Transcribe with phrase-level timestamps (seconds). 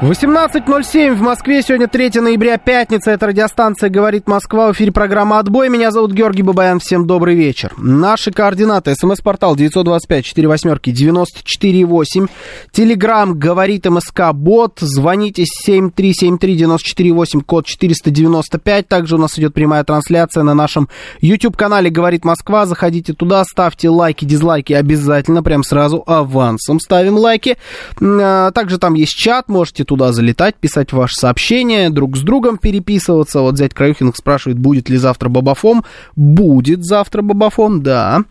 [0.00, 1.60] 18.07 в Москве.
[1.60, 3.10] Сегодня 3 ноября, пятница.
[3.10, 4.68] Это радиостанция «Говорит Москва».
[4.68, 5.68] В эфире программа «Отбой».
[5.68, 6.78] Меня зовут Георгий Бабаян.
[6.78, 7.72] Всем добрый вечер.
[7.78, 8.94] Наши координаты.
[8.94, 12.30] СМС-портал 925-48-94-8.
[12.70, 14.78] Телеграмм «Говорит МСК Бот».
[14.78, 18.86] Звоните 7373-94-8, код 495.
[18.86, 20.88] Также у нас идет прямая трансляция на нашем
[21.20, 22.66] YouTube-канале «Говорит Москва».
[22.66, 25.42] Заходите туда, ставьте лайки, дизлайки обязательно.
[25.42, 27.56] Прям сразу авансом ставим лайки.
[28.00, 29.48] А, также там есть чат.
[29.48, 33.40] Можете туда залетать, писать ваши сообщения, друг с другом переписываться.
[33.40, 35.84] Вот зять Краюхинг спрашивает, будет ли завтра Бабафом.
[36.14, 38.22] Будет завтра Бабафом, да.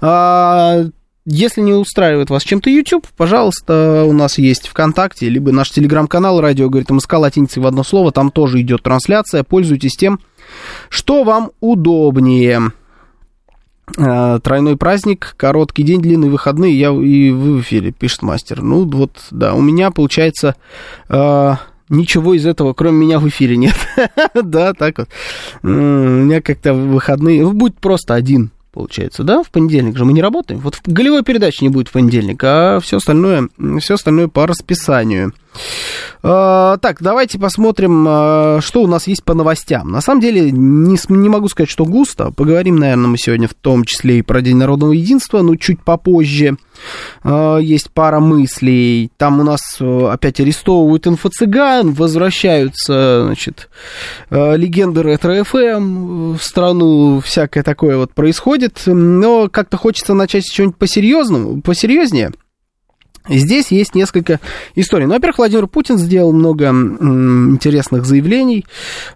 [0.00, 0.84] А,
[1.24, 6.68] если не устраивает вас чем-то YouTube, пожалуйста, у нас есть ВКонтакте, либо наш телеграм-канал «Радио
[6.68, 10.20] говорит МСК» латиницей в одно слово, там тоже идет трансляция, пользуйтесь тем,
[10.88, 12.70] что вам удобнее.
[13.98, 18.62] А, тройной праздник, короткий день, длинные выходные, я и вы в эфире, пишет мастер.
[18.62, 20.56] Ну, вот, да, у меня, получается,
[21.08, 21.54] э,
[21.88, 23.76] ничего из этого, кроме меня, в эфире нет.
[24.34, 25.08] да, так вот.
[25.62, 30.60] У меня как-то выходные, будет просто один получается, да, в понедельник же мы не работаем.
[30.60, 33.48] Вот голевой передаче не будет в понедельник, а все остальное,
[33.80, 35.32] все остальное по расписанию.
[36.22, 39.90] А, так, давайте посмотрим, а, что у нас есть по новостям.
[39.90, 42.32] На самом деле, не, не могу сказать, что густо.
[42.32, 46.56] Поговорим, наверное, мы сегодня в том числе и про День народного единства, но чуть попозже.
[47.22, 49.10] А, есть пара мыслей.
[49.16, 53.68] Там у нас опять арестовывают инфо-цыган, возвращаются, значит,
[54.30, 58.82] легенды Ретро FM в страну, всякое такое вот происходит.
[58.86, 62.32] Но как-то хочется начать с чего-нибудь посерьезному, посерьезнее.
[63.28, 64.40] Здесь есть несколько
[64.74, 65.06] историй.
[65.06, 68.64] Ну, во-первых, Владимир Путин сделал много интересных заявлений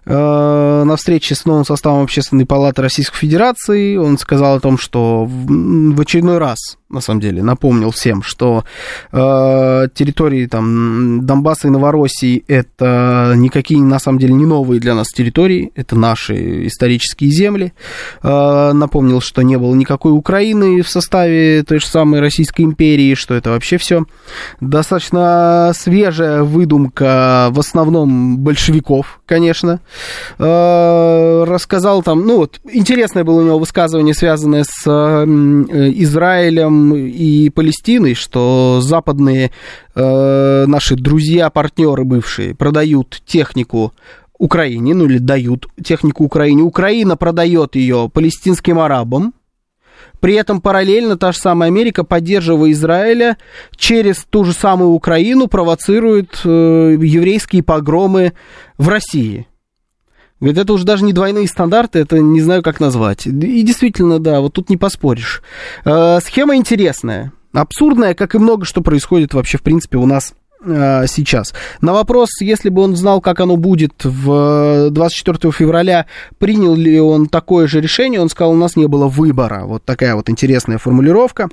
[0.05, 3.95] э, на встрече с новым составом Общественной палаты Российской Федерации.
[3.95, 8.63] Он сказал о том, что в, в очередной раз на самом деле, напомнил всем, что
[9.11, 15.07] э, территории там Донбасса и Новороссии это никакие, на самом деле, не новые для нас
[15.07, 17.73] территории, это наши исторические земли.
[18.23, 23.33] Э, напомнил, что не было никакой Украины в составе той же самой Российской империи, что
[23.33, 24.05] это вообще все
[24.59, 29.79] достаточно свежая выдумка, в основном большевиков, конечно.
[30.37, 35.25] Э, рассказал там, ну вот, интересное было у него высказывание, связанное с э,
[35.95, 39.51] Израилем, и Палестиной, что западные
[39.95, 43.93] э, наши друзья, партнеры бывшие продают технику
[44.37, 46.63] Украине, ну или дают технику Украине.
[46.63, 49.33] Украина продает ее палестинским арабам.
[50.19, 53.37] При этом параллельно та же самая Америка, поддерживая Израиля,
[53.75, 56.49] через ту же самую Украину провоцирует э,
[56.99, 58.33] еврейские погромы
[58.77, 59.47] в России.
[60.41, 63.27] Говорит, это уже даже не двойные стандарты, это не знаю, как назвать.
[63.27, 65.43] И действительно, да, вот тут не поспоришь.
[65.85, 70.33] Э, схема интересная, абсурдная, как и много что происходит вообще, в принципе, у нас
[70.65, 71.53] э, сейчас.
[71.79, 76.07] На вопрос, если бы он знал, как оно будет в 24 февраля,
[76.39, 79.65] принял ли он такое же решение, он сказал, у нас не было выбора.
[79.65, 81.49] Вот такая вот интересная формулировка.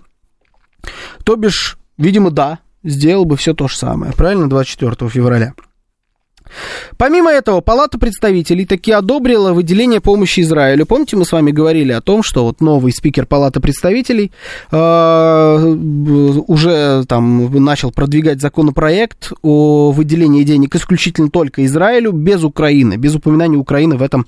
[1.25, 5.53] То бишь, видимо, да, сделал бы все то же самое, правильно, 24 февраля.
[6.97, 10.87] Помимо этого, Палата представителей таки одобрила выделение помощи Израилю.
[10.87, 14.33] Помните, мы с вами говорили о том, что вот новый спикер Палаты представителей
[14.71, 15.77] э,
[16.47, 23.57] уже там начал продвигать законопроект о выделении денег исключительно только Израилю, без Украины, без упоминания
[23.57, 24.27] Украины в этом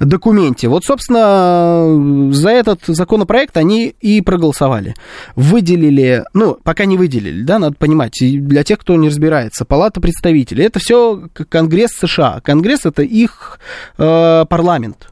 [0.00, 0.68] документе.
[0.68, 4.94] Вот, собственно, за этот законопроект они и проголосовали.
[5.36, 10.64] Выделили, ну, пока не выделили, да, надо понимать, для тех, кто не разбирается, Палата представителей,
[10.64, 12.40] это все Конгресс США.
[12.40, 13.60] Конгресс это их
[13.96, 15.10] э, парламент.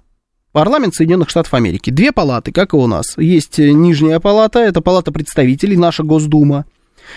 [0.51, 1.91] Парламент Соединенных Штатов Америки.
[1.91, 3.17] Две палаты, как и у нас.
[3.17, 6.65] Есть нижняя палата, это палата представителей, наша Госдума.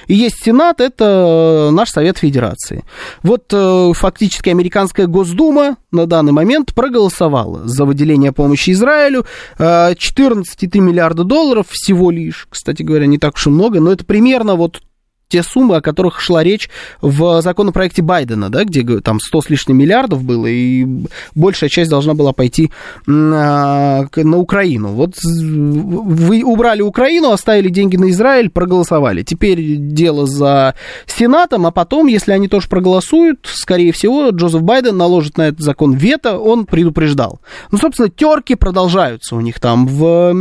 [0.06, 2.84] И есть Сенат, это наш Совет Федерации.
[3.24, 9.26] Вот э, фактически американская Госдума на данный момент проголосовала за выделение помощи Израилю.
[9.58, 14.06] Э, 14,3 миллиарда долларов всего лишь, кстати говоря, не так уж и много, но это
[14.06, 14.82] примерно вот
[15.28, 16.70] те суммы, о которых шла речь
[17.02, 20.86] в законопроекте Байдена, да, где там 100 с лишним миллиардов было, и
[21.34, 22.72] большая часть должна была пойти
[23.06, 24.90] на, на Украину.
[24.90, 29.24] Вот вы убрали Украину, оставили деньги на Израиль, проголосовали.
[29.24, 30.76] Теперь дело за
[31.06, 35.94] Сенатом, а потом, если они тоже проголосуют, скорее всего, Джозеф Байден наложит на этот закон
[35.94, 37.40] вето, он предупреждал.
[37.72, 40.34] Ну, собственно, терки продолжаются у них там в,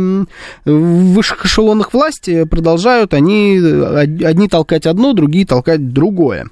[0.65, 3.57] в высших эшелонах власти, продолжают они
[4.23, 6.47] одни толкать одно, другие толкать другое.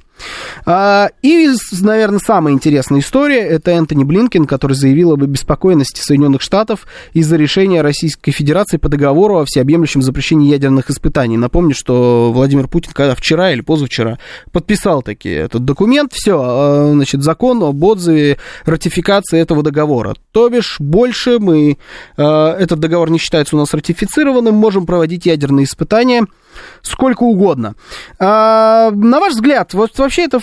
[0.65, 1.49] А, и,
[1.81, 7.81] наверное, самая интересная история– это Энтони Блинкен, который заявил об обеспокоенности Соединенных Штатов из-за решения
[7.81, 11.37] Российской Федерации по договору о всеобъемлющем запрещении ядерных испытаний.
[11.37, 14.19] Напомню, что Владимир Путин, когда вчера или позавчера
[14.51, 20.15] подписал таки этот документ, все, а, значит, закон об отзыве ратификации этого договора.
[20.31, 21.77] То бишь, больше мы,
[22.15, 26.25] а, этот договор не считается у нас ратифицированным, можем проводить ядерные испытания
[26.81, 27.75] сколько угодно.
[28.19, 30.41] А, на ваш взгляд, вот вообще это,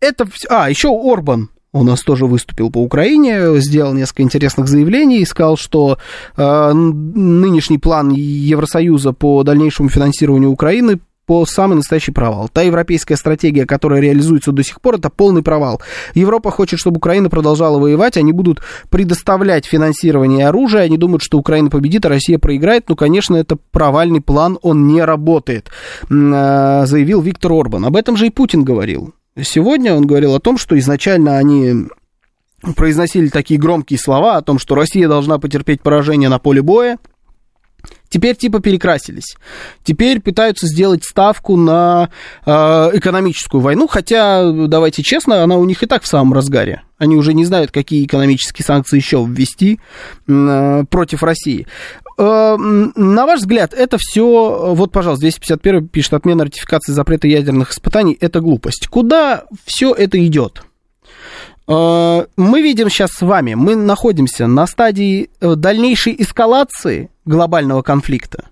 [0.00, 0.26] это...
[0.48, 5.56] А, еще Орбан у нас тоже выступил по Украине, сделал несколько интересных заявлений и сказал,
[5.56, 5.98] что
[6.36, 12.48] э, нынешний план Евросоюза по дальнейшему финансированию Украины по самый настоящий провал.
[12.48, 15.82] Та европейская стратегия, которая реализуется до сих пор, это полный провал.
[16.14, 21.68] Европа хочет, чтобы Украина продолжала воевать, они будут предоставлять финансирование оружия, они думают, что Украина
[21.68, 22.88] победит, а Россия проиграет.
[22.88, 25.70] Ну, конечно, это провальный план, он не работает,
[26.10, 27.84] а, заявил Виктор Орбан.
[27.84, 29.12] Об этом же и Путин говорил.
[29.42, 31.88] Сегодня он говорил о том, что изначально они
[32.74, 36.98] произносили такие громкие слова о том, что Россия должна потерпеть поражение на поле боя,
[38.16, 39.36] Теперь типа перекрасились.
[39.84, 42.08] Теперь пытаются сделать ставку на
[42.46, 42.50] э,
[42.94, 46.80] экономическую войну, хотя, давайте честно, она у них и так в самом разгаре.
[46.96, 49.80] Они уже не знают, какие экономические санкции еще ввести
[50.26, 51.66] э, против России.
[52.16, 58.16] Э, на ваш взгляд, это все, вот, пожалуйста, 251 пишет, отмена ратификации запрета ядерных испытаний,
[58.18, 58.86] это глупость.
[58.86, 60.62] Куда все это идет?
[61.68, 68.46] Э, мы видим сейчас с вами, мы находимся на стадии э, дальнейшей эскалации глобального конфликта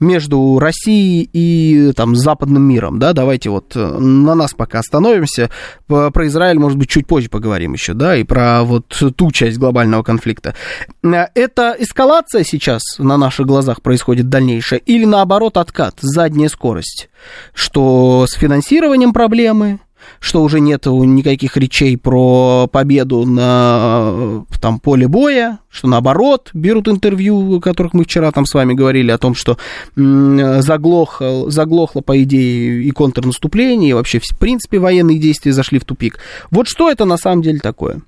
[0.00, 5.50] между Россией и там, западным миром, да, давайте вот э, на нас пока остановимся,
[5.86, 10.02] про Израиль, может быть, чуть позже поговорим еще, да, и про вот ту часть глобального
[10.02, 10.54] конфликта.
[11.02, 17.08] Это эскалация сейчас на наших глазах происходит дальнейшая или наоборот откат, задняя скорость,
[17.54, 19.80] что с финансированием проблемы,
[20.26, 27.58] что уже нет никаких речей про победу на там, поле боя, что наоборот, берут интервью,
[27.58, 29.56] о которых мы вчера там с вами говорили, о том, что
[29.94, 36.18] заглохло, заглохло по идее, и контрнаступление, и вообще, в принципе, военные действия зашли в тупик.
[36.50, 38.02] Вот что это на самом деле такое?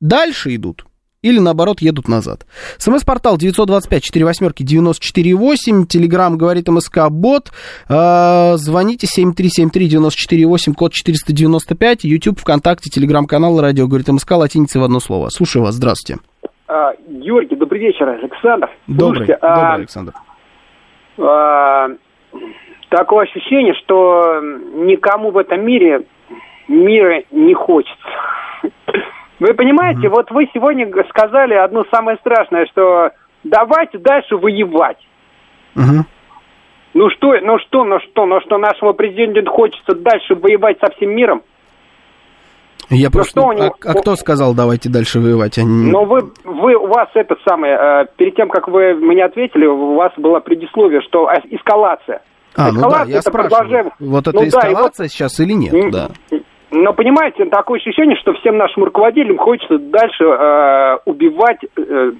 [0.00, 0.86] Дальше идут
[1.22, 2.46] или наоборот едут назад.
[2.78, 7.50] СМС-портал 925-48-94-8, Телеграмм говорит МСК Бот,
[7.88, 15.30] э, звоните 7373-94-8, код 495, YouTube, ВКонтакте, Телеграм-канал, радио говорит МСК, латиница в одно слово.
[15.30, 16.22] Слушаю вас, здравствуйте.
[16.68, 18.70] А, Георгий, добрый вечер, Александр.
[18.86, 20.12] Добрый, Слушайте, добрый а, Александр.
[21.18, 21.88] А,
[22.90, 26.04] такое ощущение, что никому в этом мире
[26.68, 27.96] мира не хочется.
[29.40, 30.10] Вы понимаете, mm-hmm.
[30.10, 33.10] вот вы сегодня сказали одно самое страшное, что
[33.44, 34.98] давайте дальше воевать.
[35.76, 36.02] Mm-hmm.
[36.94, 41.10] Ну что, ну что, ну что, ну что нашему президенту хочется дальше воевать со всем
[41.10, 41.42] миром?
[42.90, 43.40] Я ну просто...
[43.40, 43.74] Что у него...
[43.84, 45.58] а, а кто сказал, давайте дальше воевать?
[45.58, 45.90] Они...
[45.90, 49.94] Ну, вы, вы, у вас это самое, э, перед тем, как вы мне ответили, у
[49.94, 52.22] вас было предисловие, что эскалация.
[52.56, 53.90] А, эскалация ну да, я это спрашиваю, продолжаем...
[54.00, 56.08] вот это ну, эскалация да, сейчас или нет, да.
[56.70, 62.12] Но понимаете, такое ощущение, что всем нашим руководителям хочется дальше э, убивать э,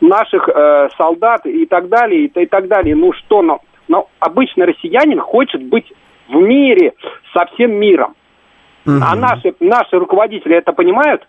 [0.00, 2.94] наших э, солдат и так далее, и, и так далее.
[2.94, 5.92] Ну что, но, но обычный россиянин хочет быть
[6.28, 6.92] в мире
[7.34, 8.14] со всем миром.
[8.86, 9.00] Угу.
[9.02, 11.26] А наши, наши руководители это понимают?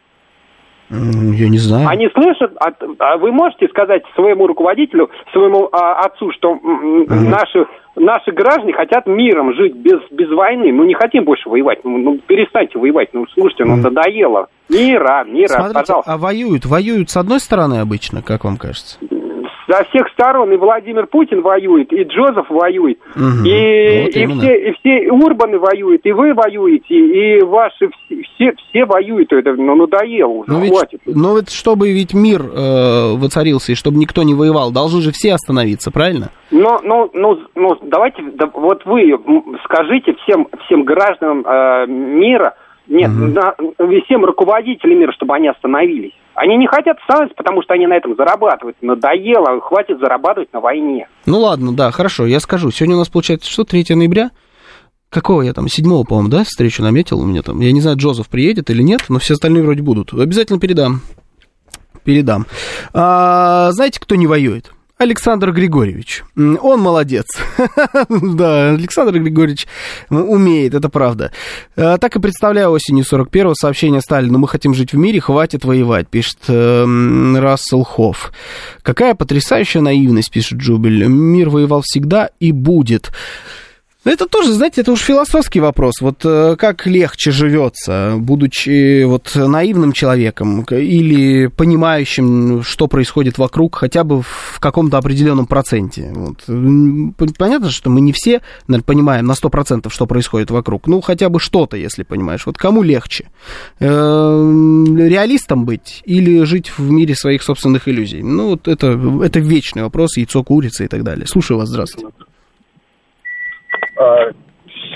[0.89, 1.87] Я не знаю.
[1.87, 7.05] Они слышат, а, а вы можете сказать своему руководителю, своему а, отцу, что угу.
[7.09, 7.65] наши,
[7.95, 10.71] наши граждане хотят миром жить без, без войны.
[10.71, 11.79] Ну, не хотим больше воевать.
[11.83, 13.09] Ну, ну перестаньте воевать.
[13.13, 14.47] Ну, слушайте, ну, надоело.
[14.69, 16.13] Мира, мира, Смотрите, пожалуйста.
[16.13, 16.65] А воюют?
[16.65, 18.97] Воюют с одной стороны обычно, как вам кажется?
[19.67, 23.45] Со всех сторон и Владимир Путин воюет, и Джозеф воюет, угу.
[23.45, 28.85] и, вот и, все, и все Урбаны воюют, и вы воюете, и ваши все, все
[28.85, 29.31] воюют.
[29.33, 31.01] Это ну, надоело уже, но хватит.
[31.05, 35.11] Ведь, но ведь чтобы ведь мир э, воцарился, и чтобы никто не воевал, должны же
[35.11, 36.31] все остановиться, правильно?
[36.49, 39.19] Ну, ну, ну, ну давайте, да, вот вы
[39.65, 42.55] скажите всем, всем гражданам э, мира,
[42.87, 43.25] нет, угу.
[43.25, 43.53] на,
[44.05, 46.13] всем руководителям мира, чтобы они остановились.
[46.37, 48.77] Они не хотят остановиться, потому что они на этом зарабатывают.
[48.81, 51.07] Надоело, хватит зарабатывать на войне.
[51.25, 52.69] Ну ладно, да, хорошо, я скажу.
[52.69, 54.29] Сегодня у нас получается что, 3 ноября?
[55.09, 57.59] Какого я там, 7 по-моему, да, встречу наметил у меня там.
[57.59, 60.13] Я не знаю, Джозеф приедет или нет, но все остальные вроде будут.
[60.13, 61.01] Обязательно передам.
[62.03, 62.45] Передам.
[62.93, 64.71] А, знаете, кто не воюет?
[64.97, 66.23] Александр Григорьевич.
[66.35, 67.25] Он молодец.
[68.09, 69.67] да, Александр Григорьевич
[70.09, 71.31] умеет, это правда.
[71.75, 76.07] А, так и представляю осенью 41-го сообщение Сталину «Мы хотим жить в мире, хватит воевать»,
[76.07, 78.31] пишет э, Рассел Хофф.
[78.81, 81.05] Какая потрясающая наивность, пишет Джубель.
[81.05, 83.11] Мир воевал всегда и будет.
[84.07, 85.95] Но это тоже, знаете, это уж философский вопрос.
[85.99, 94.05] Вот э, как легче живется, будучи вот наивным человеком или понимающим, что происходит вокруг, хотя
[94.05, 96.13] бы в каком-то определенном проценте.
[96.15, 96.45] Вот.
[97.37, 100.87] Понятно, что мы не все наверное, понимаем на 100%, что происходит вокруг.
[100.87, 102.45] Ну, хотя бы что-то, если понимаешь.
[102.45, 103.25] Вот кому легче?
[103.79, 108.23] Э, реалистом быть или жить в мире своих собственных иллюзий?
[108.23, 111.27] Ну, вот это, это вечный вопрос, яйцо, курица и так далее.
[111.27, 112.07] Слушаю вас, здравствуйте.
[113.97, 114.31] А,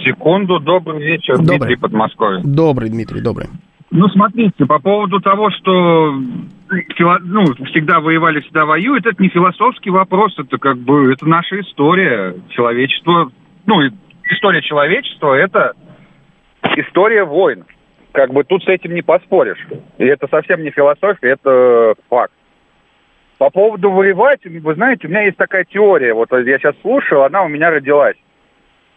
[0.04, 1.58] секунду, добрый вечер, добрый.
[1.58, 2.42] Дмитрий Подмосковье.
[2.44, 3.48] Добрый, Дмитрий, добрый.
[3.90, 10.34] Ну, смотрите, по поводу того, что ну, всегда воевали, всегда воюют, это не философский вопрос,
[10.40, 13.32] это как бы, это наша история, человечество,
[13.66, 13.82] ну,
[14.30, 15.74] история человечества, это
[16.78, 17.66] история войн.
[18.14, 19.66] Как бы тут с этим не поспоришь.
[19.98, 22.34] И это совсем не философия, это факт.
[23.40, 27.44] По поводу воевать, вы знаете, у меня есть такая теория, вот я сейчас слушаю, она
[27.44, 28.16] у меня родилась.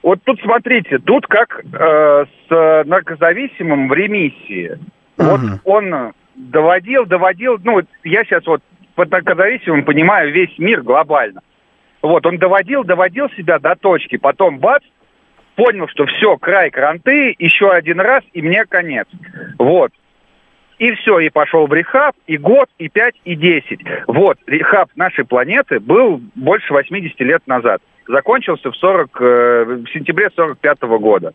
[0.04, 4.78] Вот тут смотрите, тут как э, с наркозависимым в ремиссии.
[5.16, 5.25] Uh-huh.
[5.25, 8.62] Вот он доводил, доводил, ну, я сейчас вот
[8.96, 11.40] под наркозависимым понимаю весь мир глобально.
[12.02, 14.82] Вот, он доводил, доводил себя до точки, потом бац,
[15.56, 19.06] понял, что все, край кранты, еще один раз, и мне конец.
[19.58, 19.90] Вот.
[20.78, 23.80] И все, и пошел в рехаб, и год, и пять, и десять.
[24.06, 30.30] Вот, рехаб нашей планеты был больше 80 лет назад закончился в, 40, э, в сентябре
[30.34, 31.32] 45 года.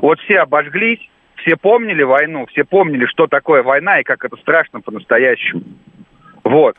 [0.00, 1.00] Вот все обожглись,
[1.36, 5.62] все помнили войну, все помнили, что такое война и как это страшно по-настоящему.
[6.44, 6.76] Вот.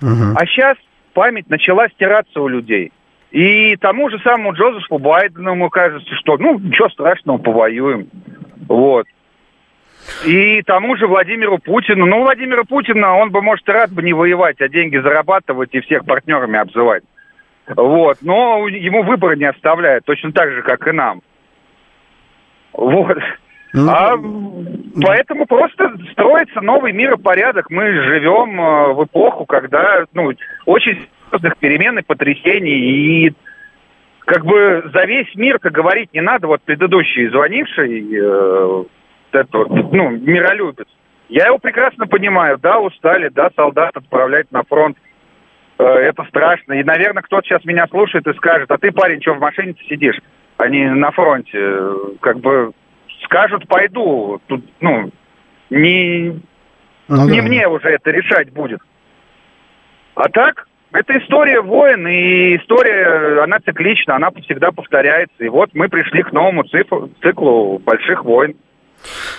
[0.00, 0.36] Угу.
[0.36, 0.76] А сейчас
[1.12, 2.92] память начала стираться у людей.
[3.30, 8.08] И тому же самому Джозефу Байдену, ему кажется, что ну, ничего страшного, повоюем.
[8.68, 9.06] Вот.
[10.26, 12.06] И тому же Владимиру Путину.
[12.06, 16.04] Ну, Владимира Путина, он бы, может, рад бы не воевать, а деньги зарабатывать и всех
[16.04, 17.04] партнерами обзывать.
[17.66, 21.22] Вот, но ему выбора не оставляют, точно так же, как и нам.
[22.72, 23.18] Вот.
[23.74, 24.18] Ну, а
[25.02, 27.70] поэтому просто строится новый миропорядок.
[27.70, 30.32] Мы живем э, в эпоху, когда ну,
[30.66, 33.26] очень серьезных перемен и потрясений.
[33.26, 33.32] И
[34.20, 38.84] как бы за весь мир, как говорить не надо, вот предыдущий звонивший, э,
[39.32, 40.88] это вот, ну, миролюбец,
[41.30, 42.58] я его прекрасно понимаю.
[42.58, 44.98] Да, устали, да, солдат отправлять на фронт.
[45.82, 46.74] Э, это страшно.
[46.74, 50.18] И, наверное, кто-то сейчас меня слушает и скажет, а ты, парень, что в машине сидишь,
[50.56, 51.58] а не на фронте?
[52.20, 52.72] Как бы
[53.24, 54.40] скажут, пойду.
[54.46, 55.10] Тут, ну,
[55.70, 56.40] не,
[57.08, 57.46] ну, не да.
[57.46, 58.80] мне уже это решать будет.
[60.14, 65.42] А так, это история войн, и история, она циклична, она всегда повторяется.
[65.42, 68.54] И вот мы пришли к новому циклу, циклу больших войн.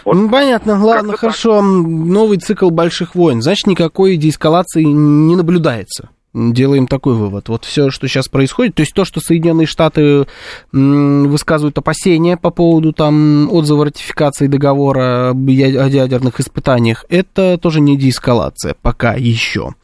[0.04, 0.16] Вот.
[0.16, 1.60] Ну, понятно, ладно, хорошо.
[1.60, 1.64] Так.
[1.64, 3.42] Новый цикл больших войн.
[3.42, 7.50] Значит, никакой деэскалации не наблюдается делаем такой вывод.
[7.50, 10.25] Вот все, что сейчас происходит, то есть то, что Соединенные Штаты
[10.72, 18.75] высказывают опасения по поводу там отзыва ратификации договора о ядерных испытаниях, это тоже не деэскалация
[18.82, 19.75] пока еще.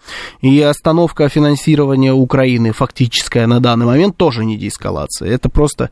[0.41, 5.29] И остановка финансирования Украины фактическая на данный момент тоже не деэскалация.
[5.29, 5.91] Это просто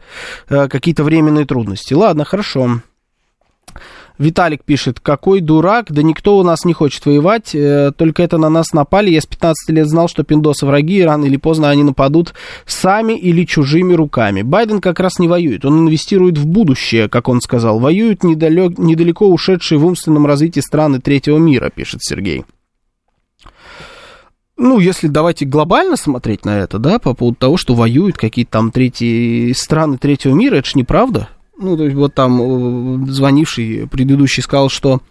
[0.49, 1.93] э, какие-то временные трудности.
[1.93, 2.81] Ладно, хорошо.
[4.17, 8.49] Виталик пишет, какой дурак, да никто у нас не хочет воевать, э, только это на
[8.49, 9.11] нас напали.
[9.11, 12.33] Я с 15 лет знал, что пиндосы враги, и рано или поздно они нападут
[12.65, 14.41] сами или чужими руками.
[14.41, 17.79] Байден как раз не воюет, он инвестирует в будущее, как он сказал.
[17.79, 22.43] Воюют недалек, недалеко ушедшие в умственном развитии страны третьего мира, пишет Сергей.
[24.57, 28.71] Ну, если давайте глобально смотреть на это, да, по поводу того, что воюют какие-то там
[28.71, 31.29] третьи страны третьего мира, это ж неправда.
[31.59, 35.01] Ну, то есть вот там э, звонивший предыдущий сказал, что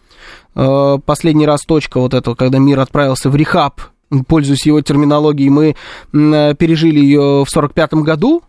[0.54, 3.80] э, последний раз точка вот этого, когда мир отправился в рехаб,
[4.28, 5.74] пользуясь его терминологией, мы
[6.12, 8.42] э, пережили ее в 45 году,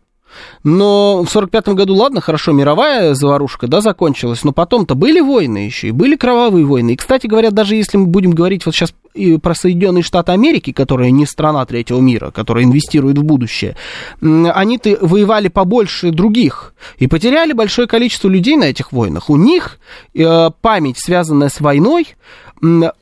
[0.63, 5.89] Но в 45 году, ладно, хорошо, мировая заварушка, да, закончилась, но потом-то были войны еще,
[5.89, 6.91] и были кровавые войны.
[6.91, 8.93] И, кстати говоря, даже если мы будем говорить вот сейчас
[9.41, 13.75] про Соединенные Штаты Америки, которая не страна третьего мира, которая инвестирует в будущее,
[14.21, 19.29] они-то воевали побольше других и потеряли большое количество людей на этих войнах.
[19.29, 19.79] У них
[20.13, 22.07] э, память, связанная с войной,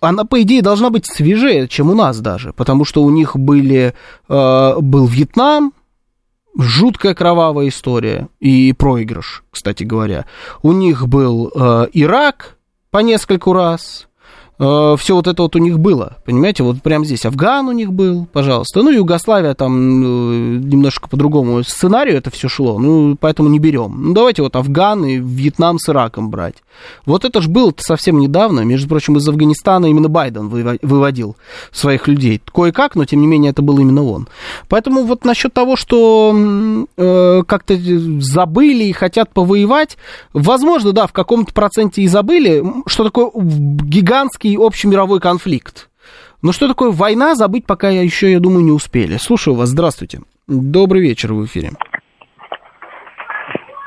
[0.02, 3.94] она, по идее, должна быть свежее, чем у нас даже, потому что у них были,
[4.28, 5.74] э, был Вьетнам,
[6.58, 10.26] жуткая кровавая история и проигрыш, кстати говоря.
[10.62, 12.58] У них был э, Ирак
[12.92, 14.08] по нескольку раз,
[14.60, 17.94] э, все вот это вот у них было, понимаете, вот прямо здесь Афган у них
[17.94, 23.50] был, пожалуйста, ну, Югославия там э, немножко по другому сценарию это все шло, ну, поэтому
[23.50, 23.96] не берем.
[23.98, 26.56] Ну, давайте вот Афган и Вьетнам с Ираком брать.
[27.06, 31.36] Вот это ж было совсем недавно, между прочим, из Афганистана именно Байден выводил
[31.72, 32.42] своих людей.
[32.54, 34.28] Кое-как, но тем не менее это был именно он.
[34.68, 37.78] Поэтому вот насчет того, что э, как-то
[38.20, 39.98] забыли и хотят повоевать,
[40.34, 45.90] возможно, да, в каком-то проценте и забыли, что такое гигантский гигантский общемировой конфликт.
[46.42, 49.18] Но что такое война, забыть пока я еще, я думаю, не успели.
[49.18, 50.20] Слушаю вас, здравствуйте.
[50.48, 51.70] Добрый вечер в эфире.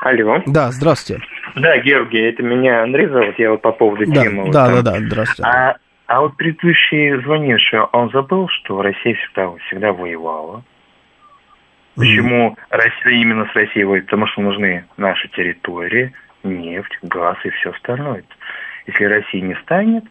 [0.01, 0.41] Алло.
[0.45, 1.23] Да, здравствуйте.
[1.55, 4.51] Да, Георгий, это меня Андрей зовут, я вот по поводу да, темы.
[4.51, 5.43] Да, вот, да, да, здравствуйте.
[5.43, 5.75] А,
[6.07, 10.63] а вот предыдущий звонивший, он забыл, что Россия всегда, всегда воевала.
[11.95, 12.55] Почему mm.
[12.69, 14.05] Россия именно с Россией воюет?
[14.05, 16.13] Потому что нужны наши территории,
[16.43, 18.23] нефть, газ и все остальное.
[18.87, 20.05] Если России не станет,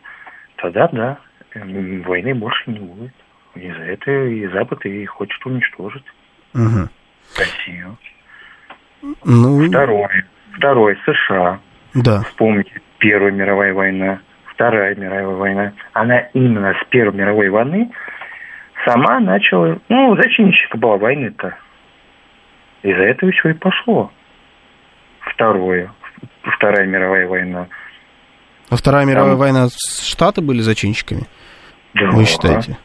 [0.59, 1.19] тогда да,
[1.55, 3.13] войны больше не будет.
[3.55, 6.05] И за это и Запад и хочет уничтожить
[6.55, 6.89] угу.
[7.37, 7.97] Россию.
[9.25, 9.67] Ну...
[9.69, 10.27] Второе.
[10.53, 10.97] Второе.
[11.05, 11.61] США.
[11.95, 12.23] Да.
[12.23, 15.73] Вспомните, Первая мировая война, Вторая мировая война.
[15.93, 17.91] Она именно с Первой мировой войны
[18.85, 19.79] сама начала...
[19.89, 21.57] Ну, зачинщика была войны-то.
[22.83, 24.13] И за этого все и пошло.
[25.21, 25.93] Второе.
[26.43, 27.69] Вторая мировая война.
[28.71, 29.39] А Вторая мировая Там...
[29.39, 29.69] война,
[30.03, 31.23] Штаты были зачинщиками?
[31.95, 32.11] Да.
[32.11, 32.77] Вы считаете?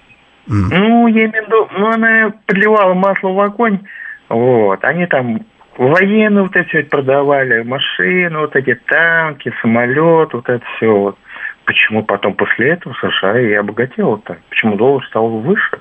[0.47, 3.79] Ну, я имею в виду, ну, она подливала масло в огонь,
[4.27, 5.39] вот, они там
[5.77, 11.17] военные вот эти вот продавали, машины, вот эти танки, самолет, вот это все вот.
[11.65, 14.37] Почему потом после этого США и обогатела-то?
[14.49, 15.79] Почему доллар стал выше?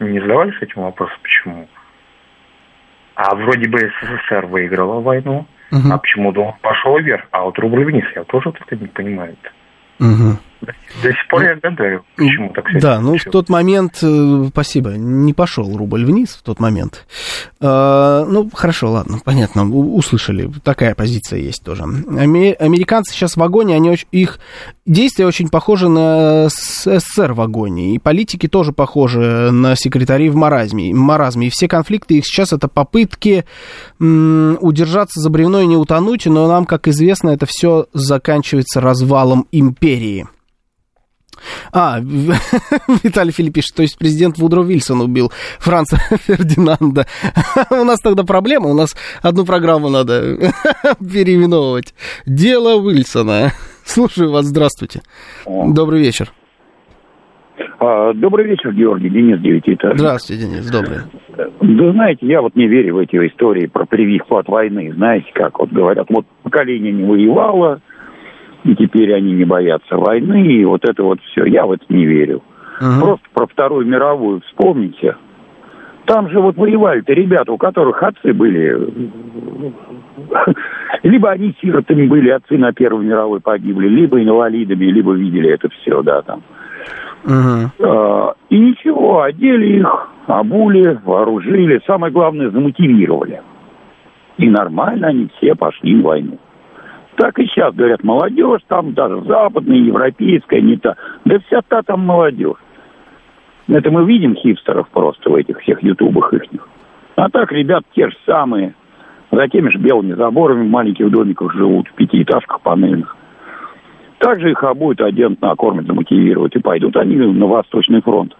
[0.00, 1.68] Не задавались этим вопросом, почему?
[3.14, 5.92] А вроде бы СССР выиграла войну, Угу.
[5.92, 8.04] А почему доллар пошел вверх, а вот рубль вниз?
[8.14, 9.36] Я тоже вот это не понимаю.
[10.00, 10.38] Угу.
[11.02, 12.80] До сих пор я гадаю, почему так все.
[12.80, 17.06] Да, ну в тот момент, э, спасибо, не пошел рубль вниз в тот момент.
[17.60, 21.82] Э, ну, хорошо, ладно, понятно, услышали, такая позиция есть тоже.
[21.82, 24.40] Американцы сейчас в вагоне, они, их
[24.88, 30.92] действия очень похожи на СССР в вагоне, и политики тоже похожи на секретарей в маразме.
[30.94, 31.46] маразме.
[31.46, 33.44] И все конфликты их сейчас это попытки
[34.00, 40.26] удержаться за бревно и не утонуть, но нам, как известно, это все заканчивается развалом империи.
[41.72, 42.00] А,
[43.02, 45.96] Виталий Филипп пишет, то есть президент Вудро Вильсон убил Франца
[46.26, 47.06] Фердинанда.
[47.70, 50.52] у нас тогда проблема, у нас одну программу надо
[50.98, 51.94] переименовывать.
[52.26, 53.52] Дело Уильсона.
[53.88, 55.00] Слушаю вас, здравствуйте.
[55.46, 56.28] Добрый вечер.
[57.80, 59.98] А, добрый вечер, Георгий, Денис Девятиэтажный.
[59.98, 60.98] Здравствуйте, Денис, добрый.
[61.62, 64.92] Да знаете, я вот не верю в эти истории про прививку от войны.
[64.92, 67.80] Знаете, как вот говорят, вот поколение не воевало,
[68.64, 71.46] и теперь они не боятся войны, и вот это вот все.
[71.46, 72.42] Я в это не верю.
[72.80, 73.00] Uh-huh.
[73.00, 75.16] Просто про Вторую мировую вспомните.
[76.04, 78.76] Там же вот воевали-то ребята, у которых отцы были...
[81.02, 86.02] Либо они сиротами были, отцы на Первой мировой погибли, либо инвалидами, либо видели это все,
[86.02, 86.42] да, там.
[87.24, 88.34] Uh-huh.
[88.48, 93.42] И ничего, одели их, обули, вооружили, самое главное, замотивировали.
[94.38, 96.38] И нормально они все пошли в войну.
[97.16, 100.94] Так и сейчас говорят, молодежь там даже западная, европейская, не та.
[101.24, 102.58] Да вся та там молодежь.
[103.66, 106.66] Это мы видим хипстеров просто в этих всех ютубах ихних.
[107.16, 108.74] А так ребят те же самые.
[109.30, 113.14] За теми же белыми заборами в маленьких домиках живут, в пятиэтажках панельных.
[114.18, 118.34] Также их обоют одент накормят, замотивировать, и пойдут они на Восточный фронт.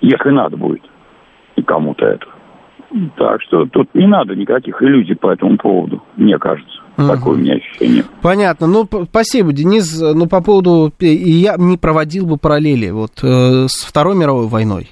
[0.00, 0.82] Если надо будет.
[1.56, 2.26] И кому-то это.
[3.16, 6.80] Так что тут не надо никаких иллюзий по этому поводу, мне кажется.
[7.00, 7.08] Угу.
[7.08, 8.04] Такое у меня ощущение.
[8.22, 8.66] Понятно.
[8.66, 9.98] Ну, спасибо, Денис.
[9.98, 10.92] Ну, по поводу...
[11.00, 14.90] Я не проводил бы параллели вот э, с Второй мировой войной.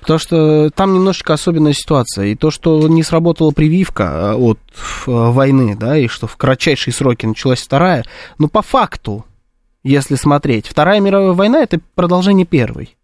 [0.00, 2.26] Потому что там немножечко особенная ситуация.
[2.26, 4.58] И то, что не сработала прививка э, от
[5.06, 8.04] э, войны, да, и что в кратчайшие сроки началась вторая,
[8.38, 9.24] ну, по факту,
[9.82, 12.96] если смотреть, Вторая мировая война– это продолжение первой.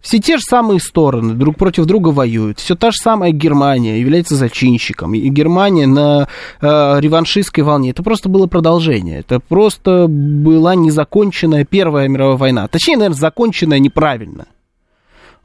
[0.00, 2.58] Все те же самые стороны друг против друга воюют.
[2.58, 5.14] Все та же самая Германия является зачинщиком.
[5.14, 6.28] И Германия на
[6.60, 6.66] э,
[7.00, 7.90] реваншистской волне.
[7.90, 9.20] Это просто было продолжение.
[9.20, 12.68] Это просто была незаконченная Первая мировая война.
[12.68, 14.46] Точнее, наверное, законченная неправильно.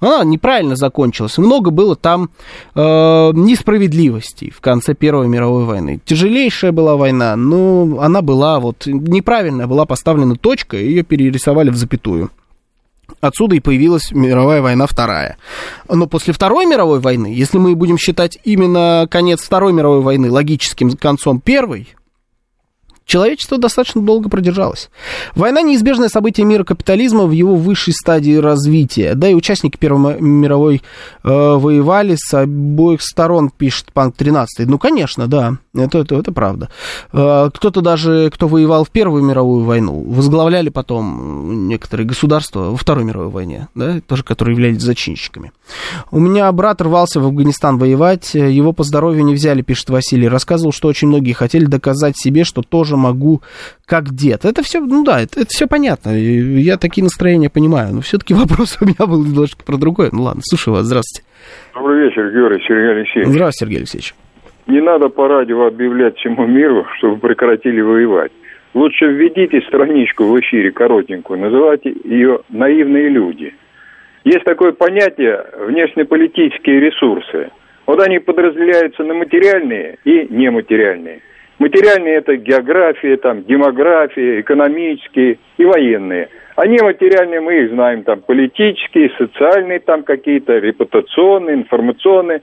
[0.04, 1.38] Она неправильно закончилась.
[1.38, 2.30] Много было там
[2.76, 6.02] э, несправедливостей в конце Первой мировой войны.
[6.04, 12.32] Тяжелейшая была война, но она была вот неправильно была поставлена точка, ее перерисовали в запятую.
[13.24, 15.38] Отсюда и появилась мировая война вторая.
[15.88, 20.92] Но после Второй мировой войны, если мы будем считать именно конец Второй мировой войны логическим
[20.98, 21.88] концом Первой,
[23.06, 24.90] человечество достаточно долго продержалось.
[25.36, 29.16] Война– неизбежное событие мира капитализма в его высшей стадии развития.
[29.16, 30.82] Да и участники Первой мировой
[31.24, 34.68] э, воевали с обоих сторон, пишет Панк 13.
[34.68, 36.70] Ну, конечно, да, это, это, это правда.
[37.12, 43.04] Э, кто-то даже, кто воевал в Первую мировую войну, возглавляли потом некоторые государства во Второй
[43.04, 45.52] мировой войне, да, тоже которые являлись зачинщиками.
[46.12, 50.28] У меня брат рвался в Афганистан воевать, его по здоровью не взяли, пишет Василий.
[50.28, 53.42] Рассказывал, что очень многие хотели доказать себе, что тоже тоже могу
[53.86, 54.46] как дед.
[54.46, 56.10] Это все, ну да, это, это все понятно.
[56.10, 57.94] Я такие настроения понимаю.
[57.96, 60.10] Но все-таки вопрос у меня был немножко про другое.
[60.12, 61.28] Ну ладно, слушаю вас, здравствуйте.
[61.74, 63.30] Добрый вечер, Георгий Сергей Алексеевич.
[63.30, 64.16] Здравствуйте, Сергей Алексеевич.
[64.68, 68.32] Не надо по радио объявлять всему миру, чтобы прекратили воевать.
[68.74, 73.54] Лучше введите страничку в эфире коротенькую, называйте ее «Наивные люди».
[74.24, 77.52] Есть такое понятие внешнеполитические ресурсы.
[77.86, 81.20] Вот они подразделяются на материальные и нематериальные–
[81.64, 86.28] Материальные это география, там, демография, экономические и военные.
[86.58, 92.42] А нематериальные мы их знаем, там, политические, социальные, там, какие-то репутационные, информационные.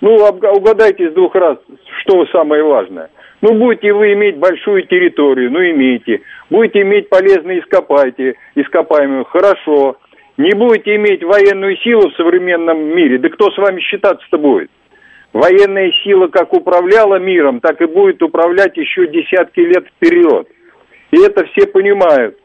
[0.00, 1.58] Ну, угадайте с двух раз,
[2.00, 3.10] что самое важное.
[3.42, 6.22] Ну, будете вы иметь большую территорию, ну, имейте.
[6.48, 9.98] Будете иметь полезные ископайте, ископаемые, хорошо.
[10.38, 14.70] Не будете иметь военную силу в современном мире, да кто с вами считаться-то будет?
[15.34, 20.46] Военная сила как управляла миром, так и будет управлять еще десятки лет вперед.
[21.10, 22.38] И это все понимают.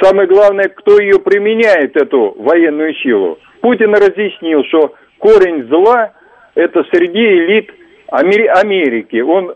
[0.00, 3.40] Самое главное, кто ее применяет, эту военную силу.
[3.60, 6.12] Путин разъяснил, что корень зла–
[6.54, 7.72] это среди элит
[8.06, 9.20] Америки.
[9.20, 9.52] Он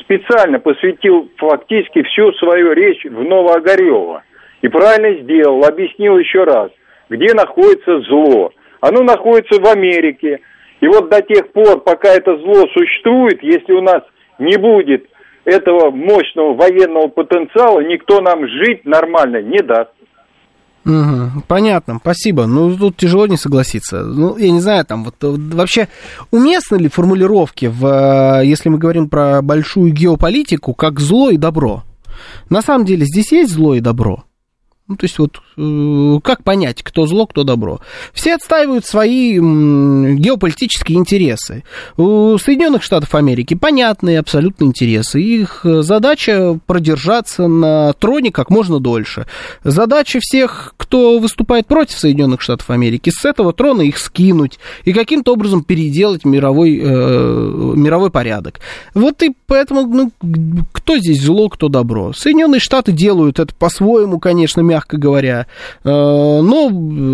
[0.00, 4.22] специально посвятил фактически всю свою речь в Новоогарево.
[4.60, 6.70] И правильно сделал, объяснил еще раз,
[7.08, 8.52] где находится зло.
[8.82, 10.40] Оно находится в Америке–
[10.82, 14.02] и вот до тех пор, пока это зло существует, если у нас
[14.40, 15.06] не будет
[15.44, 19.90] этого мощного военного потенциала, никто нам жить нормально не даст.
[20.84, 22.46] Угу, понятно, спасибо.
[22.46, 24.02] Ну, тут тяжело не согласиться.
[24.02, 25.86] Ну, я не знаю, там вот вообще
[26.32, 31.84] уместны ли формулировки, в, э, если мы говорим про большую геополитику, как зло и добро?
[32.50, 34.24] На самом деле здесь есть зло и добро.
[34.92, 37.80] Ну, то есть вот э, как понять, кто зло, кто добро?
[38.12, 41.64] Все отстаивают свои геополитические интересы.
[41.96, 45.22] У Соединенных Штатов Америки понятные абсолютно интересы.
[45.22, 49.26] Их задача продержаться на троне как можно дольше.
[49.64, 55.32] Задача всех, кто выступает против Соединенных Штатов Америки, с этого трона их скинуть и каким-то
[55.32, 58.60] образом переделать мировой, э, мировой порядок.
[58.92, 60.12] Вот и поэтому, ну,
[60.72, 62.12] кто здесь зло, кто добро?
[62.12, 65.46] Соединенные Штаты делают это по-своему, конечно, мягко говоря.
[65.84, 66.70] Э, но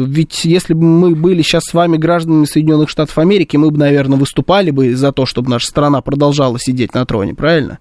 [0.06, 4.18] ведь если бы мы были сейчас с вами гражданами Соединенных Штатов Америки, мы бы, наверное,
[4.18, 7.78] выступали бы за то, чтобы наша страна продолжала сидеть на троне, правильно?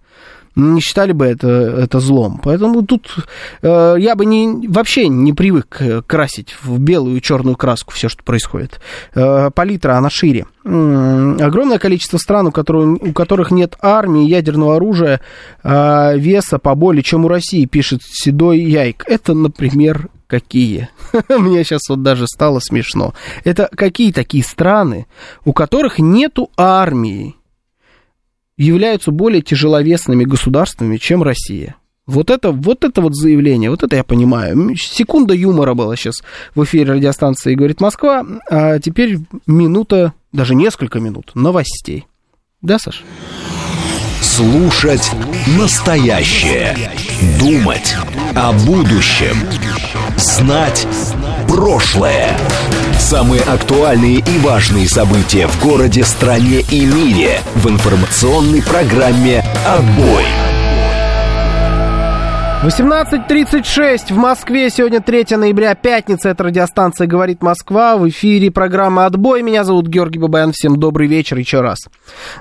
[0.58, 2.42] Не считали бы это, это злом.
[2.44, 3.16] Поэтому тут
[3.62, 8.24] э, я бы не, вообще не привык красить в белую и черную краску все, что
[8.24, 8.82] происходит.
[9.14, 10.48] Э, палитра, она шире.
[10.66, 15.22] Э, огромное количество стран, у, которых, у которых нет армии, ядерного оружия,
[15.64, 19.04] э, веса поболее, чем у России, пишет Седой Яйк.
[19.08, 20.90] Это, например, какие?
[21.30, 23.14] Мне сейчас вот даже стало смешно.
[23.44, 25.08] Это какие такие страны,
[25.46, 27.37] у которых нету армии,
[28.58, 31.76] являются более тяжеловесными государствами, чем Россия.
[32.06, 34.76] Вот это, вот это вот заявление, вот это я понимаю.
[34.78, 36.24] Секунда юмора была сейчас
[36.56, 42.08] в эфире радиостанции «Говорит Москва», а теперь минута, даже несколько минут новостей.
[42.62, 43.04] Да, Саш?
[44.22, 45.12] Слушать
[45.58, 46.78] настоящее.
[47.40, 47.96] Думать
[48.36, 49.36] о будущем.
[50.16, 50.88] Знать
[51.48, 52.38] прошлое.
[52.98, 60.57] Самые актуальные и важные события в городе, стране и мире в информационной программе «Отбой».
[62.64, 64.72] 18.36 в Москве.
[64.72, 66.30] Сегодня 3 ноября, пятница.
[66.30, 67.98] Это радиостанция «Говорит Москва».
[67.98, 69.44] В эфире программа «Отбой».
[69.44, 70.54] Меня зовут Георгий Бабаян.
[70.54, 71.82] Всем добрый вечер еще раз.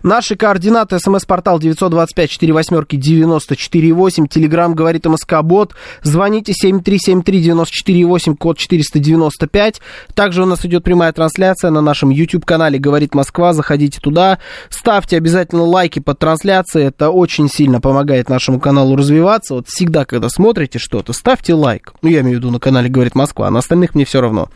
[0.03, 0.99] Наши координаты.
[1.01, 4.27] СМС-портал 925-48-94-8.
[4.27, 5.75] Телеграмм «Говорит МСК Бот».
[6.03, 9.83] Звоните 7373-94-8, код 495.
[10.15, 13.53] Также у нас идет прямая трансляция на нашем YouTube-канале «Говорит Москва».
[13.53, 14.39] Заходите туда.
[14.71, 16.87] Ставьте обязательно лайки под трансляцией.
[16.87, 19.57] Это очень сильно помогает нашему каналу развиваться.
[19.57, 21.93] Вот всегда, когда смотрите что-то, ставьте лайк.
[22.03, 24.49] Ну, я имею в виду на канале «Говорит Москва», а на остальных мне все равно.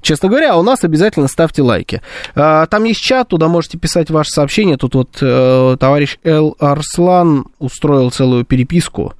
[0.00, 2.02] Честно говоря, у нас обязательно ставьте лайки.
[2.34, 4.76] А, там есть чат, туда можете писать ваши сообщения.
[4.76, 9.14] Тут вот э, товарищ Эл Арслан устроил целую переписку.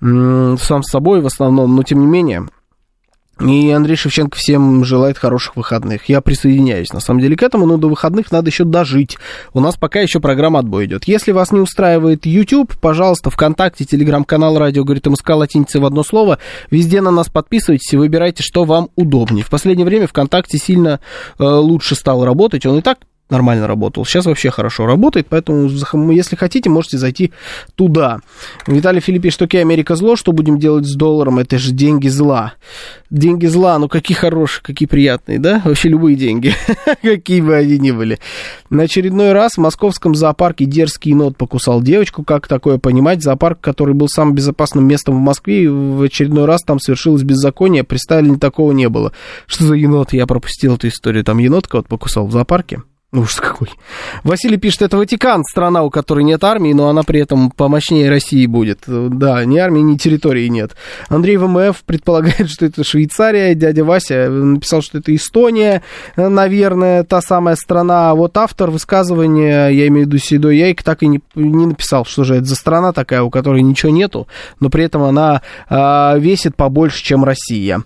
[0.00, 2.46] Сам с собой в основном, но тем не менее...
[3.40, 6.08] И Андрей Шевченко всем желает хороших выходных.
[6.08, 9.16] Я присоединяюсь, на самом деле, к этому, но до выходных надо еще дожить.
[9.54, 11.04] У нас пока еще программа «Отбой» идет.
[11.04, 16.38] Если вас не устраивает YouTube, пожалуйста, ВКонтакте, телеграм-канал «Радио говорит МСК» латиница в одно слово.
[16.70, 19.44] Везде на нас подписывайтесь и выбирайте, что вам удобнее.
[19.44, 21.00] В последнее время ВКонтакте сильно
[21.38, 22.66] э, лучше стал работать.
[22.66, 22.98] Он и так
[23.30, 24.04] нормально работал.
[24.04, 25.68] Сейчас вообще хорошо работает, поэтому,
[26.12, 27.32] если хотите, можете зайти
[27.74, 28.18] туда.
[28.66, 31.38] Виталий Филиппич, что окей, Америка зло, что будем делать с долларом?
[31.38, 32.54] Это же деньги зла.
[33.10, 35.62] Деньги зла, ну какие хорошие, какие приятные, да?
[35.64, 36.54] Вообще любые деньги,
[37.02, 38.18] какие бы они ни были.
[38.68, 42.22] На очередной раз в московском зоопарке дерзкий енот покусал девочку.
[42.22, 43.22] Как такое понимать?
[43.22, 48.34] Зоопарк, который был самым безопасным местом в Москве, в очередной раз там совершилось беззаконие, представили,
[48.36, 49.12] такого не было.
[49.46, 50.12] Что за енот?
[50.12, 51.24] Я пропустил эту историю.
[51.24, 52.82] Там енот кого-то покусал в зоопарке.
[53.12, 53.70] Ужас какой.
[54.22, 58.46] Василий пишет, это Ватикан, страна, у которой нет армии, но она при этом помощнее России
[58.46, 58.84] будет.
[58.86, 60.76] Да, ни армии, ни территории нет.
[61.08, 63.56] Андрей ВМФ предполагает, что это Швейцария.
[63.56, 65.82] Дядя Вася написал, что это Эстония,
[66.14, 68.12] наверное, та самая страна.
[68.12, 72.04] А вот автор высказывания, я имею в виду Седой Яйк, так и не, не написал,
[72.04, 74.28] что же это за страна такая, у которой ничего нету,
[74.60, 77.82] но при этом она а, весит побольше, чем Россия.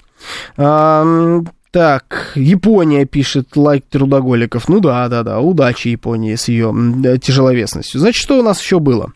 [1.74, 4.68] Так, Япония пишет лайк трудоголиков.
[4.68, 6.72] Ну да, да, да, удачи Японии с ее
[7.20, 7.98] тяжеловесностью.
[7.98, 9.12] Значит, что у нас еще было?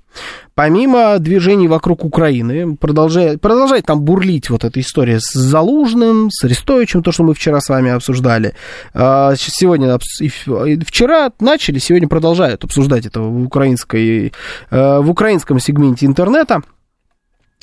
[0.57, 7.05] Помимо движений вокруг Украины, продолжает, продолжает там бурлить вот эта история с Залужным, с Арестовичем,
[7.05, 8.55] то, что мы вчера с вами обсуждали.
[8.92, 14.33] А, сегодня, вчера начали, сегодня продолжают обсуждать это в, украинской,
[14.71, 16.62] э, в украинском сегменте интернета.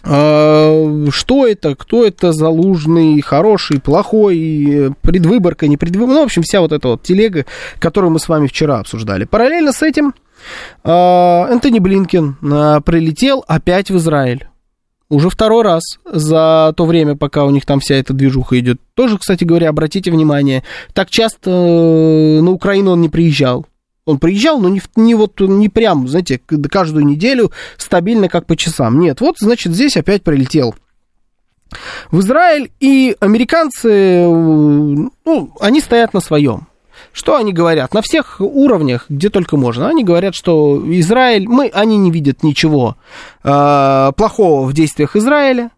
[0.08, 6.62] А, что это, кто это залужный, хороший, плохой, предвыборка, не предвыборка, ну, в общем, вся
[6.62, 7.46] вот эта вот телега,
[7.80, 9.26] которую мы с вами вчера обсуждали.
[9.26, 10.14] Параллельно с этим
[10.84, 14.48] а, Энтони Блинкен а, прилетел опять в Израиль.
[15.10, 18.80] Уже второй раз за то время, пока у них там вся эта движуха идет.
[18.96, 20.64] Тоже, кстати говоря, обратите внимание,
[20.94, 23.68] так часто э, на Украину он не приезжал.
[24.06, 26.40] Он приезжал, но не, не вот не прям, знаете,
[26.72, 29.00] каждую неделю стабильно, как по часам.
[29.00, 30.76] Нет, вот, значит, здесь опять прилетел
[32.12, 36.68] в Израиль, и американцы, ну, они стоят на своем.
[37.12, 37.94] Что они говорят?
[37.94, 39.88] На всех уровнях, где только можно.
[39.88, 42.98] Они говорят, что Израиль, мы, они не видят ничего
[43.44, 45.72] э, плохого в действиях Израиля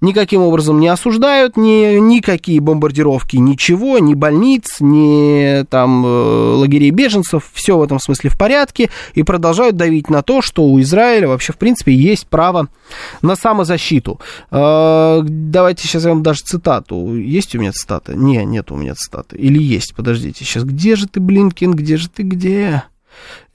[0.00, 7.50] никаким образом не осуждают ни, никакие бомбардировки, ничего, ни больниц, ни там э, лагерей беженцев,
[7.52, 11.52] все в этом смысле в порядке, и продолжают давить на то, что у Израиля вообще,
[11.52, 12.68] в принципе, есть право
[13.22, 14.20] на самозащиту.
[14.50, 17.14] Э, давайте сейчас я вам даже цитату.
[17.16, 18.14] Есть у меня цитата?
[18.14, 19.36] Не, нет у меня цитаты.
[19.36, 22.84] Или есть, подождите, сейчас, где же ты, Блинкин, где же ты, где?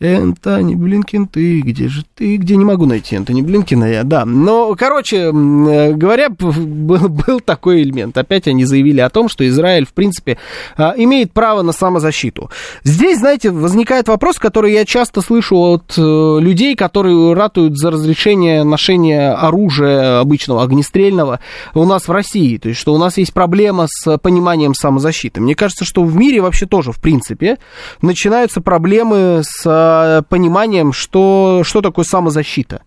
[0.01, 2.37] Энтони Блинкин, ты где же ты?
[2.37, 4.25] Где не могу найти Энтони Блинкина я, да.
[4.25, 8.17] Но, короче э, говоря, был, был такой элемент.
[8.17, 10.39] Опять они заявили о том, что Израиль, в принципе,
[10.75, 12.49] а, имеет право на самозащиту.
[12.83, 18.63] Здесь, знаете, возникает вопрос, который я часто слышу от э, людей, которые ратуют за разрешение
[18.63, 21.41] ношения оружия обычного, огнестрельного
[21.75, 22.57] у нас в России.
[22.57, 25.41] То есть, что у нас есть проблема с пониманием самозащиты.
[25.41, 27.59] Мне кажется, что в мире вообще тоже, в принципе,
[28.01, 32.83] начинаются проблемы с э, пониманием, что, что такое самозащита.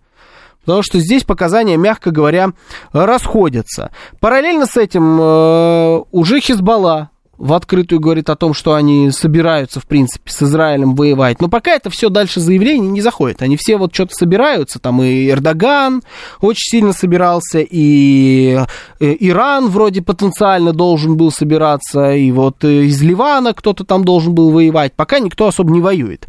[0.65, 2.49] Потому что здесь показания, мягко говоря,
[2.91, 3.91] расходятся.
[4.19, 9.85] Параллельно с этим э, уже Хизбалла в открытую говорит о том, что они собираются, в
[9.85, 11.41] принципе, с Израилем воевать.
[11.41, 13.41] Но пока это все дальше заявление не заходит.
[13.41, 14.79] Они все вот что-то собираются.
[14.79, 16.01] Там и Эрдоган
[16.41, 18.59] очень сильно собирался, и
[18.99, 24.51] э, Иран вроде потенциально должен был собираться, и вот из Ливана кто-то там должен был
[24.51, 24.93] воевать.
[24.95, 26.25] Пока никто особо не воюет.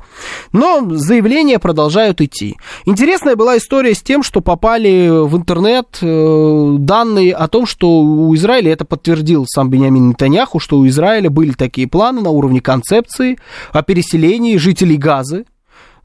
[0.53, 2.57] Но заявления продолжают идти.
[2.85, 8.35] Интересная была история с тем, что попали в интернет э, данные о том, что у
[8.35, 12.61] Израиля, это подтвердил сам Бениамин Нетаньяху, что у Израиля Израиля были такие планы на уровне
[12.61, 13.39] концепции
[13.73, 15.45] о переселении жителей Газы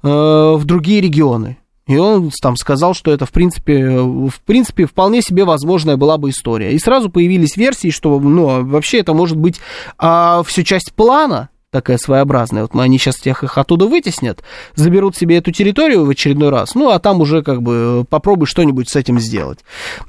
[0.04, 1.58] э, в другие регионы.
[1.88, 6.30] И он там сказал, что это, в принципе, в принципе, вполне себе возможная была бы
[6.30, 6.74] история.
[6.74, 9.60] И сразу появились версии, что, ну, вообще это может быть
[9.98, 12.64] а, все часть плана, такая своеобразная.
[12.64, 14.44] Вот они сейчас тех их оттуда вытеснят,
[14.76, 18.90] заберут себе эту территорию в очередной раз, ну, а там уже как бы попробуй что-нибудь
[18.90, 19.60] с этим сделать.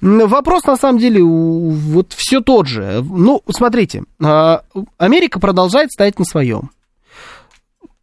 [0.00, 3.04] Вопрос, на самом деле, вот все тот же.
[3.08, 4.62] Ну, смотрите, а,
[4.98, 6.70] Америка продолжает стоять на своем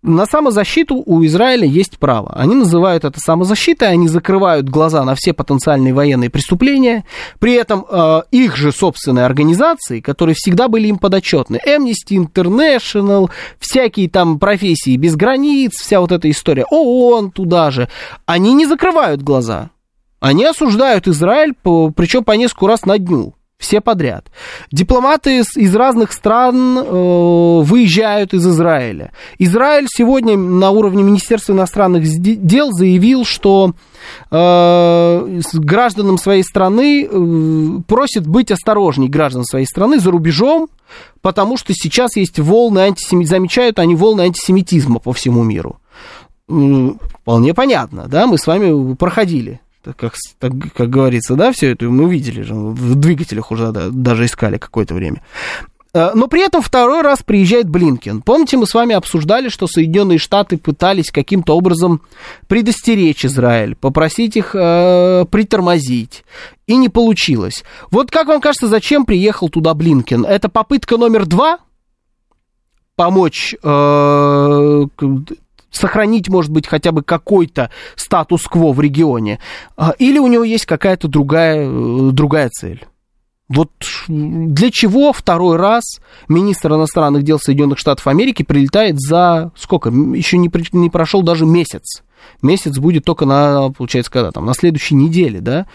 [0.01, 2.31] на самозащиту у Израиля есть право.
[2.33, 7.03] Они называют это самозащитой, они закрывают глаза на все потенциальные военные преступления.
[7.39, 14.09] При этом э, их же собственные организации, которые всегда были им подотчетны, Amnesty International, всякие
[14.09, 17.89] там профессии без границ, вся вот эта история, ООН туда же,
[18.25, 19.69] они не закрывают глаза.
[20.21, 23.33] Они осуждают Израиль, причем по несколько раз на дню.
[23.59, 24.25] Все подряд.
[24.71, 29.11] Дипломаты из, из разных стран э, выезжают из Израиля.
[29.37, 33.73] Израиль сегодня на уровне Министерства иностранных дел заявил, что
[34.31, 40.69] э, гражданам своей страны э, просит быть осторожней граждан своей страны за рубежом,
[41.21, 45.79] потому что сейчас есть волны антисемитизма, замечают они волны антисемитизма по всему миру.
[46.47, 52.09] Вполне понятно, да, мы с вами проходили как, так, как говорится, да, все это мы
[52.09, 55.21] видели же, в двигателях уже да, даже искали какое-то время.
[55.93, 58.21] Э, но при этом второй раз приезжает Блинкен.
[58.21, 62.01] Помните, мы с вами обсуждали, что Соединенные Штаты пытались каким-то образом
[62.47, 66.23] предостеречь Израиль, попросить их э, притормозить.
[66.67, 67.63] И не получилось.
[67.89, 70.25] Вот как вам кажется, зачем приехал туда Блинкен?
[70.25, 71.59] Это попытка номер два
[72.95, 74.85] помочь э,
[75.71, 79.39] сохранить, может быть, хотя бы какой-то статус-кво в регионе,
[79.77, 82.85] а, или у него есть какая-то другая, э, другая цель.
[83.49, 83.71] Вот
[84.07, 85.83] для чего второй раз
[86.27, 89.89] министр иностранных дел Соединенных Штатов Америки прилетает за сколько?
[89.89, 92.03] Еще не, не прошел даже месяц.
[92.43, 95.65] Месяц будет только на, получается, когда там, на следующей неделе, да?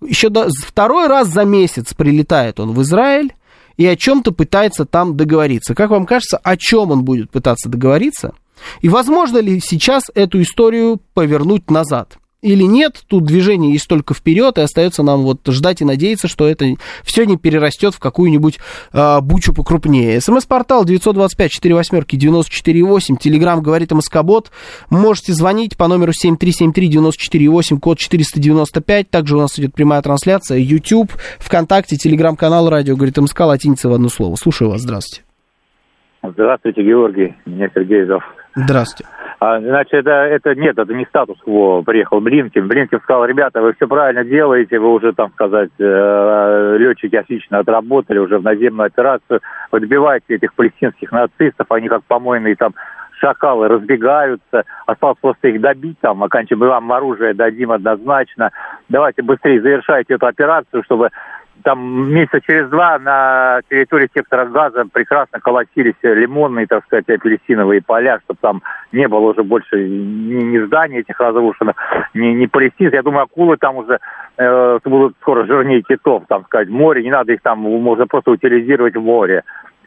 [0.00, 3.34] Еще до, второй раз за месяц прилетает он в Израиль
[3.76, 5.74] и о чем-то пытается там договориться.
[5.74, 8.34] Как вам кажется, о чем он будет пытаться договориться?
[8.80, 12.18] И возможно ли сейчас эту историю повернуть назад?
[12.44, 16.46] Или нет, тут движение есть только вперед, и остается нам вот ждать и надеяться, что
[16.46, 16.66] это
[17.02, 18.58] все не перерастет в какую-нибудь
[18.92, 20.20] э, бучу покрупнее.
[20.20, 24.50] СМС-портал 925-48-94-8, Телеграмм говорит МСК-бот.
[24.90, 29.08] Можете звонить по номеру 7373-94-8, код 495.
[29.08, 34.10] Также у нас идет прямая трансляция, YouTube, ВКонтакте, Телеграм-канал Радио говорит МСК, латиница в одно
[34.10, 34.36] слово.
[34.36, 35.24] Слушаю вас, здравствуйте.
[36.22, 37.34] Здравствуйте, Георгий.
[37.46, 38.24] Меня Сергей зовут.
[38.54, 39.10] Здравствуйте.
[39.40, 41.82] А, значит, это, это нет, это не статус-кво.
[41.82, 42.66] Приехал Блинкин.
[42.66, 48.18] Блинкин сказал, ребята, вы все правильно делаете, вы уже, там сказать, э, летчики отлично отработали
[48.18, 49.40] уже в наземную операцию.
[49.70, 52.74] Вы добиваете этих палестинских нацистов, они как помойные там
[53.20, 58.50] шакалы разбегаются, осталось просто их добить там, оканчиваем, вам оружие дадим однозначно.
[58.88, 61.10] Давайте быстрее завершайте эту операцию, чтобы
[61.64, 68.20] там месяца через два на территории сектора газа прекрасно колотились лимонные, так сказать, апельсиновые поля,
[68.24, 71.74] чтобы там не было уже больше ни, ни зданий этих разрушенных,
[72.14, 72.94] ни, ни палестинцев.
[72.94, 73.98] Я думаю, акулы там уже
[74.36, 78.96] э, будут скоро жирнее китов, там сказать, море, не надо их там, можно просто утилизировать
[78.96, 79.42] в море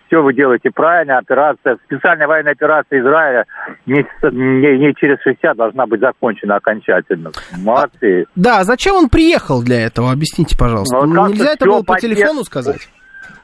[0.07, 3.45] все вы делаете правильно, операция, специальная военная операция Израиля
[3.85, 7.31] месяца, не, не через 60 должна быть закончена окончательно.
[7.63, 8.25] Молодцы.
[8.35, 10.11] Да, зачем он приехал для этого?
[10.11, 11.05] Объясните, пожалуйста.
[11.05, 12.89] Ну, Нельзя это было по телефону сказать?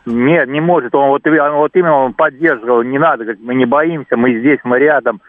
[0.06, 0.94] Нет, не может.
[0.96, 4.78] Он вот, вот именно он поддерживал, не надо, говорит, мы не боимся, мы здесь, мы
[4.78, 5.22] рядом,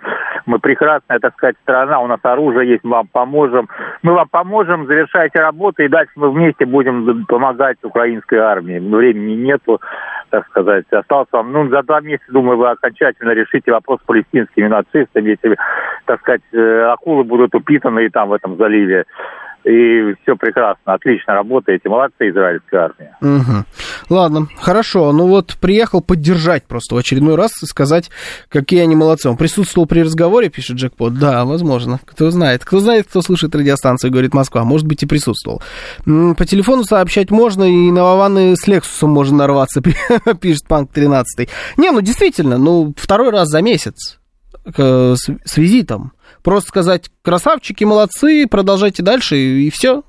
[0.46, 3.68] мы прекрасная, так сказать, страна, у нас оружие есть, мы вам поможем.
[4.02, 8.80] Мы вам поможем, завершайте работу, и дальше мы вместе будем помогать украинской армии.
[8.80, 9.80] Времени нету,
[10.34, 10.84] так сказать.
[10.90, 15.56] Осталось вам, ну, за два месяца, думаю, вы окончательно решите вопрос с палестинскими нацистами, если,
[16.06, 19.04] так сказать, э, акулы будут упитаны там в этом заливе
[19.64, 23.16] и все прекрасно, отлично работаете, молодцы, израильская армия.
[23.20, 24.14] Угу.
[24.14, 28.10] Ладно, хорошо, ну вот приехал поддержать просто в очередной раз и сказать,
[28.48, 29.28] какие они молодцы.
[29.28, 34.10] Он присутствовал при разговоре, пишет Джекпот, да, возможно, кто знает, кто знает, кто слушает радиостанцию,
[34.12, 35.62] говорит Москва, может быть и присутствовал.
[36.04, 39.82] По телефону сообщать можно, и на Вованы с Лексусом можно нарваться,
[40.40, 41.48] пишет Панк 13.
[41.78, 44.18] Не, ну действительно, ну второй раз за месяц
[44.66, 46.12] с, с визитом.
[46.44, 50.02] Просто сказать, красавчики, молодцы, продолжайте дальше, и, и все.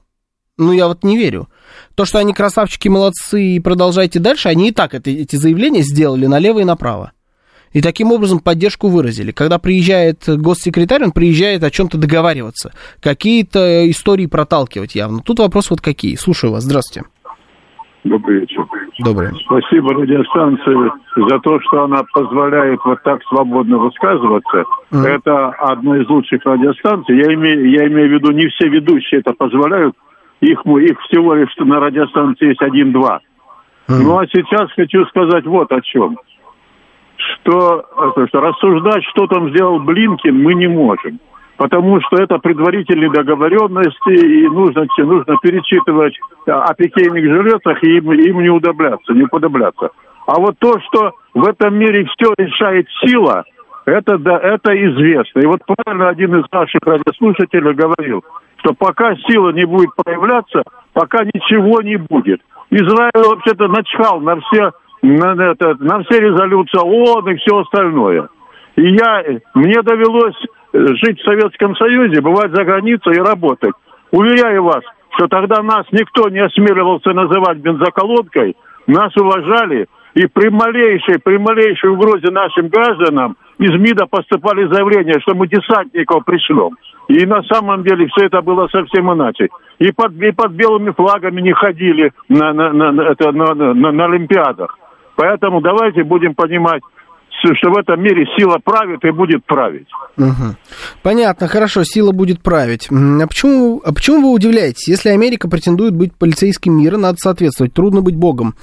[0.58, 1.48] Ну, я вот не верю.
[1.96, 6.26] То, что они красавчики, молодцы, и продолжайте дальше, они и так это, эти заявления сделали
[6.26, 7.14] налево и направо.
[7.72, 9.32] И таким образом поддержку выразили.
[9.32, 15.22] Когда приезжает госсекретарь, он приезжает о чем-то договариваться, какие-то истории проталкивать явно.
[15.22, 16.18] Тут вопрос вот какие.
[16.18, 17.08] Слушаю вас, здравствуйте.
[18.06, 18.64] Добрый вечер.
[19.00, 19.34] Доброе.
[19.34, 24.64] Спасибо радиостанции за то, что она позволяет вот так свободно высказываться.
[24.92, 25.06] Mm.
[25.08, 27.18] Это одна из лучших радиостанций.
[27.18, 29.96] Я имею, я имею в виду, не все ведущие это позволяют.
[30.40, 33.22] Их, их всего лишь на радиостанции есть один-два.
[33.90, 34.04] Mm.
[34.04, 36.20] Ну а сейчас хочу сказать вот о чем.
[37.18, 41.20] Что, это, что рассуждать, что там сделал Блинкин, мы не можем
[41.58, 48.42] потому что это предварительные договоренности, и нужно, нужно перечитывать о пикейных жилетах, и им, им
[48.42, 49.90] не удобляться, не уподобляться.
[50.28, 53.44] А вот то, что в этом мире все решает сила,
[53.86, 55.40] это, да, это известно.
[55.40, 58.24] И вот правильно один из наших радиослушателей говорил,
[58.58, 60.64] что пока сила не будет проявляться,
[60.94, 62.42] пока ничего не будет.
[62.72, 64.72] Израиль вообще-то начхал на все,
[65.04, 68.28] на, на, на все резолюции ООН и все остальное.
[68.76, 69.24] И я,
[69.54, 70.36] мне довелось
[70.76, 73.74] жить в Советском Союзе, бывать за границей и работать.
[74.12, 74.84] Уверяю вас,
[75.16, 78.56] что тогда нас никто не осмеливался называть бензоколонкой,
[78.88, 85.36] нас уважали, и при малейшей, при малейшей угрозе нашим гражданам из МИДа поступали заявления, что
[85.36, 86.78] мы десантников пришлем.
[87.08, 89.50] И на самом деле все это было совсем иначе.
[89.80, 94.06] И под, и под белыми флагами не ходили на, на, на, на, на, на, на
[94.06, 94.78] Олимпиадах.
[95.16, 96.82] Поэтому давайте будем понимать,
[97.42, 99.88] что в этом мире сила правит и будет править.
[100.18, 100.56] Угу.
[101.04, 102.88] Понятно, хорошо, сила будет править.
[102.90, 104.88] А почему, а почему вы удивляетесь?
[104.88, 107.74] Если Америка претендует быть полицейским мира, надо соответствовать.
[107.74, 108.56] Трудно быть богом.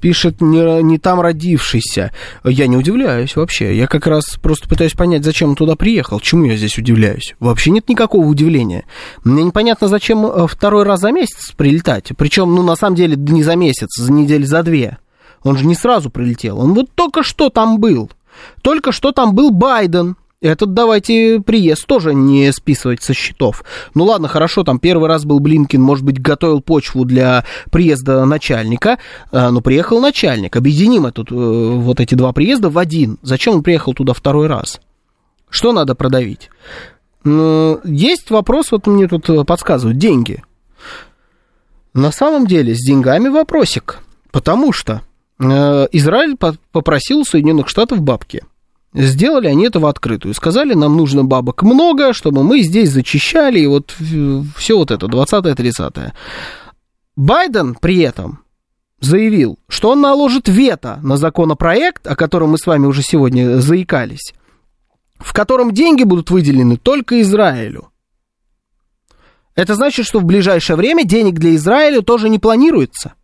[0.00, 2.12] Пишет не, не там родившийся.
[2.44, 3.76] Я не удивляюсь вообще.
[3.76, 6.20] Я как раз просто пытаюсь понять, зачем он туда приехал.
[6.20, 7.34] Чему я здесь удивляюсь?
[7.40, 8.84] Вообще нет никакого удивления.
[9.24, 12.12] Мне непонятно, зачем э, второй раз за месяц прилетать.
[12.16, 14.98] Причем, ну, на самом деле, не за месяц, за неделю, за две.
[15.44, 16.58] Он же не сразу прилетел.
[16.58, 18.10] Он вот только что там был.
[18.62, 20.16] Только что там был Байден.
[20.40, 23.64] Этот давайте приезд тоже не списывать со счетов.
[23.94, 28.98] Ну ладно, хорошо, там первый раз был Блинкин, может быть, готовил почву для приезда начальника,
[29.32, 30.54] а, но приехал начальник.
[30.56, 33.18] Объединим этот, э, вот эти два приезда в один.
[33.22, 34.80] Зачем он приехал туда второй раз?
[35.48, 36.50] Что надо продавить?
[37.22, 40.42] Ну, есть вопрос, вот мне тут э, подсказывают, деньги.
[41.94, 45.00] На самом деле с деньгами вопросик, потому что
[45.38, 46.36] Израиль
[46.72, 48.44] попросил Соединенных Штатов бабки.
[48.92, 50.34] Сделали они это в открытую.
[50.34, 53.92] Сказали, нам нужно бабок много, чтобы мы здесь зачищали, и вот
[54.56, 56.12] все вот это, 20-30.
[57.16, 58.40] Байден при этом
[59.00, 64.32] заявил, что он наложит вето на законопроект, о котором мы с вами уже сегодня заикались,
[65.18, 67.88] в котором деньги будут выделены только Израилю.
[69.56, 73.14] Это значит, что в ближайшее время денег для Израиля тоже не планируется–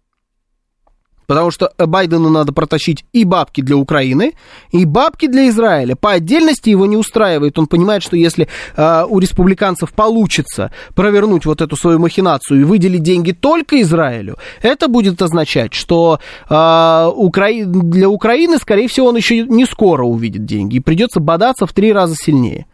[1.31, 4.35] Потому что Байдену надо протащить и бабки для Украины,
[4.73, 5.95] и бабки для Израиля.
[5.95, 7.57] По отдельности его не устраивает.
[7.57, 13.05] Он понимает, что если э, у республиканцев получится провернуть вот эту свою махинацию и выделить
[13.05, 16.19] деньги только Израилю, это будет означать, что
[16.49, 17.47] э, Укра...
[17.65, 20.79] для Украины, скорее всего, он еще не скоро увидит деньги.
[20.79, 22.67] И придется бодаться в три раза сильнее.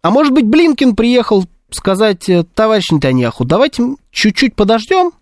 [0.00, 5.12] А может быть, Блинкин приехал сказать, товарищ Нетаньяху, давайте чуть-чуть подождем,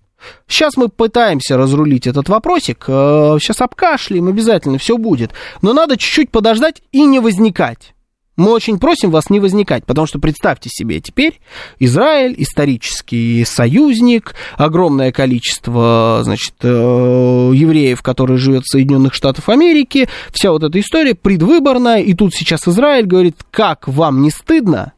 [0.46, 2.84] Сейчас мы пытаемся разрулить этот вопросик.
[2.86, 5.32] Сейчас э, обкашляем, обязательно все будет.
[5.62, 7.94] Но надо чуть-чуть подождать и не возникать.
[8.40, 11.40] Мы очень просим вас не возникать, потому что представьте себе теперь
[11.78, 20.52] Израиль, исторический союзник, огромное количество, значит, э, евреев, которые живут в Соединенных Штатах Америки, вся
[20.52, 24.94] вот эта история предвыборная, и тут сейчас Израиль говорит, как вам не стыдно?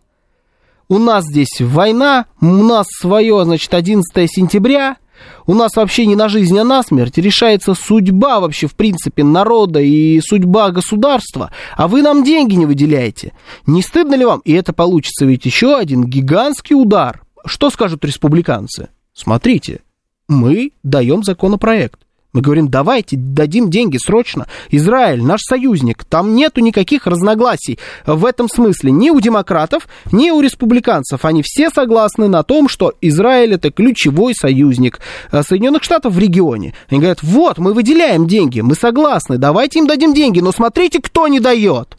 [0.89, 4.99] У нас здесь война, у нас свое, значит, 11 сентября,
[5.47, 9.81] у нас вообще не на жизнь, а на смерть решается судьба вообще, в принципе, народа
[9.81, 13.33] и судьба государства, а вы нам деньги не выделяете.
[13.66, 14.41] Не стыдно ли вам?
[14.45, 17.23] И это получится ведь еще один гигантский удар.
[17.45, 18.89] Что скажут республиканцы?
[19.12, 19.81] Смотрите,
[20.29, 22.01] мы даем законопроект.
[22.33, 24.47] Мы говорим, давайте дадим деньги срочно.
[24.70, 30.41] Израиль, наш союзник, там нету никаких разногласий в этом смысле ни у демократов, ни у
[30.41, 31.26] республиканцев.
[31.26, 36.72] Они все согласны на том, что Израиль это ключевой союзник э, Соединенных Штатов в регионе.
[36.89, 41.28] Они говорят, вот, мы выделяем деньги, мы согласны, давайте им дадим деньги, но смотрите, кто
[41.28, 41.99] не дает.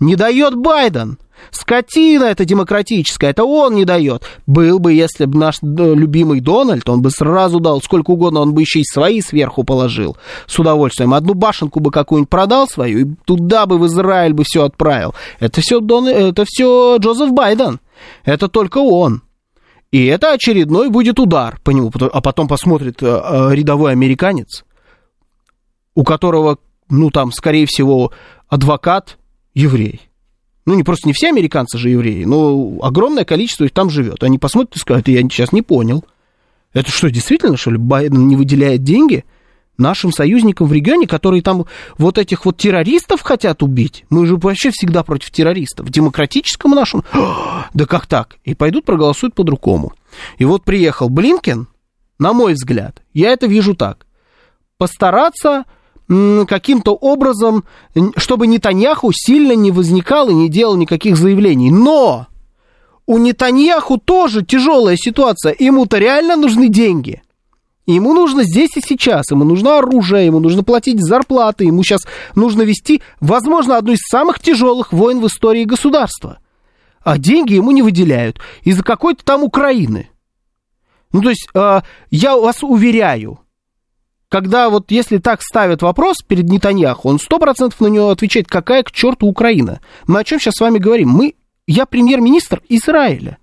[0.00, 1.16] Не дает Байден.
[1.50, 4.24] Скотина это демократическая, это он не дает.
[4.46, 8.62] Был бы, если бы наш любимый Дональд, он бы сразу дал сколько угодно, он бы
[8.62, 10.16] еще и свои сверху положил
[10.46, 11.14] с удовольствием.
[11.14, 15.14] Одну башенку бы какую-нибудь продал свою, и туда бы в Израиль бы все отправил.
[15.40, 16.08] Это все, Дон...
[16.08, 17.80] это все Джозеф Байден.
[18.24, 19.22] Это только он.
[19.90, 21.92] И это очередной будет удар по нему.
[22.12, 24.64] А потом посмотрит э, э, рядовой американец,
[25.94, 28.10] у которого, ну там, скорее всего,
[28.48, 29.18] адвокат
[29.54, 30.11] еврей
[30.64, 34.22] ну, не просто не все американцы же евреи, но огромное количество их там живет.
[34.22, 36.04] Они посмотрят и скажут, я сейчас не понял.
[36.72, 39.24] Это что, действительно, что ли, Байден не выделяет деньги?
[39.78, 41.64] нашим союзникам в регионе, которые там
[41.98, 44.04] вот этих вот террористов хотят убить.
[44.10, 45.86] Мы же вообще всегда против террористов.
[45.86, 47.04] В демократическом нашем...
[47.74, 48.36] Да как так?
[48.44, 49.94] И пойдут проголосуют по-другому.
[50.36, 51.68] И вот приехал Блинкен,
[52.18, 54.06] на мой взгляд, я это вижу так.
[54.76, 55.64] Постараться
[56.48, 57.64] каким-то образом,
[58.16, 61.70] чтобы Нетаньяху сильно не возникал и не делал никаких заявлений.
[61.70, 62.26] Но
[63.06, 65.54] у Нетаньяху тоже тяжелая ситуация.
[65.58, 67.22] Ему-то реально нужны деньги.
[67.86, 72.02] Ему нужно здесь и сейчас, ему нужно оружие, ему нужно платить зарплаты, ему сейчас
[72.36, 76.38] нужно вести, возможно, одну из самых тяжелых войн в истории государства.
[77.02, 80.08] А деньги ему не выделяют из-за какой-то там Украины.
[81.12, 83.40] Ну, то есть, э, я вас уверяю,
[84.32, 88.82] когда вот если так ставят вопрос перед Нетаньяху, он сто процентов на него отвечает, какая
[88.82, 89.82] к черту Украина.
[90.06, 91.10] Мы о чем сейчас с вами говорим?
[91.10, 91.34] Мы,
[91.66, 93.36] я премьер-министр Израиля.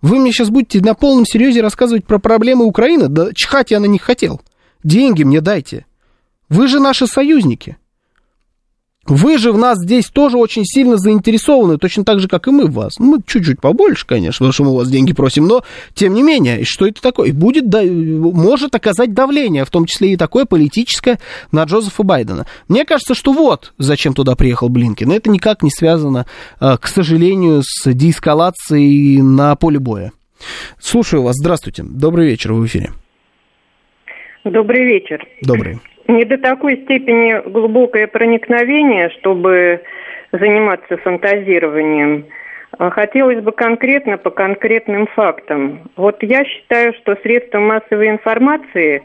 [0.00, 3.08] Вы мне сейчас будете на полном серьезе рассказывать про проблемы Украины?
[3.08, 4.40] Да чихать я на них хотел.
[4.84, 5.84] Деньги мне дайте.
[6.48, 7.76] Вы же наши союзники.
[9.06, 12.66] Вы же в нас здесь тоже очень сильно заинтересованы, точно так же, как и мы
[12.66, 12.98] в вас.
[12.98, 16.22] Ну, мы чуть-чуть побольше, конечно, потому что мы у вас деньги просим, но тем не
[16.22, 17.32] менее, что это такое?
[17.32, 21.18] Будет, может оказать давление, в том числе и такое политическое,
[21.50, 22.46] на Джозефа Байдена.
[22.68, 25.10] Мне кажется, что вот зачем туда приехал Блинкин.
[25.10, 26.26] Это никак не связано,
[26.60, 30.12] а, к сожалению, с деэскалацией на поле боя.
[30.78, 31.36] Слушаю вас.
[31.36, 31.82] Здравствуйте.
[31.82, 32.52] Добрый вечер.
[32.52, 32.90] Вы в эфире.
[34.44, 35.26] Добрый вечер.
[35.42, 35.78] Добрый
[36.08, 39.82] не до такой степени глубокое проникновение, чтобы
[40.32, 42.26] заниматься фантазированием.
[42.78, 45.90] А хотелось бы конкретно по конкретным фактам.
[45.96, 49.02] Вот я считаю, что средства массовой информации,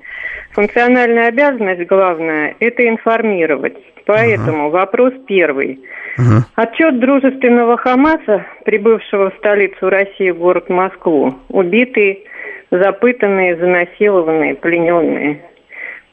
[0.51, 3.77] функциональная обязанность главная– это информировать.
[4.05, 4.71] Поэтому uh-huh.
[4.71, 5.79] вопрос первый.
[6.19, 6.43] Uh-huh.
[6.55, 12.19] Отчет дружественного Хамаса, прибывшего в столицу России, город Москву, убитые,
[12.69, 15.41] запытанные, занасилованные, плененные–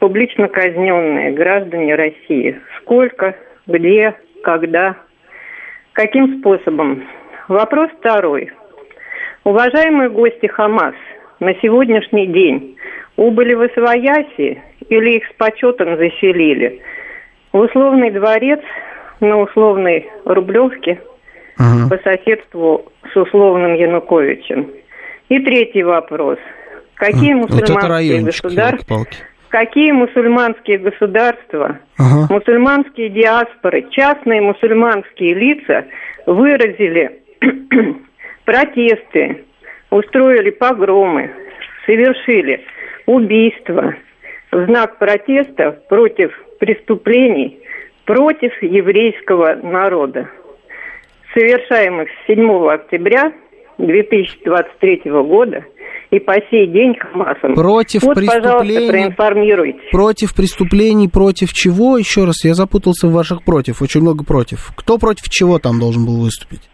[0.02, 2.60] публично казненные граждане России.
[2.80, 3.36] Сколько,
[3.68, 4.96] где, когда,
[5.92, 7.04] каким способом?
[7.46, 8.50] Вопрос второй.
[9.44, 10.96] Уважаемые гости Хамас,
[11.38, 12.76] на сегодняшний день
[13.16, 16.82] убыли в Освояси или их с почетом заселили?
[17.52, 18.60] В условный дворец
[19.20, 21.00] на условной Рублевке
[21.60, 24.68] uh по соседству с условным Януковичем.
[25.28, 26.38] И третий вопрос.
[26.94, 29.06] Какие мусульманские вот государства
[29.52, 32.26] какие мусульманские государства, ага.
[32.32, 35.84] мусульманские диаспоры, частные мусульманские лица
[36.26, 37.20] выразили
[38.46, 39.44] протесты,
[39.90, 41.30] устроили погромы,
[41.84, 42.64] совершили
[43.04, 43.94] убийства
[44.50, 47.60] в знак протеста против преступлений
[48.06, 50.30] против еврейского народа,
[51.34, 53.32] совершаемых с 7 октября
[53.86, 55.64] 2023 года
[56.10, 57.54] и по сей день Хамасом.
[57.54, 58.88] Против вот, преступлений...
[58.88, 59.80] проинформируйте.
[59.90, 61.96] Против преступлений, против чего?
[61.98, 64.72] Еще раз, я запутался в ваших против, очень много против.
[64.76, 66.68] Кто против чего там должен был выступить?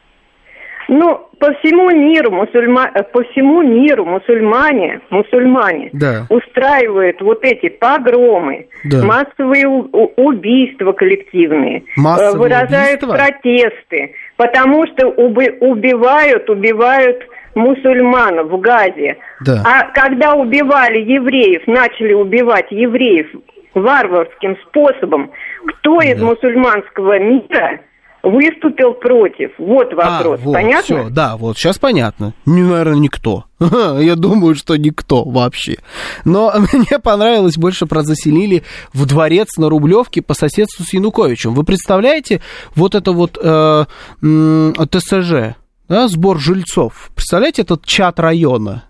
[0.89, 2.91] Ну, по всему миру мусульма...
[2.95, 6.27] Э, по всему миру мусульмане, мусульмане да.
[6.31, 9.05] устраивают вот эти погромы, да.
[9.05, 13.17] массовые убийства коллективные, э, массовые выражают убийства?
[13.17, 15.51] протесты, потому что уби...
[15.61, 17.23] убивают, убивают
[17.55, 19.19] мусульман в Газе.
[19.45, 19.63] Да.
[19.67, 23.27] А когда убивали евреев, начали убивать евреев
[23.75, 25.31] варварским способом,
[25.67, 26.07] кто да.
[26.07, 27.81] из мусульманского мира
[28.23, 29.53] выступил против.
[29.59, 30.41] Вот а, вопрос.
[30.41, 30.83] А, вот, понятно?
[30.83, 32.35] Все, да, вот сейчас понятно.
[32.47, 33.45] Наверное, никто.
[33.61, 35.79] Я думаю, что никто вообще.
[36.25, 38.63] Но мне понравилось больше про заселили
[38.93, 41.55] в дворец на Рублевке по соседству с Януковичем.
[41.55, 42.41] Вы представляете
[42.75, 43.85] вот это вот э,
[44.23, 45.57] э, ТСЖ,
[45.89, 47.11] да, сбор жильцов.
[47.15, 48.85] Представляете этот чат района?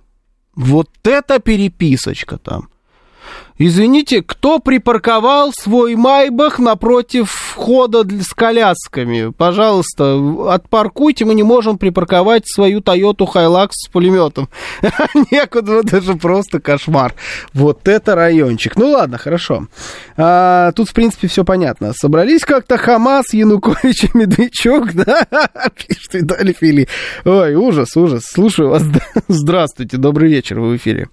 [0.55, 2.69] Вот это переписочка там.
[3.61, 9.33] Извините, кто припарковал свой Майбах напротив входа с колясками?
[9.37, 10.17] Пожалуйста,
[10.49, 14.49] отпаркуйте, мы не можем припарковать свою Toyota Hilux с пулеметом.
[15.33, 17.15] Некуда, это же просто кошмар.
[17.53, 18.77] Вот это райончик.
[18.77, 19.67] Ну ладно, хорошо.
[20.17, 21.93] А, тут, в принципе, все понятно.
[21.95, 25.27] Собрались как-то Хамас, Янукович и Медведчук, да?
[25.75, 26.89] Пишет Виталий Фили.
[27.25, 28.23] Ой, ужас, ужас.
[28.25, 28.85] Слушаю вас.
[29.29, 31.09] Здравствуйте, добрый вечер, вы в эфире.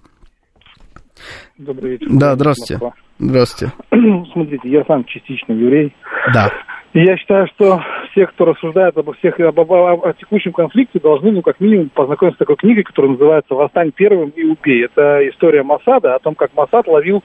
[1.58, 2.06] Добрый вечер.
[2.10, 2.84] Да, здравствуйте.
[2.84, 2.92] Москва.
[3.18, 3.74] Здравствуйте.
[4.32, 5.94] Смотрите, я сам частично еврей.
[6.34, 6.50] Да.
[6.92, 10.98] И я считаю, что все, кто рассуждает обо всех об, об, о, о текущем конфликте,
[10.98, 14.84] должны, ну, как минимум, познакомиться с такой книгой, которая называется «Восстань первым и убей».
[14.84, 17.22] Это история Масада о том, как Масад ловил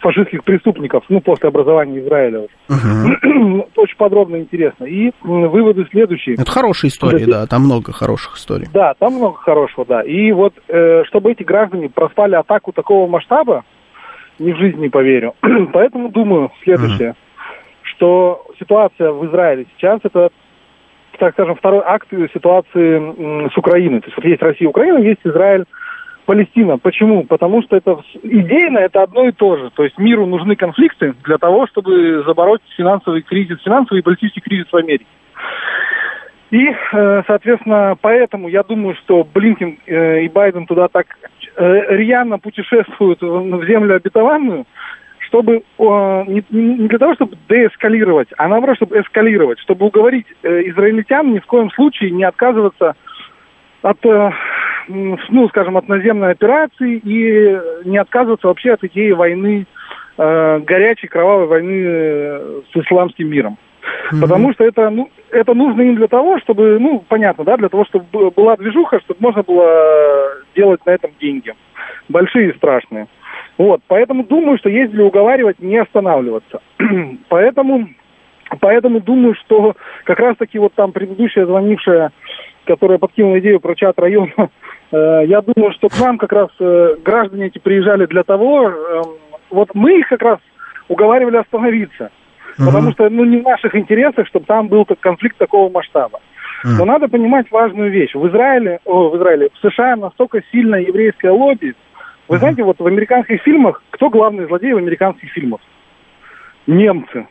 [0.00, 2.46] фашистских преступников, ну, после образования Израиля.
[2.68, 3.66] Uh-huh.
[3.76, 4.84] Очень подробно интересно.
[4.84, 6.34] И выводы следующие.
[6.34, 7.32] Это хорошая история, Подожди.
[7.32, 8.68] да, там много хороших историй.
[8.72, 10.02] Да, там много хорошего, да.
[10.02, 13.64] И вот, э, чтобы эти граждане проспали атаку такого масштаба,
[14.38, 15.34] ни в жизни не поверю.
[15.72, 17.14] Поэтому думаю следующее,
[17.82, 20.30] что ситуация в Израиле сейчас это,
[21.18, 24.00] так скажем, второй акт ситуации с Украиной.
[24.00, 25.64] То есть вот есть Россия и Украина, есть Израиль,
[26.26, 26.76] Палестина.
[26.76, 27.24] Почему?
[27.24, 29.70] Потому что это идейно это одно и то же.
[29.70, 34.66] То есть миру нужны конфликты для того, чтобы забороть финансовый кризис, финансовый и политический кризис
[34.70, 35.06] в Америке.
[36.50, 41.06] И, э, соответственно, поэтому я думаю, что Блинкин э, и Байден туда так
[41.56, 44.64] э, рьяно путешествуют в землю обетованную,
[45.28, 51.46] чтобы не для того, чтобы деэскалировать, а наоборот, чтобы эскалировать, чтобы уговорить израильтян ни в
[51.46, 52.94] коем случае не отказываться
[53.82, 53.98] от,
[54.88, 59.66] ну, скажем, от наземной операции и не отказываться вообще от идеи войны,
[60.16, 63.58] горячей кровавой войны с исламским миром.
[63.86, 64.20] Mm-hmm.
[64.20, 67.84] Потому что это, ну, это нужно им для того, чтобы, ну, понятно, да, для того,
[67.84, 71.54] чтобы была движуха, чтобы можно было делать на этом деньги.
[72.08, 73.08] Большие и страшные.
[73.58, 76.60] Вот, поэтому думаю, что если уговаривать, не останавливаться.
[77.28, 77.88] поэтому,
[78.60, 79.74] поэтому думаю, что
[80.04, 82.12] как раз-таки вот там предыдущая звонившая,
[82.64, 84.46] которая подкинула идею про чат района, э,
[85.26, 89.02] я думаю, что к нам как раз э, граждане эти приезжали для того, э,
[89.50, 90.38] вот мы их как раз
[90.88, 92.10] уговаривали остановиться.
[92.56, 96.20] Потому что ну, не в наших интересах, чтобы там был конфликт такого масштаба.
[96.64, 98.14] Но надо понимать важную вещь.
[98.14, 101.74] В Израиле, о, в Израиле, в США настолько сильное еврейское лобби.
[102.28, 105.60] Вы знаете, вот в американских фильмах, кто главный злодей в американских фильмах?
[106.66, 107.26] Немцы.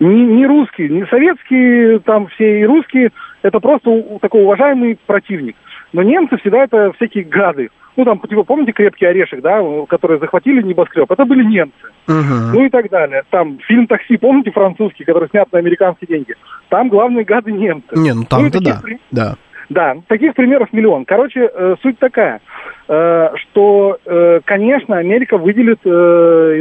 [0.00, 3.12] Не, не русские, не советские, там все и русские.
[3.42, 5.54] Это просто такой уважаемый противник.
[5.92, 10.62] Но немцы всегда это всякие гады ну там, типа, помните крепкий орешек, да, которые захватили
[10.62, 11.86] небоскреб, это были немцы.
[12.08, 12.52] Uh-huh.
[12.52, 13.22] Ну и так далее.
[13.30, 16.34] Там фильм «Такси», помните, французский, который снят на американские деньги?
[16.68, 17.88] Там главные гады немцы.
[17.94, 18.80] Не, ну там-то ну, да.
[18.82, 18.98] При...
[19.10, 19.34] да.
[19.68, 21.06] Да, таких примеров миллион.
[21.06, 22.40] Короче, э, суть такая,
[22.88, 25.88] э, что, э, конечно, Америка выделит э,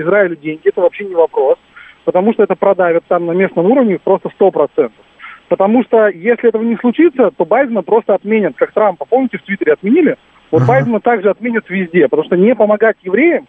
[0.02, 1.58] Израилю деньги, это вообще не вопрос,
[2.06, 5.04] потому что это продавят там на местном уровне просто сто процентов.
[5.52, 9.74] Потому что если этого не случится, то Байдена просто отменят, как Трампа, помните, в Твиттере
[9.74, 10.16] отменили,
[10.50, 10.66] вот uh-huh.
[10.66, 13.48] Байдена также отменят везде, потому что не помогать евреям,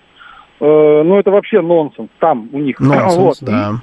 [0.59, 0.65] э,
[1.05, 2.81] ну это вообще нонсенс там у них.
[2.81, 3.37] Нонсенс, вот.
[3.43, 3.75] да.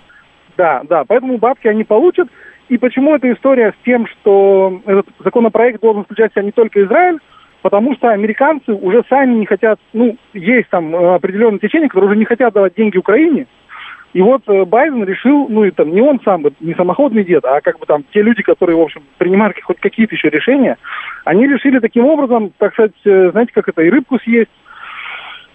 [0.57, 2.28] Да, да, поэтому бабки они получат.
[2.67, 6.84] И почему эта история с тем, что этот законопроект должен включать в себя не только
[6.84, 7.20] Израиль,
[7.61, 12.20] потому что американцы уже сами не хотят, ну, есть там э, определенные течения, которые уже
[12.20, 13.47] не хотят давать деньги Украине,
[14.14, 17.62] и вот э, Байден решил, ну и там не он сам, не самоходный дед, а
[17.62, 20.78] как бы там те люди, которые, в общем, принимают хоть какие-то еще решения,
[21.26, 24.49] они решили таким образом, так сказать, э, знаете, как это, и рыбку съесть,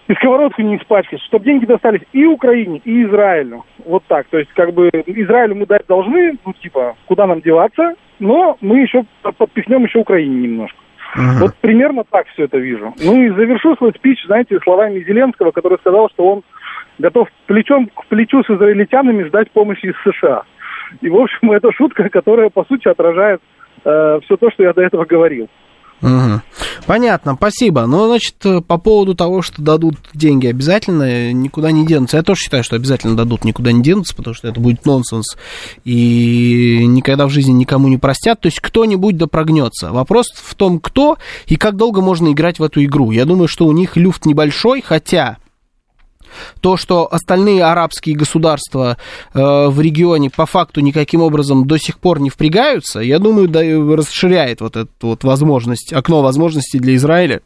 [0.07, 3.65] и сковородку не испачкать, чтобы деньги достались и Украине, и Израилю.
[3.85, 4.27] Вот так.
[4.27, 8.79] То есть, как бы, Израилю мы дать должны, ну, типа, куда нам деваться, но мы
[8.79, 9.03] еще
[9.37, 10.77] подпихнем еще Украине немножко.
[11.17, 11.39] Uh-huh.
[11.41, 12.93] Вот примерно так все это вижу.
[13.01, 16.43] Ну и завершу свой спич, знаете, словами Зеленского, который сказал, что он
[16.99, 20.43] готов плечом к плечу с израильтянами ждать помощи из США.
[21.01, 23.41] И, в общем, это шутка, которая, по сути, отражает
[23.83, 25.49] э, все то, что я до этого говорил.
[26.01, 26.41] Угу.
[26.85, 27.85] Понятно, спасибо.
[27.85, 28.35] Ну, значит,
[28.67, 32.17] по поводу того, что дадут деньги обязательно, никуда не денутся.
[32.17, 35.37] Я тоже считаю, что обязательно дадут, никуда не денутся, потому что это будет нонсенс.
[35.83, 38.41] И никогда в жизни никому не простят.
[38.41, 39.91] То есть кто-нибудь да прогнется.
[39.91, 41.17] Вопрос в том, кто
[41.47, 43.11] и как долго можно играть в эту игру.
[43.11, 45.37] Я думаю, что у них люфт небольшой, хотя
[46.61, 48.97] то, что остальные арабские государства
[49.33, 53.61] э, в регионе по факту никаким образом до сих пор не впрягаются, я думаю, да,
[53.95, 57.41] расширяет вот эту вот возможность, окно возможностей для Израиля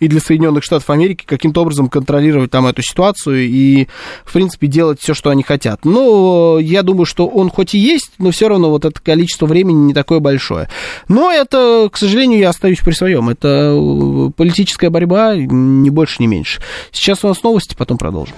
[0.00, 3.88] и для Соединенных Штатов Америки каким-то образом контролировать там эту ситуацию и,
[4.24, 5.84] в принципе, делать все, что они хотят.
[5.84, 9.86] Но я думаю, что он хоть и есть, но все равно вот это количество времени
[9.86, 10.68] не такое большое.
[11.08, 13.28] Но это, к сожалению, я остаюсь при своем.
[13.28, 16.60] Это э, политическая борьба, ни больше, ни меньше.
[16.92, 18.34] Сейчас у нас новости, потом продолжим.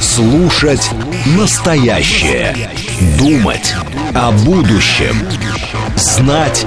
[0.00, 0.90] Слушать
[1.36, 2.70] настоящее.
[3.18, 3.74] Думать
[4.14, 5.14] о будущем.
[5.94, 6.66] Знать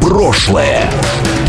[0.00, 0.90] прошлое.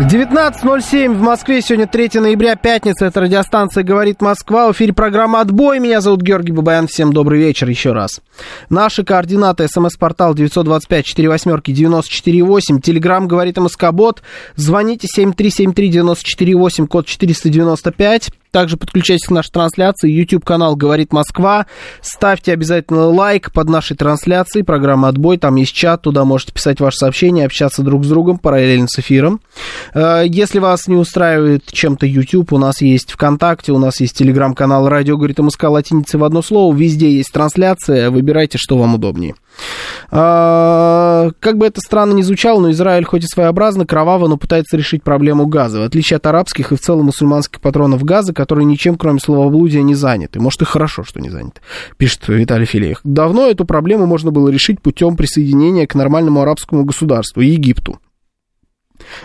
[0.00, 5.80] 19.07 в Москве, сегодня 3 ноября, пятница, это радиостанция «Говорит Москва», в эфире программа «Отбой»,
[5.80, 8.20] меня зовут Георгий Бабаян, всем добрый вечер еще раз.
[8.70, 14.22] Наши координаты, смс-портал 925-48-94-8, телеграмм «Говорит МСК-бот»,
[14.54, 20.10] звоните 7373-94-8, код 495, Также подключайтесь к нашей трансляции.
[20.10, 21.66] YouTube-канал «Говорит Москва».
[22.00, 24.64] Ставьте обязательно лайк под нашей трансляцией.
[24.64, 25.38] Программа «Отбой».
[25.38, 26.02] Там есть чат.
[26.02, 29.40] Туда можете писать ваши сообщения, общаться друг с другом параллельно с эфиром.
[29.94, 34.88] Э, если вас не устраивает чем-то YouTube, у нас есть ВКонтакте, у нас есть телеграм-канал
[34.88, 36.74] «Радио говорит Москва» латиницей в одно слово.
[36.74, 38.10] Везде есть трансляция.
[38.10, 39.34] Выбирайте, что вам удобнее.
[40.10, 44.76] А, как бы это странно ни звучало, но Израиль хоть и своеобразно, кроваво, но пытается
[44.76, 45.80] решить проблему газа.
[45.80, 49.94] В отличие от арабских и в целом мусульманских патронов газа, которые ничем, кроме словоблудия, не
[49.94, 50.40] заняты.
[50.40, 51.60] Может, и хорошо, что не заняты,
[51.96, 53.00] пишет Виталий Филеев.
[53.04, 57.98] Давно эту проблему можно было решить путем присоединения к нормальному арабскому государству, Египту.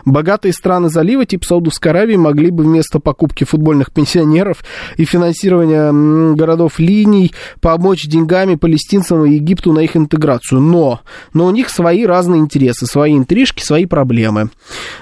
[0.06, 4.64] Богатые страны залива типа Саудовской Аравии могли бы вместо покупки футбольных пенсионеров
[4.98, 5.92] и финансирования
[6.36, 10.62] городов линий помочь деньгами палестинцам и Египту на их интеграцию.
[10.62, 11.02] Но,
[11.34, 14.50] но у них свои разные интересы, свои интрижки, свои проблемы.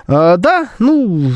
[0.08, 1.32] А, да, ну,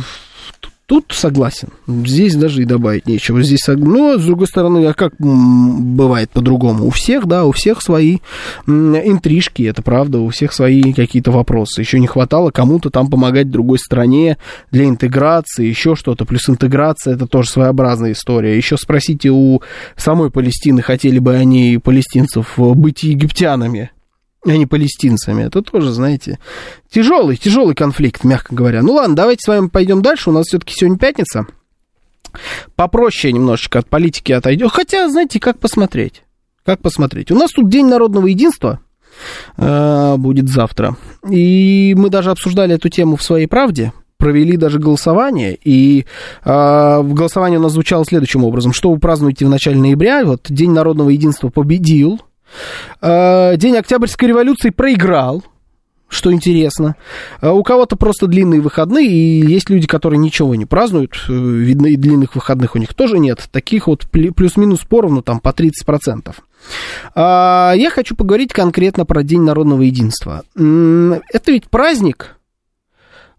[0.87, 1.69] Тут согласен.
[1.87, 3.41] Здесь даже и добавить нечего.
[3.41, 6.85] Здесь, но, с другой стороны, а как бывает по-другому?
[6.85, 8.19] У всех, да, у всех свои
[8.67, 11.81] интрижки, это правда, у всех свои какие-то вопросы.
[11.81, 14.37] Еще не хватало кому-то там помогать другой стране
[14.69, 16.23] для интеграции, еще что-то.
[16.23, 18.55] Плюс интеграция, это тоже своеобразная история.
[18.55, 19.61] Еще спросите у
[19.95, 23.89] самой Палестины, хотели бы они, палестинцев, быть египтянами
[24.45, 25.43] а не палестинцами.
[25.43, 26.39] Это тоже, знаете,
[26.89, 28.81] тяжелый, тяжелый конфликт, мягко говоря.
[28.83, 30.29] Ну ладно, давайте с вами пойдем дальше.
[30.29, 31.47] У нас все-таки сегодня пятница.
[32.75, 34.69] Попроще немножечко от политики отойдем.
[34.69, 36.23] Хотя, знаете, как посмотреть?
[36.63, 37.31] Как посмотреть?
[37.31, 38.79] У нас тут День народного единства
[39.57, 40.97] э, будет завтра.
[41.29, 43.93] И мы даже обсуждали эту тему в своей правде.
[44.17, 46.05] Провели даже голосование, и
[46.45, 48.71] э, в голосовании у нас звучало следующим образом.
[48.71, 50.23] Что вы празднуете в начале ноября?
[50.23, 52.21] Вот День народного единства победил,
[53.01, 55.43] день Октябрьской революции проиграл,
[56.07, 56.95] что интересно.
[57.41, 61.13] Э, у кого-то просто длинные выходные, и есть люди, которые ничего не празднуют.
[61.27, 63.47] Э, видно, и длинных выходных у них тоже нет.
[63.51, 66.35] Таких вот плюс-минус поровну, там, по 30%.
[67.15, 70.43] Я хочу поговорить конкретно про День народного единства.
[70.55, 72.37] Это ведь праздник,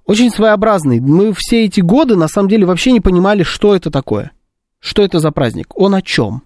[0.05, 1.01] очень своеобразный.
[1.01, 4.31] Мы все эти годы, на самом деле, вообще не понимали, что это такое.
[4.79, 5.77] Что это за праздник?
[5.77, 6.43] Он о чем?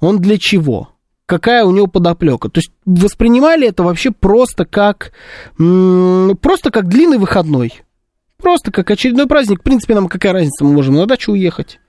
[0.00, 0.90] Он для чего?
[1.26, 2.48] Какая у него подоплека.
[2.48, 5.12] То есть воспринимали это вообще просто как,
[5.56, 7.82] просто как длинный выходной.
[8.38, 9.60] Просто как очередной праздник.
[9.60, 11.80] В принципе, нам какая разница, мы можем на дачу уехать.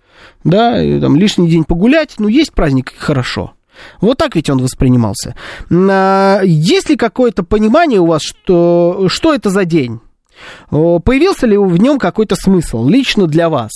[0.44, 2.16] Да, и, там лишний день погулять.
[2.18, 3.54] Ну, есть праздник, хорошо.
[4.00, 5.36] Вот так ведь он воспринимался.
[5.70, 10.00] А, есть ли какое-то понимание у вас, что, что это за день?
[10.70, 13.72] Появился ли в нем какой-то смысл лично для вас?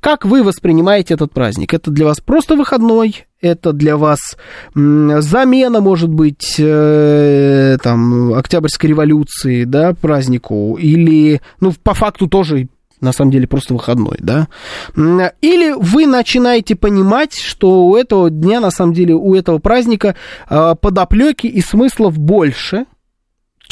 [0.00, 1.74] Как вы воспринимаете этот праздник?
[1.74, 3.26] Это для вас просто выходной?
[3.40, 4.36] Это для вас
[4.74, 10.76] замена, может быть, э, там, Октябрьской революции, да, празднику?
[10.78, 12.68] Или, ну, по факту тоже
[13.02, 14.48] на самом деле просто выходной, да?
[14.94, 20.14] Или вы начинаете понимать, что у этого дня, на самом деле, у этого праздника
[20.48, 22.86] э, подоплеки и смыслов больше,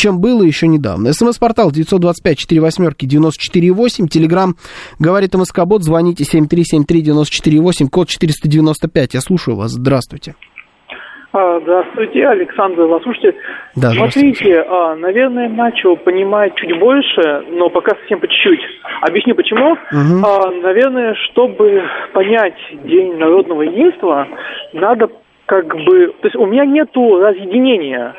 [0.01, 1.13] чем было еще недавно.
[1.13, 4.57] СМС-портал 925-48-94-8, Телеграмм
[4.99, 9.15] говорит МСК-бот, звоните 7373-94-8, код 495.
[9.15, 9.73] Я слушаю вас.
[9.73, 10.35] Здравствуйте.
[11.33, 13.37] А, здравствуйте, Александр, вас слушайте.
[13.77, 18.61] Да, Смотрите, а, наверное, начал понимать чуть больше, но пока совсем по чуть-чуть.
[19.03, 19.73] Объясню почему.
[19.73, 20.27] Угу.
[20.63, 21.85] Наверное, чтобы
[22.15, 24.27] понять День народного единства,
[24.73, 25.09] надо
[25.47, 26.09] как бы...
[26.21, 28.15] То есть у меня нету разъединения.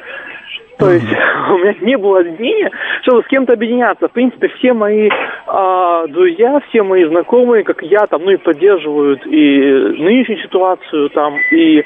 [0.82, 1.06] То есть
[1.52, 2.72] у меня не было объединения,
[3.04, 4.08] чтобы с кем-то объединяться.
[4.08, 9.26] В принципе, все мои э, друзья, все мои знакомые, как я, там, ну и поддерживают
[9.28, 9.60] и
[10.00, 11.84] нынешнюю ситуацию, там, и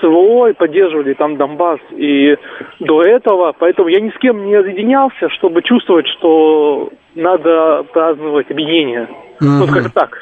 [0.00, 2.36] СВО, и поддерживали там Донбасс и
[2.80, 3.54] до этого.
[3.58, 9.08] Поэтому я ни с кем не объединялся, чтобы чувствовать, что надо праздновать объединение.
[9.42, 9.58] Mm-hmm.
[9.60, 10.18] Вот как так.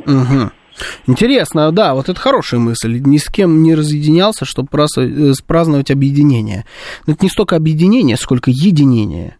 [0.00, 0.63] Mm-hmm.
[1.06, 3.00] Интересно, да, вот это хорошая мысль.
[3.04, 4.68] Ни с кем не разъединялся, чтобы
[4.98, 6.64] э, праздновать объединение.
[7.06, 9.36] Но это не столько объединение, сколько единение.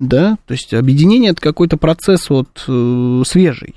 [0.00, 3.76] Да, то есть объединение это какой-то процесс вот э, свежий.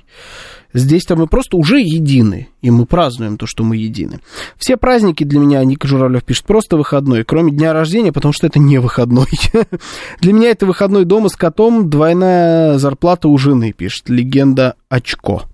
[0.74, 4.20] Здесь-то мы просто уже едины, и мы празднуем то, что мы едины.
[4.56, 8.58] Все праздники для меня, Ника Журавлев пишет, просто выходной, кроме дня рождения, потому что это
[8.58, 9.28] не выходной.
[10.20, 15.44] Для меня это выходной дома с котом, двойная зарплата у жены, пишет легенда Очко.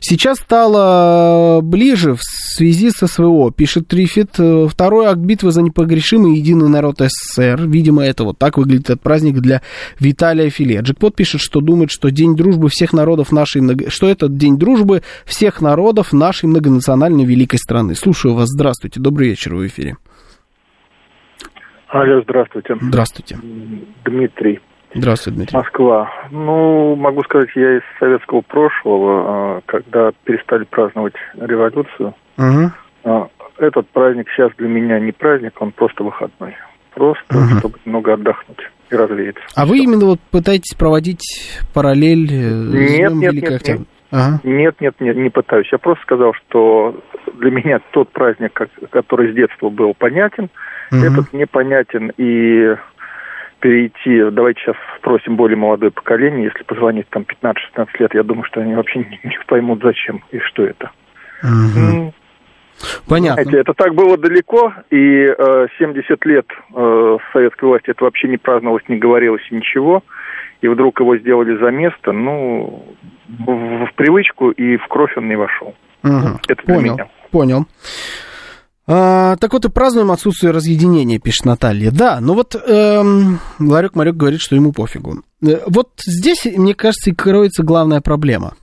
[0.00, 4.30] Сейчас стало ближе в связи с СВО, пишет Трифит.
[4.32, 7.66] Второй акт битвы за непогрешимый единый народ СССР.
[7.66, 9.62] Видимо, это вот так выглядит этот праздник для
[10.00, 10.80] Виталия Филе.
[10.80, 13.62] Джекпот пишет, что думает, что День дружбы всех народов нашей...
[13.88, 17.94] Что это День дружбы всех народов нашей многонациональной великой страны.
[17.94, 18.48] Слушаю вас.
[18.48, 19.00] Здравствуйте.
[19.00, 19.96] Добрый вечер в эфире.
[21.88, 22.74] Алло, здравствуйте.
[22.80, 23.38] Здравствуйте.
[24.04, 24.60] Дмитрий.
[24.94, 25.58] Здравствуйте, Дмитрий.
[25.58, 26.10] Москва.
[26.30, 32.14] Ну, могу сказать, я из советского прошлого, а, когда перестали праздновать революцию.
[32.38, 33.28] Угу.
[33.58, 36.56] Этот праздник сейчас для меня не праздник, он просто выходной.
[36.94, 37.58] Просто, угу.
[37.58, 39.42] чтобы немного отдохнуть и развеяться.
[39.56, 41.22] А вы именно вот пытаетесь проводить
[41.72, 43.80] параллель э, нет, нет, нет, нет.
[44.10, 44.40] Ага.
[44.44, 45.68] Нет, нет, нет, не пытаюсь.
[45.72, 47.00] Я просто сказал, что
[47.38, 48.52] для меня тот праздник,
[48.90, 50.50] который с детства был понятен,
[50.90, 51.00] угу.
[51.00, 52.76] этот непонятен и
[53.62, 58.60] перейти, давайте сейчас спросим более молодое поколение, если позвонить там 15-16 лет, я думаю, что
[58.60, 60.90] они вообще не, не поймут, зачем и что это.
[61.42, 62.12] Угу.
[63.08, 63.42] Понятно.
[63.44, 68.36] Знаете, это так было далеко, и э, 70 лет э, советской власти это вообще не
[68.36, 70.02] праздновалось, не говорилось ничего,
[70.60, 72.84] и вдруг его сделали за место, ну,
[73.28, 75.76] в, в привычку и в кровь он не вошел.
[76.02, 76.40] Угу.
[76.48, 76.94] Это для Понял.
[76.94, 77.08] меня.
[77.30, 77.66] Понял.
[78.86, 81.90] А, так вот и празднуем отсутствие разъединения, пишет Наталья.
[81.90, 85.22] Да, ну вот эм, Ларек Марек говорит, что ему пофигу.
[85.40, 88.56] Э, вот здесь, мне кажется, и кроется главная проблема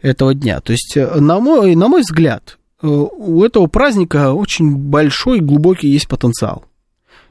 [0.00, 0.60] этого дня.
[0.60, 5.88] То есть, э, на мой, на мой взгляд, э, у этого праздника очень большой, глубокий
[5.88, 6.64] есть потенциал.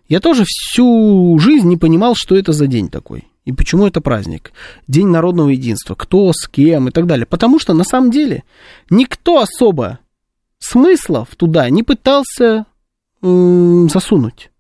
[0.07, 3.25] Я тоже всю жизнь не понимал, что это за день такой.
[3.45, 4.51] И почему это праздник?
[4.87, 5.95] День народного единства.
[5.95, 7.25] Кто, с кем и так далее.
[7.25, 8.43] Потому что на самом деле
[8.89, 9.99] никто особо
[10.59, 12.65] смыслов туда не пытался
[13.21, 14.51] засунуть.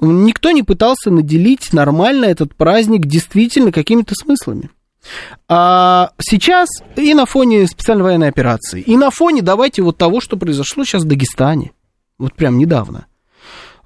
[0.00, 4.70] Никто не пытался наделить нормально этот праздник действительно какими-то смыслами.
[5.48, 10.36] А сейчас и на фоне специальной военной операции, и на фоне, давайте, вот того, что
[10.36, 11.72] произошло сейчас в Дагестане,
[12.18, 13.06] вот прям недавно,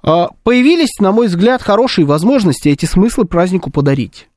[0.03, 4.27] а, появились, на мой взгляд, хорошие возможности эти смыслы празднику подарить.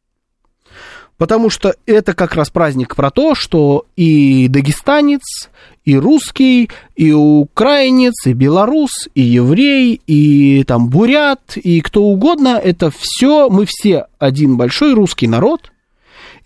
[1.21, 5.51] Потому что это как раз праздник про то, что и дагестанец,
[5.85, 12.91] и русский, и украинец, и белорус, и еврей, и там бурят, и кто угодно, это
[12.91, 15.73] все, мы все один большой русский народ,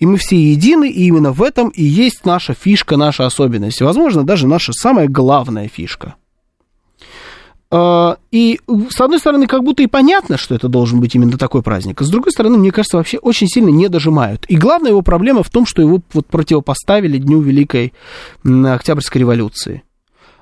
[0.01, 3.81] и мы все едины, и именно в этом и есть наша фишка, наша особенность.
[3.81, 6.17] Возможно, даже наша самая главная фишка–
[8.31, 8.61] и,
[8.91, 12.01] с одной стороны, как будто и понятно, что это должен быть именно такой праздник.
[12.01, 14.45] А с другой стороны, мне кажется, вообще очень сильно не дожимают.
[14.49, 17.93] И главная его проблема в том, что его вот противопоставили Дню Великой
[18.45, 19.83] Октябрьской революции.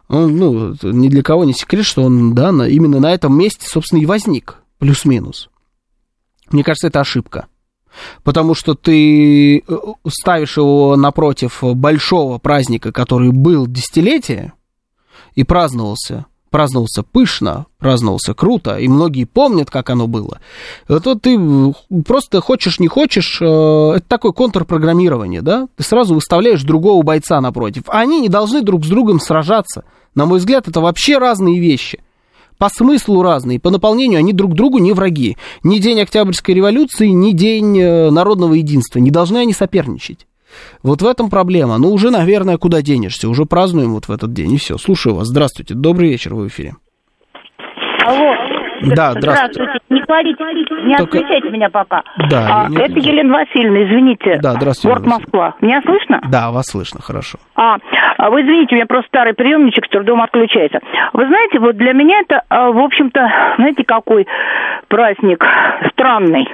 [0.08, 3.66] Он, ну, ни для кого не секрет, что он, да, на, именно на этом месте,
[3.66, 5.48] собственно, и возник, плюс-минус.
[6.50, 7.46] Мне кажется, это ошибка.
[8.24, 9.62] Потому что ты э,
[10.08, 14.52] ставишь его напротив большого праздника, который был десятилетие
[15.34, 20.38] и праздновался праздновался пышно, праздновался круто, и многие помнят, как оно было.
[20.86, 21.38] Вот ты
[22.06, 25.66] просто хочешь, не хочешь, э, это такое контрпрограммирование, да?
[25.76, 27.84] Ты сразу выставляешь другого бойца напротив.
[27.88, 29.84] Они не должны друг с другом сражаться.
[30.14, 32.00] На мой взгляд, это вообще разные вещи.
[32.58, 35.36] По смыслу разные, по наполнению они друг другу не враги.
[35.64, 39.00] Ни день Октябрьской революции, ни день э, народного единства.
[39.00, 40.26] Не должны они соперничать.
[40.82, 41.78] Вот в этом проблема.
[41.78, 43.28] Ну, уже, наверное, куда денешься?
[43.28, 44.78] Уже празднуем вот в этот день, и все.
[44.78, 45.28] Слушаю вас.
[45.28, 45.74] Здравствуйте.
[45.74, 46.74] Добрый вечер, вы в эфире.
[48.04, 48.34] Алло.
[48.82, 49.52] Да, здравствуйте.
[49.52, 49.78] здравствуйте.
[49.90, 50.44] Не хвалите,
[50.84, 51.18] не Только...
[51.18, 52.02] отключайте меня пока.
[52.28, 54.38] Да, а, это Елена Васильевна, извините.
[54.42, 54.88] Да, здравствуйте.
[54.88, 55.54] Город Москва.
[55.60, 56.20] Меня слышно?
[56.28, 57.38] Да, вас слышно, хорошо.
[57.54, 57.76] А,
[58.18, 60.80] а, вы извините, у меня просто старый приемничек с трудом отключается.
[61.12, 63.20] Вы знаете, вот для меня это, а, в общем-то,
[63.58, 64.26] знаете, какой
[64.88, 65.44] праздник
[65.92, 66.48] странный.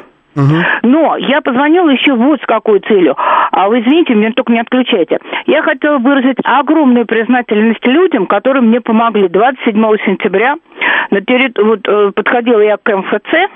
[0.83, 3.17] Но я позвонила еще вот с какой целью.
[3.17, 5.19] А вы извините, меня только не отключайте.
[5.47, 9.29] Я хотела выразить огромную признательность людям, которые мне помогли.
[9.29, 9.75] 27
[10.07, 10.57] сентября
[11.11, 11.59] на террит...
[11.59, 13.51] вот, э, подходила я к МФЦ,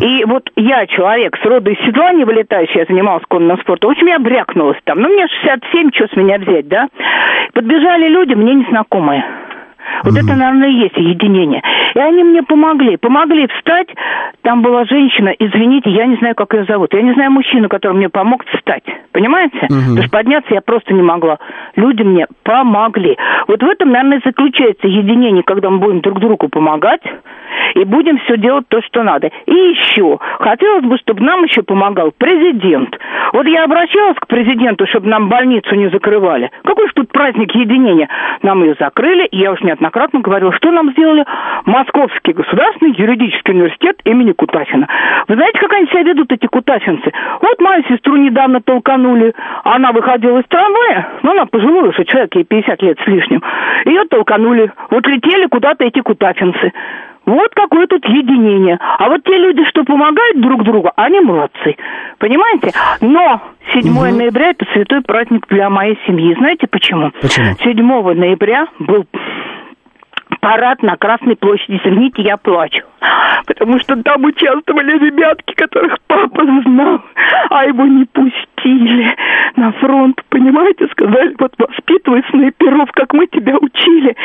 [0.00, 3.92] И вот я, человек с рода из седла не вылетающий, я занималась конным спортом, в
[3.92, 5.00] общем, я брякнулась там.
[5.00, 6.88] Ну, мне 67, что с меня взять, да?
[7.52, 9.24] Подбежали люди, мне незнакомые.
[10.04, 10.18] Вот mm-hmm.
[10.18, 11.62] это, наверное, и есть единение.
[11.94, 12.96] И они мне помогли.
[12.96, 13.88] Помогли встать.
[14.42, 16.92] Там была женщина, извините, я не знаю, как ее зовут.
[16.94, 18.84] Я не знаю мужчину, который мне помог встать.
[19.12, 19.58] Понимаете?
[19.58, 19.68] Mm-hmm.
[19.68, 21.38] Потому что подняться я просто не могла.
[21.74, 23.16] Люди мне помогли.
[23.48, 27.02] Вот в этом, наверное, заключается единение, когда мы будем друг другу помогать
[27.74, 29.30] и будем все делать то, что надо.
[29.46, 32.98] И еще, хотелось бы, чтобы нам еще помогал президент.
[33.32, 36.50] Вот я обращалась к президенту, чтобы нам больницу не закрывали.
[36.64, 38.08] Какой же тут праздник единения?
[38.42, 41.24] Нам ее закрыли, и я уж неоднократно говорила, что нам сделали
[41.64, 44.88] Московский государственный юридический университет имени Кутафина.
[45.28, 47.12] Вы знаете, как они себя ведут, эти кутафинцы?
[47.40, 52.44] Вот мою сестру недавно толканули, она выходила из трамвая, ну, она пожилой уже человек, ей
[52.44, 53.42] 50 лет с лишним,
[53.84, 56.72] ее толканули, вот летели куда-то эти кутафинцы.
[57.26, 58.78] Вот какое тут единение.
[58.80, 61.76] А вот те люди, что помогают друг другу, они молодцы.
[62.18, 62.72] Понимаете?
[63.00, 64.16] Но 7 угу.
[64.16, 66.34] ноября это святой праздник для моей семьи.
[66.38, 67.10] Знаете почему?
[67.20, 67.54] Почему?
[67.62, 69.06] 7 ноября был
[70.40, 71.80] парад на Красной площади.
[71.82, 72.84] Извините, я плачу.
[73.46, 77.02] Потому что там участвовали ребятки, которых папа знал,
[77.50, 79.16] а его не пустили
[79.56, 80.22] на фронт.
[80.28, 84.16] Понимаете, сказали, вот воспитывай снайперов, как мы тебя учили.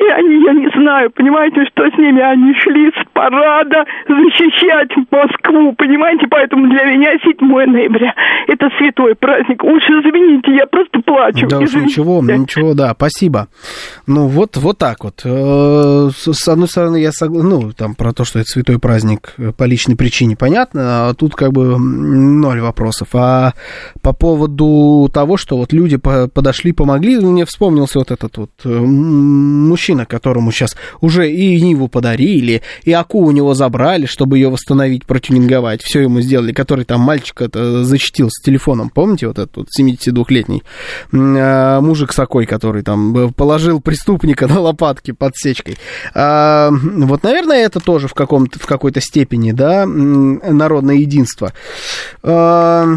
[0.00, 5.74] И они, я не знаю, понимаете, что с ними они шли с парада защищать Москву,
[5.74, 7.36] понимаете, поэтому для меня 7
[7.70, 8.14] ноября
[8.48, 9.62] это святой праздник.
[9.62, 11.46] Уж извините, я просто плачу.
[11.48, 13.48] Да уж ничего, ничего, да, спасибо.
[14.06, 15.20] Ну вот, вот так вот.
[15.24, 19.64] Э, с одной стороны, я согласен, ну, там про то, что это святой праздник по
[19.64, 23.08] личной причине, понятно, а тут как бы ноль вопросов.
[23.12, 23.52] А
[24.00, 29.89] по поводу того, что вот люди подошли, помогли, мне вспомнился вот этот вот э, мужчина,
[29.90, 35.04] мужчина, которому сейчас уже и Ниву подарили, и Аку у него забрали, чтобы ее восстановить,
[35.04, 39.66] протюнинговать, все ему сделали, который там мальчик это защитил с телефоном, помните, вот этот вот
[39.78, 40.62] 72-летний
[41.12, 45.76] а, мужик Сокой, который там положил преступника на лопатки под сечкой.
[46.14, 51.52] А, вот, наверное, это тоже в, каком-то, в какой-то степени, да, народное единство.
[52.22, 52.96] А,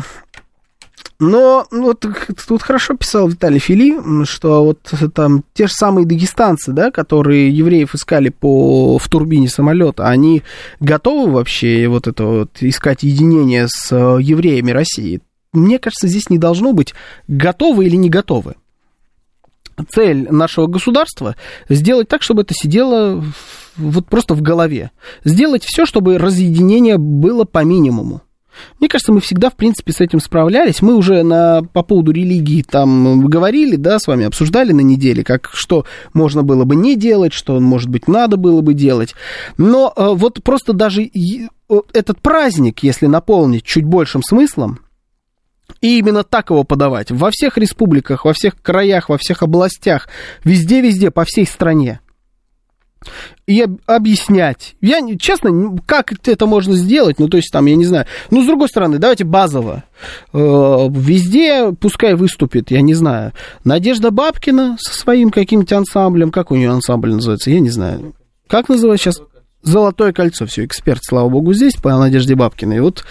[1.23, 2.05] но вот
[2.47, 4.79] тут хорошо писал Виталий Фили, что вот
[5.13, 10.43] там те же самые дагестанцы, да, которые евреев искали по, в турбине самолета, они
[10.81, 15.21] готовы вообще вот это вот искать единение с э, евреями России?
[15.53, 16.93] Мне кажется, здесь не должно быть
[17.29, 18.55] готовы или не готовы.
[19.91, 21.37] Цель нашего государства
[21.69, 23.23] сделать так, чтобы это сидело
[23.77, 24.91] вот просто в голове.
[25.23, 28.23] Сделать все, чтобы разъединение было по минимуму.
[28.79, 30.81] Мне кажется, мы всегда, в принципе, с этим справлялись.
[30.81, 35.49] Мы уже на, по поводу религии там говорили, да, с вами обсуждали на неделе, как,
[35.53, 39.15] что можно было бы не делать, что, может быть, надо было бы делать.
[39.57, 41.09] Но э, вот просто даже
[41.93, 44.79] этот праздник, если наполнить чуть большим смыслом,
[45.81, 50.07] и именно так его подавать во всех республиках, во всех краях, во всех областях,
[50.43, 51.99] везде-везде, по всей стране
[53.47, 54.75] и объяснять.
[54.81, 58.05] Я, честно, как это можно сделать, ну, то есть, там, я не знаю.
[58.31, 59.83] Ну, с другой стороны, давайте базово.
[60.33, 63.33] Э, везде пускай выступит, я не знаю,
[63.63, 66.31] Надежда Бабкина со своим каким-то ансамблем.
[66.31, 67.51] Как у нее ансамбль называется?
[67.51, 68.13] Я не знаю.
[68.47, 69.21] Как называется сейчас?
[69.61, 70.45] Золотое кольцо.
[70.45, 72.81] Все, эксперт, слава богу, здесь по Надежде Бабкиной.
[72.81, 73.05] Вот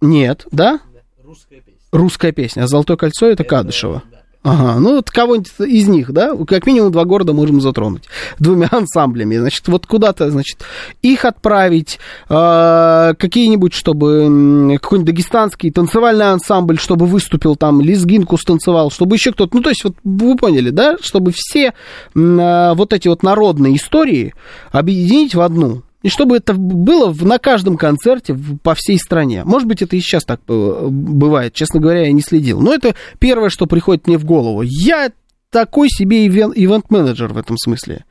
[0.00, 0.80] нет, да?
[1.24, 1.80] Русская песня.
[1.92, 2.62] Русская песня.
[2.62, 4.02] А Золотое кольцо это, это Кадышева.
[4.44, 8.08] Ага, ну вот кого-нибудь из них, да, как минимум два города можем затронуть
[8.40, 9.36] двумя ансамблями.
[9.36, 10.58] Значит, вот куда-то, значит,
[11.00, 19.14] их отправить, э, какие-нибудь, чтобы какой-нибудь дагестанский танцевальный ансамбль, чтобы выступил там, лезгинку станцевал, чтобы
[19.14, 21.72] еще кто-то, ну то есть вот вы поняли, да, чтобы все
[22.14, 24.34] э, вот эти вот народные истории
[24.72, 25.82] объединить в одну.
[26.02, 29.44] И чтобы это было на каждом концерте по всей стране.
[29.44, 31.54] Может быть, это и сейчас так э, бывает.
[31.54, 32.60] Честно говоря, я не следил.
[32.60, 34.62] Но это первое, что приходит мне в голову.
[34.62, 35.10] Я
[35.52, 38.04] такой себе ивент-менеджер в этом смысле.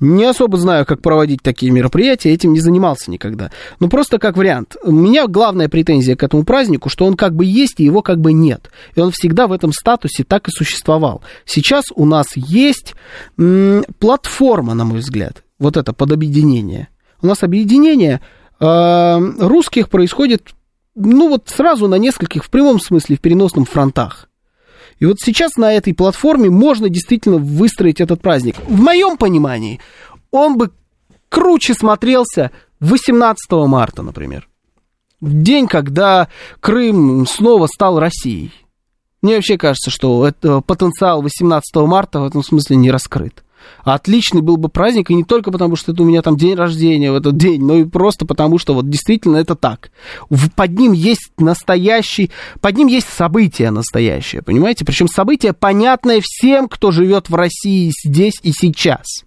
[0.00, 3.52] Не особо знаю, как проводить такие мероприятия, этим не занимался никогда.
[3.78, 4.76] Но просто как вариант.
[4.82, 8.20] У меня главная претензия к этому празднику, что он как бы есть, и его как
[8.20, 8.70] бы нет.
[8.96, 11.22] И он всегда в этом статусе так и существовал.
[11.46, 12.94] Сейчас у нас есть
[13.38, 16.88] м- платформа, на мой взгляд, вот это под объединение
[17.22, 18.20] у нас объединение
[18.58, 20.50] э, русских происходит,
[20.94, 24.28] ну вот сразу на нескольких, в прямом смысле, в переносном фронтах.
[24.98, 28.56] И вот сейчас на этой платформе можно действительно выстроить этот праздник.
[28.66, 29.80] В моем понимании,
[30.30, 30.70] он бы
[31.30, 32.50] круче смотрелся
[32.80, 34.48] 18 марта, например.
[35.20, 36.28] День, когда
[36.60, 38.52] Крым снова стал Россией.
[39.22, 43.44] Мне вообще кажется, что это, потенциал 18 марта в этом смысле не раскрыт.
[43.84, 47.12] Отличный был бы праздник, и не только потому, что это у меня там день рождения
[47.12, 49.90] в этот день, но и просто потому, что вот действительно это так.
[50.54, 52.30] Под ним есть настоящий,
[52.60, 54.84] под ним есть событие настоящее, понимаете?
[54.84, 59.24] Причем событие понятное всем, кто живет в России здесь и сейчас.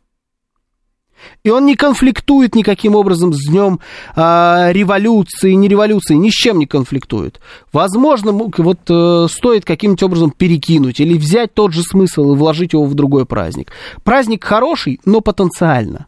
[1.43, 3.79] И он не конфликтует никаким образом с днем
[4.15, 7.39] а, революции, не революции, ни с чем не конфликтует.
[7.71, 12.85] Возможно, вот э, стоит каким-нибудь образом перекинуть или взять тот же смысл и вложить его
[12.85, 13.71] в другой праздник.
[14.03, 16.07] Праздник хороший, но потенциально.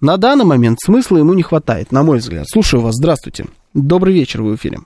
[0.00, 2.46] На данный момент смысла ему не хватает, на мой взгляд.
[2.48, 3.46] Слушаю вас, здравствуйте.
[3.74, 4.78] Добрый вечер, вы в эфире.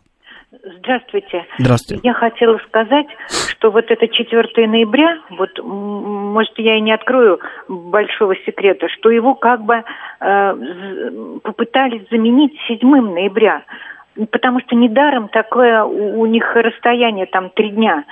[0.65, 1.45] Здравствуйте.
[1.59, 2.07] Здравствуйте.
[2.07, 3.07] Я хотела сказать,
[3.51, 9.35] что вот это 4 ноября, вот, может, я и не открою большого секрета, что его
[9.35, 9.83] как бы
[10.21, 10.55] э,
[11.43, 13.65] попытались заменить 7 ноября.
[14.31, 18.05] Потому что недаром такое у, у них расстояние там три дня.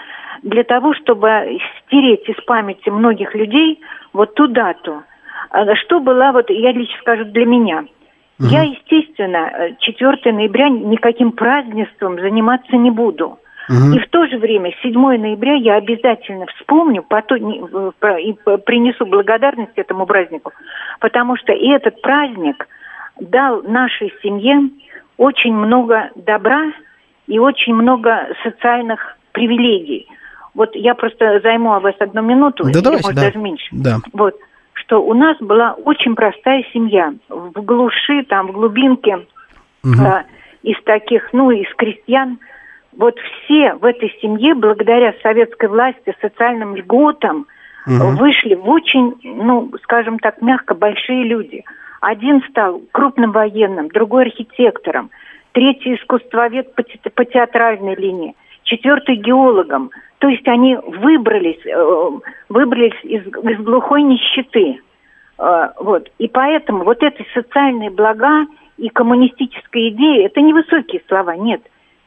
[0.43, 3.81] Для того, чтобы стереть из памяти многих людей
[4.13, 5.05] вот ту дату.
[5.51, 7.85] А что была, вот я лично скажу, для меня–
[8.41, 8.49] Угу.
[8.49, 13.39] Я, естественно, 4 ноября никаким празднеством заниматься не буду.
[13.69, 13.97] Угу.
[13.97, 18.33] И в то же время 7 ноября я обязательно вспомню потом, и
[18.65, 20.53] принесу благодарность этому празднику,
[21.01, 22.67] потому что и этот праздник
[23.21, 24.71] дал нашей семье
[25.19, 26.73] очень много добра
[27.27, 30.09] и очень много социальных привилегий.
[30.55, 33.27] Вот я просто займу о вас одну минуту, да или, давайте, может, да.
[33.27, 33.69] даже меньше.
[33.71, 33.97] Да.
[34.15, 34.35] Вот,
[34.91, 37.15] что у нас была очень простая семья.
[37.29, 39.25] В глуши, там, в глубинке,
[39.85, 40.03] угу.
[40.03, 40.25] э,
[40.65, 42.39] из таких, ну, из крестьян.
[42.97, 47.47] Вот все в этой семье, благодаря советской власти, социальным льготам,
[47.87, 48.17] угу.
[48.17, 51.63] вышли в очень, ну, скажем так, мягко, большие люди.
[52.01, 55.11] Один стал крупным военным, другой архитектором,
[55.53, 58.35] третий искусствовед по, те, по театральной линии,
[58.71, 59.91] четвертый геологом.
[60.19, 62.11] То есть они выбрались, э,
[62.49, 64.81] выбрались из, из глухой нищеты.
[65.39, 66.09] Э, вот.
[66.19, 68.47] И поэтому вот эти социальные блага
[68.79, 71.63] и коммунистическая идея, это не высокие слова, нет.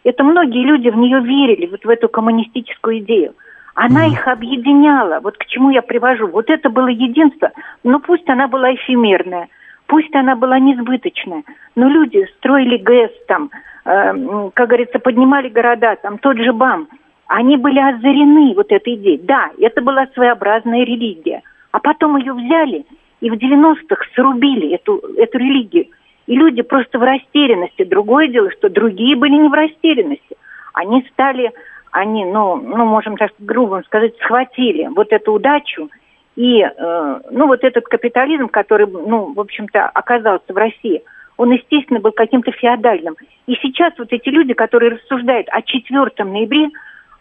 [0.06, 3.34] Это многие люди в нее верили, вот в эту коммунистическую идею.
[3.76, 5.20] Она их объединяла.
[5.20, 6.28] Вот к чему я привожу.
[6.28, 7.52] Вот это было единство.
[7.84, 9.48] Но пусть она была эфемерная,
[9.88, 11.44] пусть она была несбыточная.
[11.76, 13.50] Но люди строили ГЭС там,
[13.84, 16.88] как говорится, поднимали города, там тот же БАМ.
[17.28, 19.18] Они были озарены вот этой идеей.
[19.18, 21.42] Да, это была своеобразная религия.
[21.72, 22.86] А потом ее взяли
[23.22, 25.88] и в 90-х срубили эту, эту религию.
[26.28, 27.84] И люди просто в растерянности.
[27.84, 30.38] Другое дело, что другие были не в растерянности.
[30.74, 31.52] Они стали,
[31.92, 35.90] они, ну, ну можем так грубо сказать, схватили вот эту удачу
[36.36, 41.04] и, э, ну, вот этот капитализм, который, ну, в общем-то, оказался в России,
[41.38, 43.16] он, естественно, был каким-то феодальным.
[43.48, 46.70] И сейчас вот эти люди, которые рассуждают о 4 ноябре,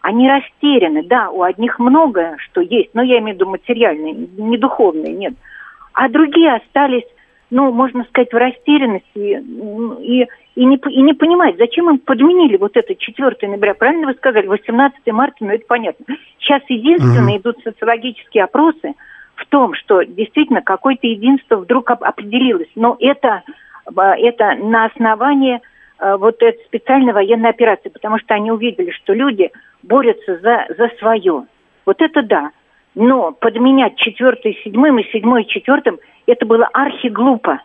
[0.01, 1.03] они растеряны.
[1.03, 5.33] Да, у одних многое, что есть, но я имею в виду материальные, не духовные, нет.
[5.93, 7.05] А другие остались
[7.53, 12.75] ну, можно сказать, в растерянности и, и, не, и не понимать, зачем им подменили вот
[12.75, 13.75] это 4 ноября.
[13.75, 16.15] Правильно вы сказали, 18 марта, ну это понятно.
[16.39, 17.41] Сейчас единственное mm-hmm.
[17.41, 18.95] идут социологические опросы
[19.35, 22.69] в том, что действительно какое-то единство вдруг определилось.
[22.73, 23.43] Но это,
[23.85, 25.61] это на основании
[25.99, 29.51] а, вот этой специальной военной операции, потому что они увидели, что люди
[29.83, 31.45] борются за, за свое.
[31.85, 32.51] Вот это да.
[32.95, 37.59] Но подменять четвертый седьмым и седьмой четвертым– это было архиглупо.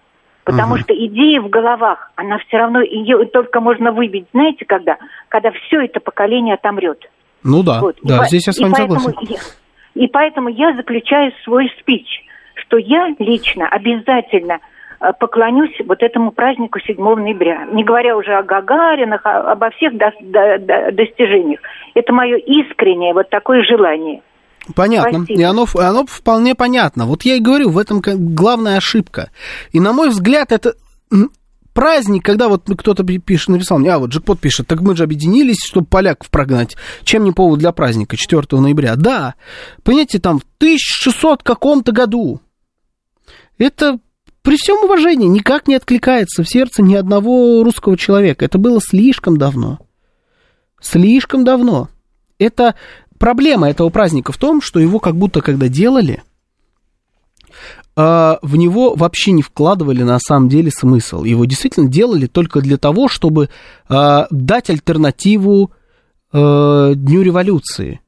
[0.45, 0.81] Потому угу.
[0.81, 4.97] что идея в головах, она все равно, ее только можно выбить, знаете, когда?
[5.29, 7.11] Когда все это поколение отомрет.
[7.45, 7.99] Ну да, вот.
[8.03, 9.15] да, и здесь я с вами согласен.
[9.21, 9.37] Я,
[9.95, 14.59] и поэтому я заключаю свой спич, что я лично обязательно э,
[15.19, 17.67] поклонюсь вот этому празднику 7 ноября.
[17.73, 21.61] Не говоря уже о Гагаринах, а, обо всех до, до, до, достижениях.
[21.95, 24.23] Это мое искреннее вот такое желание.
[24.75, 25.21] Понятно.
[25.21, 25.41] Спасибо.
[25.41, 27.07] И оно, оно вполне понятно.
[27.07, 29.31] Вот я и говорю, в этом главная ошибка.
[29.73, 30.75] И на мой взгляд, это
[31.73, 35.65] праздник, когда вот кто-то пишет, написал мне, а вот Джекпот пишет, так мы же объединились,
[35.65, 36.77] чтобы поляков прогнать.
[37.05, 38.97] Чем не повод для праздника 4 ноября?
[38.97, 39.37] Да,
[39.85, 42.41] понимаете, там в 1600 каком-то году.
[43.59, 44.01] Это
[44.49, 48.47] при всем уважении никак не откликается в сердце ни одного русского человека.
[48.47, 49.79] Это было слишком давно.
[50.81, 51.91] Слишком давно.
[52.39, 52.75] Это
[53.19, 56.23] проблема этого праздника в том, что его как будто когда делали,
[57.95, 61.25] а, в него вообще не вкладывали на самом деле смысл.
[61.25, 63.51] Его действительно делали только для того, чтобы
[63.87, 65.73] а, дать альтернативу
[66.33, 68.01] а, Дню революции.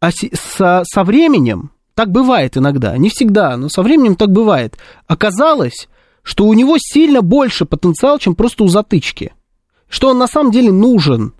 [0.00, 1.70] А со, со временем,
[2.00, 5.86] так бывает иногда, не всегда, но со временем так бывает, оказалось,
[6.22, 9.34] что у него сильно больше потенциал, чем просто у затычки.
[9.86, 11.34] Что он на самом деле нужен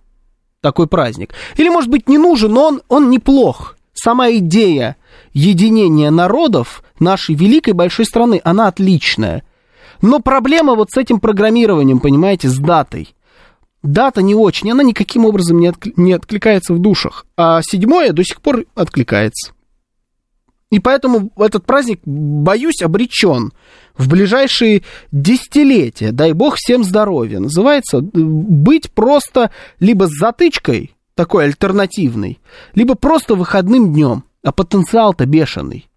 [0.61, 1.33] такой праздник.
[1.57, 3.79] Или, может быть, не нужен, но он, он неплох.
[3.95, 4.97] Сама идея
[5.33, 9.45] единения народов нашей великой большой страны, она отличная.
[10.03, 13.15] Но проблема вот с этим программированием, понимаете, с датой.
[13.83, 15.87] Дата не очень, она никаким образом не, отк...
[15.97, 17.25] не откликается в душах.
[17.39, 19.55] А седьмое до сих пор откликается.
[20.71, 23.53] И поэтому этот праздник, боюсь, обречен
[23.97, 29.51] в ближайшие десятилетия, дай бог всем здоровья, называется э, быть просто
[29.81, 32.39] либо с затычкой, такой альтернативной,
[32.75, 35.89] либо просто выходным днем, а потенциал-то бешеный.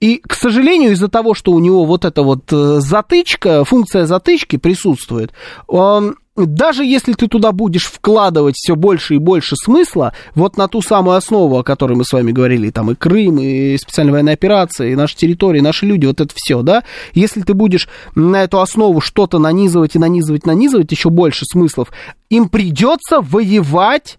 [0.00, 4.56] И, к сожалению, из-за того, что у него вот эта вот э, затычка, функция затычки
[4.56, 5.32] присутствует,
[5.66, 10.80] он, даже если ты туда будешь вкладывать все больше и больше смысла, вот на ту
[10.80, 14.88] самую основу, о которой мы с вами говорили, там и Крым, и специальная военная операция,
[14.88, 19.00] и наши территории, наши люди, вот это все, да, если ты будешь на эту основу
[19.00, 21.90] что-то нанизывать и нанизывать, нанизывать еще больше смыслов,
[22.28, 24.18] им придется воевать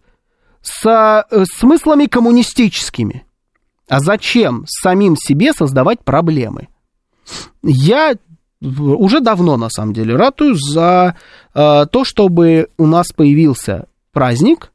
[0.61, 0.85] с
[1.31, 3.25] э, смыслами коммунистическими.
[3.87, 6.67] А зачем самим себе создавать проблемы?
[7.63, 8.15] Я
[8.61, 11.15] уже давно, на самом деле, ратую за
[11.53, 14.71] то, чтобы у нас появился праздник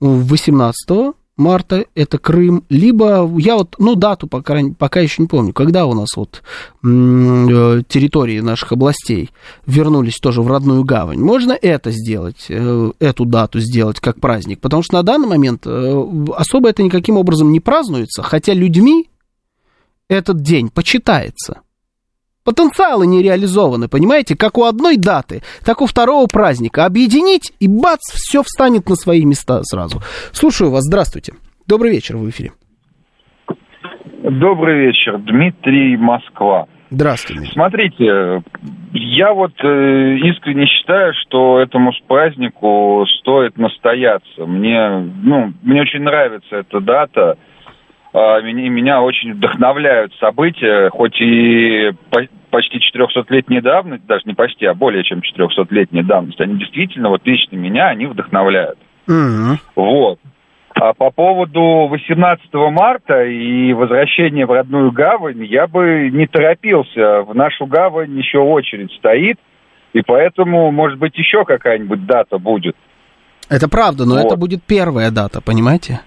[0.00, 5.86] 18 марта это Крым, либо я вот, ну, дату пока, пока еще не помню, когда
[5.86, 6.42] у нас вот
[6.82, 9.30] э, территории наших областей
[9.64, 11.20] вернулись тоже в родную гавань.
[11.20, 16.04] Можно это сделать, э, эту дату сделать как праздник, потому что на данный момент э,
[16.36, 19.08] особо это никаким образом не празднуется, хотя людьми
[20.08, 21.60] этот день почитается.
[22.48, 24.34] Потенциалы не реализованы, понимаете?
[24.34, 26.86] Как у одной даты, так у второго праздника.
[26.86, 29.98] Объединить, и бац, все встанет на свои места сразу.
[30.32, 31.34] Слушаю вас, здравствуйте.
[31.66, 32.52] Добрый вечер, в эфире.
[34.22, 36.68] Добрый вечер, Дмитрий Москва.
[36.88, 37.52] Здравствуйте.
[37.52, 38.42] Смотрите,
[38.94, 44.46] я вот э, искренне считаю, что этому празднику стоит настояться.
[44.46, 44.88] Мне,
[45.22, 47.36] ну, мне очень нравится эта дата.
[48.14, 51.92] Э, меня, меня очень вдохновляют события, хоть и
[52.50, 57.56] почти 400-летней давности, даже не почти, а более чем 400-летней давности, они действительно, вот лично
[57.56, 58.78] меня, они вдохновляют.
[59.08, 59.58] Mm-hmm.
[59.76, 60.18] Вот.
[60.74, 67.22] А по поводу 18 марта и возвращения в родную гавань, я бы не торопился.
[67.22, 69.38] В нашу гавань еще очередь стоит,
[69.92, 72.76] и поэтому, может быть, еще какая-нибудь дата будет.
[73.48, 74.26] Это правда, но вот.
[74.26, 76.00] это будет первая дата, понимаете?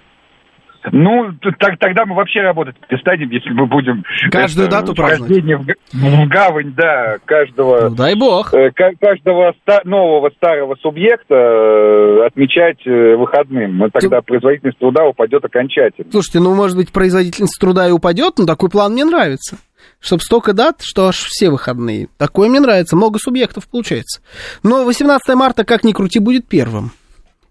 [0.90, 4.04] Ну, так, тогда мы вообще работать перестанем, если мы будем...
[4.30, 5.44] Каждую это, дату праздновать.
[5.44, 7.88] В, в гавань, да, каждого...
[7.90, 8.52] Ну, дай бог.
[8.52, 13.76] Э, каждого ста- нового старого субъекта э, отмечать э, выходным.
[13.76, 14.26] Мы тогда Ты...
[14.26, 16.10] производительность труда упадет окончательно.
[16.10, 19.58] Слушайте, ну, может быть, производительность труда и упадет, но такой план мне нравится.
[20.00, 22.08] Чтобы столько дат, что аж все выходные.
[22.18, 24.20] Такое мне нравится, много субъектов получается.
[24.62, 26.90] Но 18 марта, как ни крути, будет первым.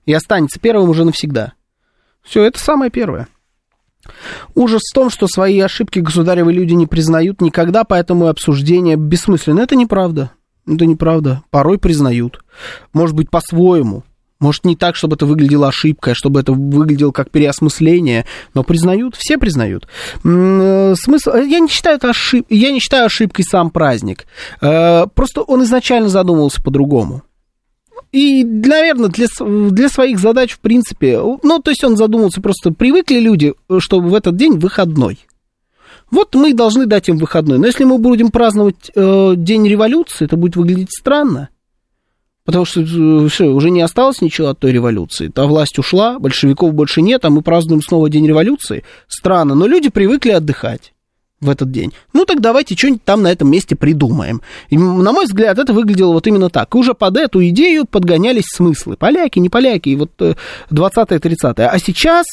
[0.06, 1.54] И останется первым уже навсегда.
[2.24, 3.28] Все, это самое первое.
[4.56, 9.62] Ужас в том, что свои ошибки государевы люди не признают никогда, поэтому обсуждение бессмысленно.
[9.62, 10.32] Это неправда.
[10.68, 11.44] Это неправда.
[11.50, 12.44] Порой признают.
[12.94, 14.04] Может быть, по-своему.
[14.42, 18.26] Может, не так, чтобы это выглядело ошибкой, а чтобы это выглядело как переосмысление,
[18.56, 19.88] но признают, все признают.
[20.24, 24.26] Э, смысл, я не считаю это ошиб, я не считаю ошибкой сам праздник.
[24.60, 27.22] Э, просто он изначально задумывался по-другому.
[28.12, 29.28] И, наверное, для,
[29.70, 34.14] для своих задач, в принципе, ну, то есть он задумался, просто привыкли люди, что в
[34.14, 35.20] этот день выходной.
[36.12, 37.58] Вот мы должны дать им выходной.
[37.58, 41.48] Но если мы будем праздновать э, День революции, это будет выглядеть странно.
[42.44, 45.30] Потому что э, все, уже не осталось ничего от той революции.
[45.30, 48.84] Та власть ушла, большевиков больше нет, а мы празднуем снова День революции.
[49.08, 50.92] Странно, но люди привыкли отдыхать
[51.42, 51.92] в этот день.
[52.14, 54.42] Ну так давайте что-нибудь там на этом месте придумаем.
[54.70, 56.74] И, на мой взгляд, это выглядело вот именно так.
[56.74, 58.96] И уже под эту идею подгонялись смыслы.
[58.96, 61.68] Поляки, не поляки, и вот 20-е, 30-е.
[61.68, 62.26] А сейчас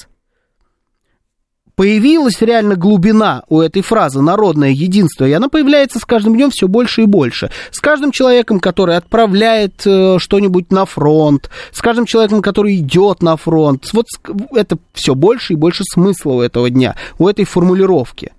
[1.74, 6.66] появилась реально глубина у этой фразы «народное единство», и она появляется с каждым днем все
[6.66, 7.50] больше и больше.
[7.70, 13.36] С каждым человеком, который отправляет э, что-нибудь на фронт, с каждым человеком, который идет на
[13.36, 13.88] фронт.
[13.92, 14.06] Вот
[14.50, 18.32] это все больше и больше смысла у этого дня, у этой формулировки.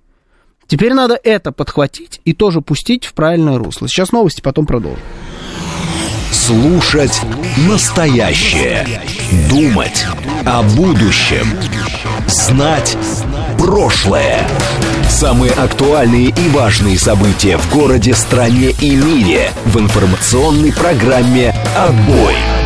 [0.70, 3.90] Теперь надо это подхватить и тоже пустить в правильное русло.
[3.90, 5.02] Сейчас новости, потом продолжим.
[6.32, 7.20] Слушать
[7.68, 9.02] настоящее.
[9.50, 10.06] Думать
[10.46, 11.48] о будущем.
[12.28, 12.96] Знать
[13.58, 14.48] прошлое.
[15.10, 22.59] Самые актуальные и важные события в городе, стране и мире в информационной программе «Отбой».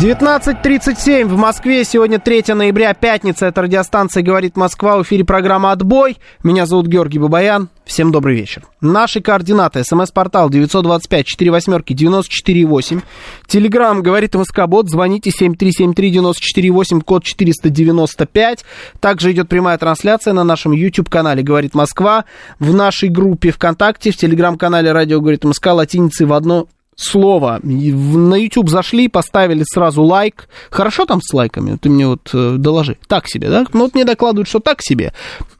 [0.00, 1.84] 19.37 в Москве.
[1.84, 3.46] Сегодня 3 ноября, пятница.
[3.46, 4.98] Это радиостанция «Говорит Москва».
[4.98, 6.16] В эфире программа «Отбой».
[6.42, 7.68] Меня зовут Георгий Бабаян.
[7.84, 8.64] Всем добрый вечер.
[8.80, 9.84] Наши координаты.
[9.84, 13.02] СМС-портал 925-48-94-8.
[13.46, 14.90] Телеграмм «Говорит МСК-бот».
[14.90, 18.64] Звоните 7373-94-8, код 495.
[18.98, 22.24] Также идет прямая трансляция на нашем YouTube-канале «Говорит Москва».
[22.58, 26.66] В нашей группе ВКонтакте, в телеграм-канале «Радио Говорит МСК» латиницей в одно
[26.96, 27.60] слово.
[27.62, 30.48] На YouTube зашли, поставили сразу лайк.
[30.70, 31.76] Хорошо там с лайками?
[31.76, 32.96] Ты мне вот э, доложи.
[33.06, 33.66] Так себе, да?
[33.72, 35.12] Ну вот мне докладывают, что так себе.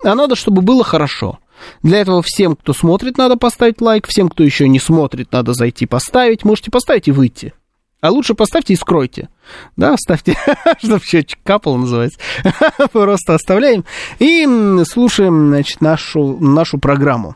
[0.04, 1.38] А надо, чтобы было хорошо.
[1.82, 4.06] Для этого всем, кто смотрит, надо поставить лайк.
[4.06, 6.44] Всем, кто еще не смотрит, надо зайти поставить.
[6.44, 7.54] Можете поставить и выйти.
[8.00, 9.30] А лучше поставьте и скройте.
[9.76, 10.36] Да, ставьте,
[10.78, 12.18] чтобы счетчик капал, называется.
[12.92, 13.84] Просто оставляем.
[14.18, 14.46] И
[14.84, 17.34] слушаем, значит, нашу, нашу программу.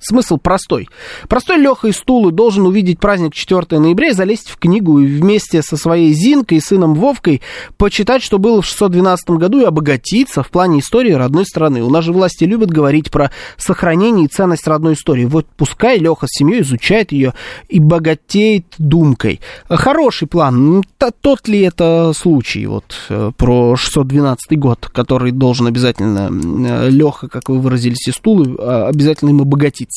[0.00, 0.88] Смысл простой.
[1.28, 5.62] Простой Леха из Тулы должен увидеть праздник 4 ноября и залезть в книгу и вместе
[5.62, 7.42] со своей Зинкой и сыном Вовкой
[7.76, 11.82] почитать, что было в 612 году и обогатиться в плане истории родной страны.
[11.82, 15.26] У нас же власти любят говорить про сохранение и ценность родной истории.
[15.26, 17.34] Вот пускай Леха с семьей изучает ее
[17.68, 19.40] и богатеет думкой.
[19.68, 20.82] Хороший план.
[21.20, 27.48] Тот ли это случай вот э, про 612 год, который должен обязательно э, Леха, как
[27.48, 29.89] вы выразились, из Тулы, а, обязательно им обогатить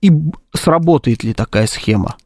[0.00, 0.12] и
[0.52, 2.16] сработает ли такая схема?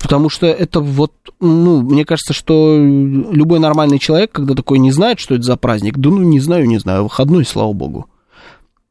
[0.00, 5.20] Потому что это вот, ну, мне кажется, что любой нормальный человек, когда такой не знает,
[5.20, 8.08] что это за праздник, да ну, не знаю, не знаю, выходной, слава богу.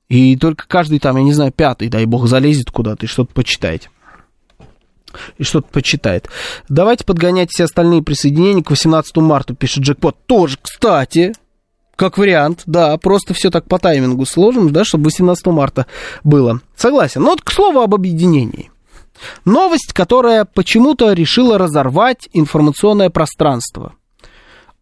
[0.07, 3.89] И только каждый там, я не знаю, пятый, дай бог, залезет куда-то и что-то почитает.
[5.37, 6.29] И что-то почитает.
[6.67, 10.15] Давайте подгонять все остальные присоединения к 18 марта, пишет Джекпот.
[10.27, 11.33] Тоже, кстати,
[11.99, 15.85] как вариант, да, просто все так по таймингу сложим, да, чтобы 18 марта
[16.23, 16.61] было.
[16.77, 17.21] Согласен.
[17.21, 18.71] Но вот к слову об объединении.
[19.43, 23.95] Новость, которая почему-то решила разорвать информационное пространство.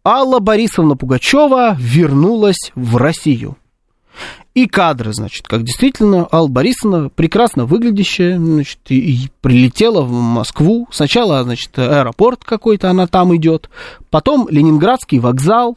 [0.04, 3.56] Алла Борисовна Пугачева вернулась в Россию.
[4.54, 10.86] И кадры, значит, как действительно Алла Борисовна, прекрасно выглядящая, значит, и, и прилетела в Москву.
[10.92, 13.68] Сначала, значит, аэропорт какой-то, она там идет.
[14.08, 15.76] Потом Ленинградский вокзал.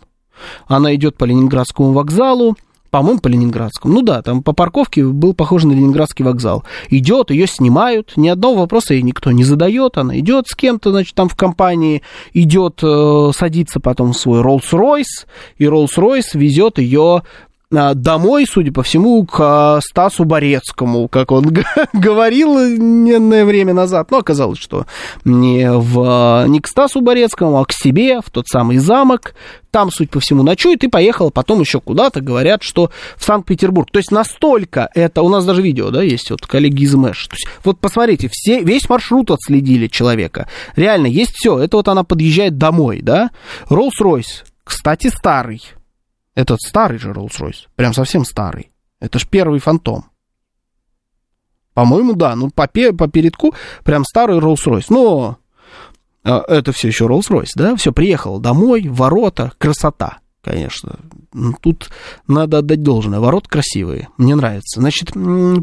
[0.67, 2.55] Она идет по Ленинградскому вокзалу
[2.91, 3.93] по-моему, по Ленинградскому.
[3.93, 6.65] Ну да, там по парковке был похож на Ленинградский вокзал.
[6.89, 11.15] Идет, ее снимают, ни одного вопроса ей никто не задает, она идет с кем-то, значит,
[11.15, 12.01] там в компании,
[12.33, 15.25] идет, э, садится потом в свой Rolls-Royce,
[15.57, 17.23] и Rolls-Royce везет ее
[17.71, 21.47] домой, судя по всему, к а, Стасу Борецкому, как он
[21.93, 24.11] говорил ненное время назад.
[24.11, 24.85] Но оказалось, что
[25.23, 29.33] не, в, а, не к Стасу Борецкому, а к себе, в тот самый замок.
[29.71, 32.19] Там, судя по всему, ночует и поехала потом еще куда-то.
[32.19, 33.89] Говорят, что в Санкт-Петербург.
[33.89, 35.21] То есть настолько это...
[35.21, 37.27] У нас даже видео, да, есть вот коллеги из МЭШ.
[37.27, 40.49] То есть, вот посмотрите, все, весь маршрут отследили человека.
[40.75, 41.57] Реально, есть все.
[41.57, 43.31] Это вот она подъезжает домой, да.
[43.69, 45.61] Роллс-Ройс, кстати, старый
[46.35, 48.71] этот старый же Rolls-Royce, прям совсем старый.
[48.99, 50.05] Это ж первый фантом.
[51.73, 53.53] По-моему, да, ну по, по передку
[53.83, 54.85] прям старый Rolls-Royce.
[54.89, 55.37] Но
[56.23, 57.75] а, это все еще Rolls-Royce, да?
[57.75, 60.99] Все, приехал домой, ворота, красота конечно.
[61.33, 61.89] Ну, тут
[62.27, 63.19] надо отдать должное.
[63.19, 64.09] Ворот красивые.
[64.17, 64.79] Мне нравится.
[64.79, 65.11] Значит,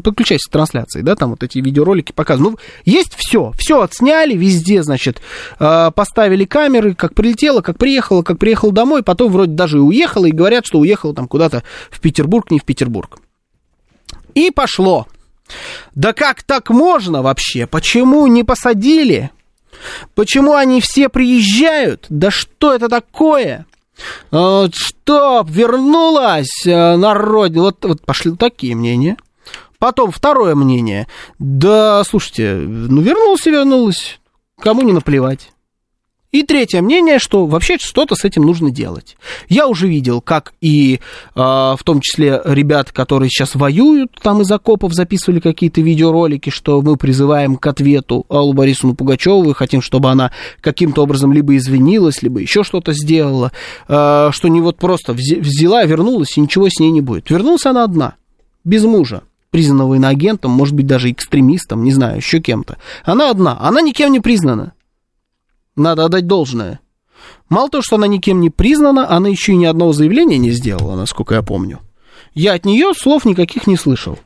[0.03, 2.59] подключайся к трансляции, да, там вот эти видеоролики показывают.
[2.59, 3.51] Ну, есть все.
[3.57, 5.21] Все отсняли везде, значит,
[5.59, 10.25] а, поставили камеры, как прилетела, как приехала, как приехала домой, потом вроде даже и уехала,
[10.25, 13.19] и говорят, что уехала там куда-то в Петербург, не в Петербург.
[14.35, 15.07] И пошло.
[15.95, 17.67] Да как так можно вообще?
[17.67, 19.31] Почему не посадили?
[20.15, 22.05] Почему они все приезжают?
[22.09, 23.65] Да что это такое?
[24.31, 27.63] А, что, вернулась э, на родину?
[27.63, 29.17] Вот, вот пошли такие мнения.
[29.79, 31.07] Потом второе мнение.
[31.39, 34.19] Да, слушайте, ну вернулся, вернулась.
[34.59, 35.51] Кому не наплевать.
[36.31, 39.17] И третье мнение, что вообще что-то с этим нужно делать.
[39.47, 40.99] Я уже видел, как и
[41.35, 46.83] э, в том числе ребят, которые сейчас воюют, там из окопов записывали какие-то видеоролики, что
[46.83, 50.31] мы призываем к ответу Аллу Борисовну Пугачеву и хотим, чтобы она
[50.61, 53.51] каким-то образом либо извинилась, либо еще что-то сделала,
[53.87, 57.31] э, что не вот просто взяла, вернулась и ничего с ней не будет.
[57.31, 58.13] Вернулась она одна,
[58.63, 62.77] без мужа признанного иноагентом, может быть, даже экстремистом, не знаю, еще кем-то.
[63.03, 64.73] Она одна, она никем не признана.
[65.79, 66.79] Надо отдать должное.
[67.47, 70.95] Мало того, что она никем не признана, она еще и ни одного заявления не сделала,
[70.95, 71.79] насколько я помню.
[72.33, 74.19] Я от нее слов никаких не слышал.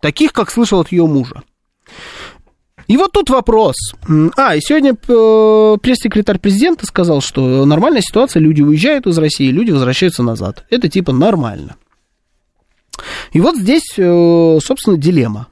[0.00, 1.42] Таких, как слышал от ее мужа.
[2.86, 3.74] И вот тут вопрос.
[4.36, 9.70] А, и сегодня э, пресс-секретарь президента сказал, что нормальная ситуация, люди уезжают из России, люди
[9.70, 10.64] возвращаются назад.
[10.70, 11.76] Это типа нормально.
[13.32, 15.48] И вот здесь, э, собственно, дилемма.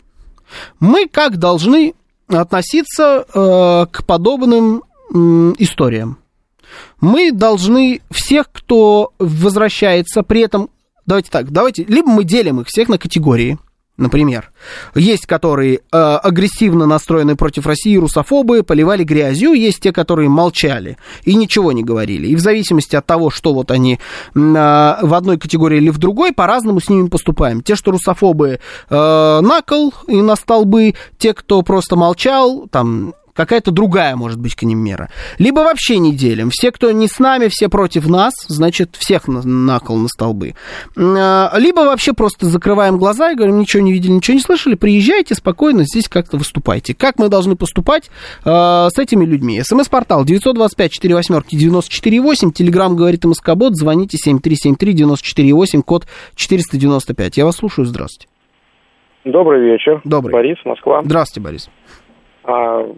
[0.80, 1.94] Мы как должны
[2.28, 6.18] относиться э, к подобным историям.
[7.00, 10.68] Мы должны всех, кто возвращается, при этом,
[11.06, 13.58] давайте так, давайте, либо мы делим их всех на категории,
[13.96, 14.50] Например,
[14.94, 21.34] есть, которые э, агрессивно настроены против России, русофобы, поливали грязью, есть те, которые молчали и
[21.34, 22.26] ничего не говорили.
[22.26, 23.98] И в зависимости от того, что вот они э,
[24.34, 27.62] в одной категории или в другой, по-разному с ними поступаем.
[27.62, 28.60] Те, что русофобы,
[28.90, 29.62] э, на
[30.08, 35.10] и на столбы, те, кто просто молчал, там какая-то другая может быть к ним мера.
[35.38, 36.50] Либо вообще не делим.
[36.50, 40.54] Все, кто не с нами, все против нас, значит, всех на, на кол, на столбы.
[40.96, 45.34] А, либо вообще просто закрываем глаза и говорим, ничего не видели, ничего не слышали, приезжайте
[45.34, 46.94] спокойно, здесь как-то выступайте.
[46.94, 48.10] Как мы должны поступать
[48.44, 49.60] э, с этими людьми?
[49.62, 52.16] СМС-портал 925 4 восьмерки 94
[52.54, 57.36] Телеграмм говорит МСК-бот, звоните 7373 94 код 495.
[57.36, 58.28] Я вас слушаю, здравствуйте.
[59.24, 60.00] Добрый вечер.
[60.04, 60.32] Добрый.
[60.32, 61.02] Борис, Москва.
[61.02, 61.70] Здравствуйте, Борис.
[62.46, 62.88] А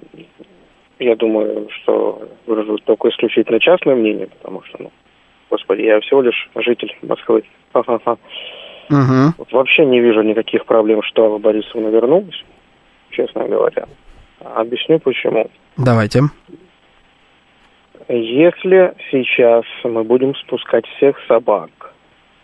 [0.98, 4.92] я думаю, что выражу только исключительно частное мнение, потому что, ну,
[5.50, 7.44] господи, я всего лишь житель Москвы.
[7.72, 8.18] Ха-ха-ха.
[8.90, 9.34] Угу.
[9.38, 12.42] Вот вообще не вижу никаких проблем, что Алла Борисовна вернулась,
[13.10, 13.86] честно говоря.
[14.40, 15.50] Объясню почему.
[15.76, 16.20] Давайте.
[18.08, 21.70] Если сейчас мы будем спускать всех собак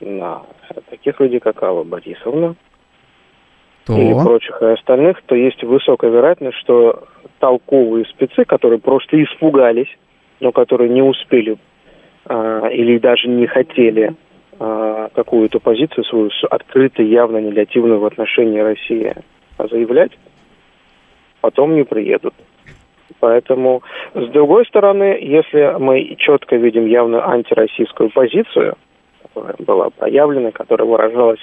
[0.00, 0.42] на
[0.90, 2.56] таких людей, как Алла Борисовна,
[3.86, 3.92] то...
[3.94, 7.04] или прочих и остальных, то есть высокая вероятность, что
[7.38, 9.88] толковые спецы, которые просто испугались,
[10.40, 11.56] но которые не успели
[12.26, 14.14] а, или даже не хотели
[14.58, 19.14] а, какую-то позицию свою открыто, явно негативную в отношении России
[19.58, 20.12] заявлять,
[21.40, 22.34] потом не приедут.
[23.20, 23.82] Поэтому,
[24.14, 28.76] с другой стороны, если мы четко видим явно антироссийскую позицию,
[29.22, 31.40] которая была проявлена, которая выражалась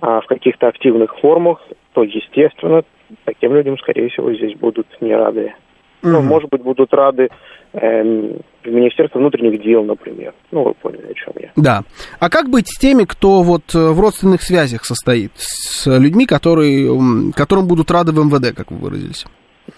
[0.00, 1.60] а, в каких-то активных формах,
[1.92, 2.82] то, естественно,
[3.24, 5.54] таким людям, скорее всего, здесь будут не рады.
[6.02, 6.10] Mm-hmm.
[6.10, 7.30] Ну, может быть, будут рады
[7.72, 10.34] эм, в Министерство внутренних дел, например.
[10.50, 11.50] Ну, вы поняли, о чем я.
[11.56, 11.80] Да.
[12.20, 16.90] А как быть с теми, кто вот э, в родственных связях состоит, с людьми, которые,
[17.34, 19.24] которым будут рады в МВД, как вы выразились?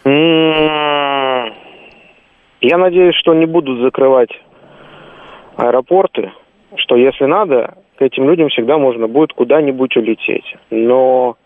[0.04, 1.54] М-м-м.
[2.60, 4.30] Я надеюсь, что не будут закрывать
[5.56, 6.32] аэропорты,
[6.76, 10.54] что если надо, к этим людям всегда можно будет куда-нибудь улететь.
[10.70, 11.36] Но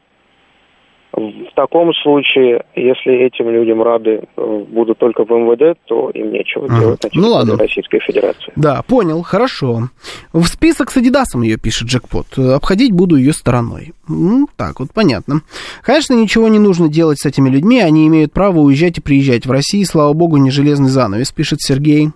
[1.15, 6.67] в таком случае, если этим людям рады э, будут только в МВД, то им нечего
[6.67, 6.81] ага.
[6.81, 7.57] делать на ну, ладно.
[7.57, 8.53] Российской Федерации.
[8.57, 9.89] Да, понял, хорошо.
[10.33, 12.39] В список с Адидасом ее пишет Джекпот.
[12.39, 13.93] Обходить буду ее стороной.
[14.09, 15.41] Ну, так вот, понятно.
[15.83, 17.81] Конечно, ничего не нужно делать с этими людьми.
[17.81, 19.47] Они имеют право уезжать и приезжать.
[19.47, 22.09] В России, слава богу, не железный занавес, пишет Сергей.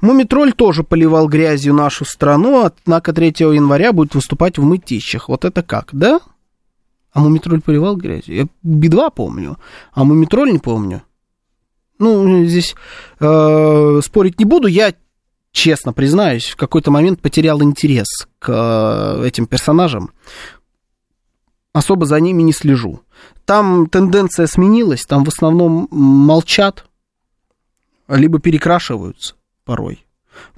[0.00, 5.28] Мумитроль тоже поливал грязью нашу страну, однако 3 января будет выступать в мытищах.
[5.28, 6.20] Вот это как, да?
[7.12, 8.36] А Мумитроль поливал грязью?
[8.36, 9.58] Я Би-2 помню,
[9.92, 11.02] а Мумитроль не помню.
[11.98, 12.74] Ну, здесь
[13.18, 14.68] э, спорить не буду.
[14.68, 14.94] Я,
[15.52, 18.06] честно признаюсь, в какой-то момент потерял интерес
[18.38, 20.10] к э, этим персонажам.
[21.72, 23.00] Особо за ними не слежу.
[23.44, 26.86] Там тенденция сменилась, там в основном молчат,
[28.08, 29.34] либо перекрашиваются
[29.64, 30.06] порой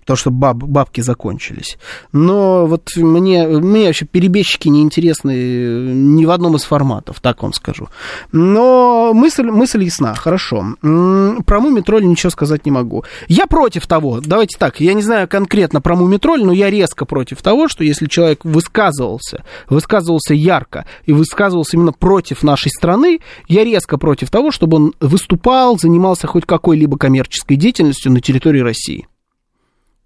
[0.02, 1.78] потому что баб, бабки закончились.
[2.12, 7.52] Но вот мне, мне вообще перебежчики не интересны ни в одном из форматов, так вам
[7.52, 7.88] скажу.
[8.32, 10.74] Но мысль, мысль ясна, хорошо.
[10.82, 13.04] Про Мумитроль ничего сказать не могу.
[13.28, 17.40] Я против того, давайте так, я не знаю конкретно про Мумитроль, но я резко против
[17.42, 23.98] того, что если человек высказывался, высказывался ярко и высказывался именно против нашей страны, я резко
[23.98, 29.06] против того, чтобы он выступал, занимался хоть какой-либо коммерческой деятельностью на территории России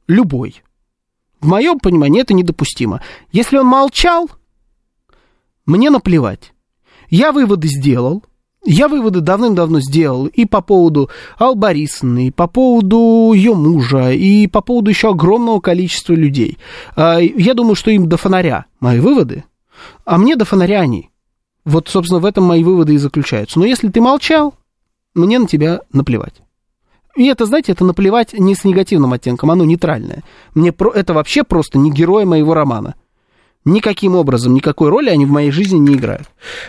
[0.06, 0.62] любой.
[1.40, 3.02] В моем понимании это недопустимо.
[3.32, 4.30] Если он молчал,
[5.64, 6.52] мне наплевать.
[7.10, 8.24] Я выводы сделал.
[8.68, 11.08] Я выводы давным-давно сделал и по поводу
[11.38, 16.58] Албарисны, и по поводу ее мужа, и по поводу еще огромного количества людей.
[16.96, 19.44] А, я думаю, что им до фонаря мои выводы,
[20.04, 21.10] а мне до фонаря они.
[21.64, 23.60] Вот, собственно, в этом мои выводы и заключаются.
[23.60, 24.54] Но если ты молчал,
[25.14, 26.34] мне на тебя наплевать.
[27.16, 30.22] И это, знаете, это наплевать не с негативным оттенком, оно нейтральное.
[30.54, 32.94] Мне про, это вообще просто не герой моего романа.
[33.64, 36.28] Никаким образом, никакой роли они в моей жизни не играют.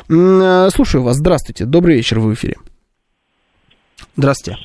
[0.09, 2.55] Э, слушаю вас, здравствуйте, добрый вечер, в эфире.
[4.15, 4.59] Здравствуйте.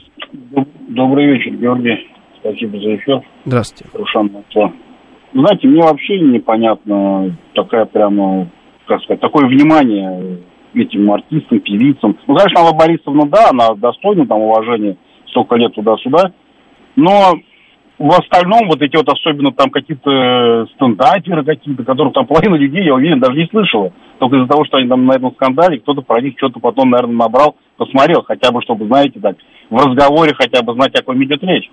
[0.89, 2.09] Добрый вечер, Георгий.
[2.41, 3.21] Спасибо за эфир.
[3.45, 3.91] Здравствуйте.
[3.93, 4.31] Рушан
[5.35, 8.49] Знаете, мне вообще непонятно такая прямо,
[8.87, 10.39] как сказать, такое внимание
[10.75, 12.17] этим артистам, певицам.
[12.27, 14.97] Ну, конечно, Алла Борисовна, да, она достойна там уважения
[15.33, 16.33] столько лет туда-сюда.
[16.95, 17.35] Но
[17.99, 22.95] в остальном вот эти вот особенно там какие-то стендаперы какие-то, которых там половина людей, я
[22.95, 23.93] уверен, даже не слышала.
[24.19, 27.17] Только из-за того, что они там на этом скандале, кто-то про них что-то потом, наверное,
[27.17, 29.37] набрал, посмотрел, хотя бы, чтобы, знаете, так,
[29.71, 31.71] в разговоре хотя бы знать, о ком идет речь.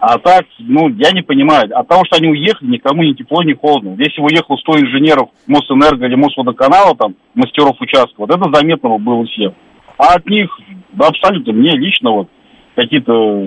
[0.00, 1.70] А так, ну, я не понимаю.
[1.72, 3.94] От того, что они уехали, никому ни тепло, ни холодно.
[3.96, 9.54] Если уехал 100 инженеров Мосэнерго или Мосводоканала, там, мастеров участка, вот это заметно было всем.
[9.96, 10.50] А от них,
[10.92, 12.28] да, абсолютно, мне лично вот,
[12.74, 13.46] какие-то,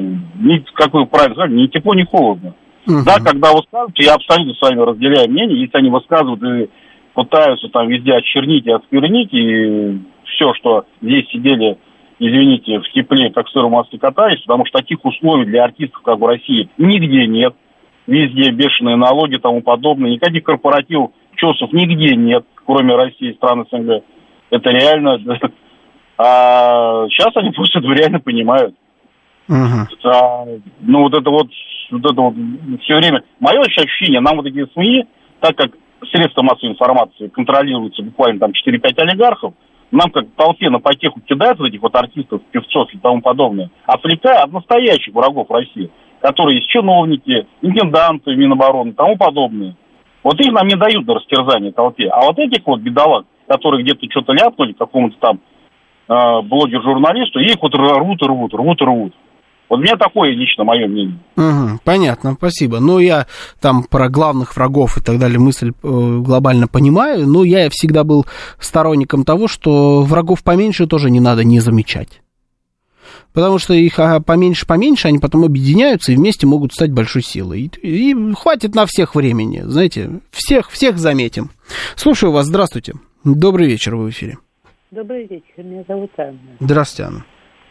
[0.74, 2.54] как вы правильно сказали, ни тепло, ни холодно.
[2.88, 3.04] Uh-huh.
[3.06, 6.70] Да, когда высказывают, я абсолютно с вами разделяю мнение, если они высказывают и
[7.14, 11.78] пытаются там везде отчернить и отсквернить, и все, что здесь сидели,
[12.20, 16.26] извините, в тепле, как сыром масле катались, потому что таких условий для артистов, как в
[16.26, 17.54] России, нигде нет.
[18.06, 20.12] Везде бешеные налоги и тому подобное.
[20.12, 24.04] Никаких корпоративов, чесов нигде нет, кроме России, стран СНГ.
[24.50, 25.20] Это реально...
[26.20, 28.74] А сейчас они просто это реально понимают.
[29.50, 29.88] Uh-huh.
[30.04, 30.46] А,
[30.82, 31.48] ну, вот это вот,
[31.92, 32.34] вот это вот
[32.82, 33.24] все время.
[33.40, 35.06] Мое ощущение, нам вот эти СМИ,
[35.40, 35.72] так как
[36.12, 39.54] средства массовой информации контролируются буквально там 4-5 олигархов,
[39.92, 44.44] нам как толпе на потеху кидают вот этих вот артистов, певцов и тому подобное, отвлекая
[44.44, 45.90] от настоящих врагов России,
[46.22, 49.76] которые есть чиновники, интенданты Минобороны и тому подобное.
[50.24, 52.10] Вот их нам не дают на растерзание толпе.
[52.10, 55.40] А вот этих вот бедолаг, которые где-то что-то ляпнули какому-то там
[56.10, 59.14] э, блогер-журналисту, их вот рвут рвут, рвут рвут.
[59.70, 61.20] Вот у меня такое лично мое мнение.
[61.36, 62.80] Угу, понятно, спасибо.
[62.80, 63.28] Ну, я
[63.60, 68.26] там про главных врагов и так далее мысль э, глобально понимаю, но я всегда был
[68.60, 72.22] сторонником того, что врагов поменьше тоже не надо не замечать.
[73.34, 77.70] Потому что их поменьше-поменьше, они потом объединяются и вместе могут стать большой силой.
[77.82, 81.52] И, и хватит на всех времени, знаете, всех, всех заметим.
[81.96, 82.94] Слушаю вас, здравствуйте.
[83.24, 84.38] Добрый вечер, вы в эфире.
[84.92, 86.40] Добрый вечер, меня зовут Анна.
[86.60, 87.26] Здравствуйте, Анна.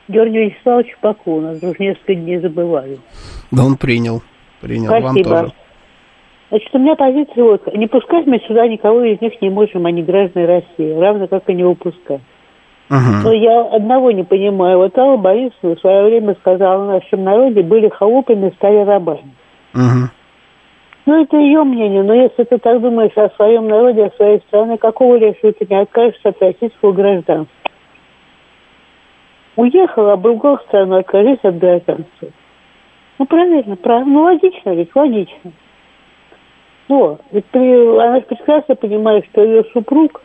[0.08, 2.98] Георгий Вячеславович Поклонов, уже несколько дней забываю.
[3.50, 4.22] Да он принял,
[4.60, 5.28] принял, Спасибо.
[5.28, 5.52] вам тоже.
[6.48, 10.02] Значит, у меня позиция вот, не пускать мы сюда никого из них не можем, они
[10.02, 12.20] граждане России, равно как и не выпускать.
[12.88, 13.22] Uh-huh.
[13.24, 14.78] Но я одного не понимаю.
[14.78, 19.34] Вот Алла Борисовна в свое время сказала, в нашем народе были холопами, стали рабами.
[19.74, 20.08] Uh-huh.
[21.06, 24.76] Ну, это ее мнение, но если ты так думаешь о своем народе, о своей стране,
[24.76, 27.55] какого лешего ты не откажешься от российского гражданства?
[29.56, 32.28] Уехала, а другую страну откажись от гражданства.
[33.18, 34.12] Ну, правильно, правильно.
[34.12, 35.52] Ну, логично ведь, логично.
[36.88, 37.20] Вот.
[37.32, 40.20] Ведь при, она прекрасно понимает, что ее супруг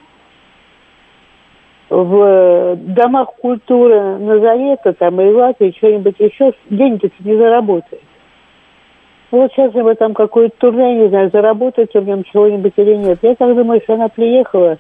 [1.90, 8.02] в домах культуры Назарета там и Латвии что-нибудь еще деньги не заработает.
[9.32, 13.20] Вот сейчас бы там какой-то турне, не знаю, заработать в нем чего-нибудь или нет.
[13.22, 14.78] Я так думаю, что она приехала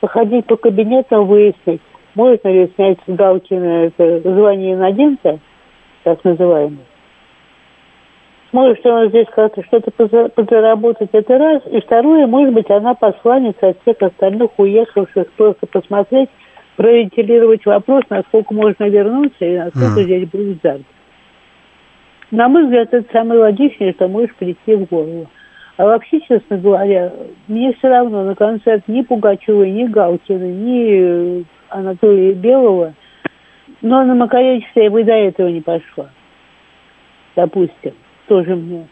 [0.00, 1.80] походить по кабинетам, выяснить,
[2.14, 5.38] можно ли снять с Галкина это звание инагента,
[6.02, 6.84] так называемое.
[8.52, 9.90] Может, он здесь как-то что-то
[10.28, 11.62] подзаработать, это раз.
[11.72, 16.28] И второе, может быть, она посланец от всех остальных уехавших просто посмотреть,
[16.76, 20.04] провентилировать вопрос, насколько можно вернуться и насколько mm.
[20.04, 20.86] здесь будет заработок.
[22.30, 25.26] На мой взгляд, это самое логичное, что может прийти в голову.
[25.76, 27.12] А вообще, честно говоря,
[27.48, 31.44] мне все равно на концерт ни Пугачевой, ни Галкина, ни
[31.74, 32.94] Анатолия Белого,
[33.82, 36.08] но на Макаревича я бы до этого не пошла.
[37.34, 37.94] Допустим,
[38.28, 38.86] тоже мне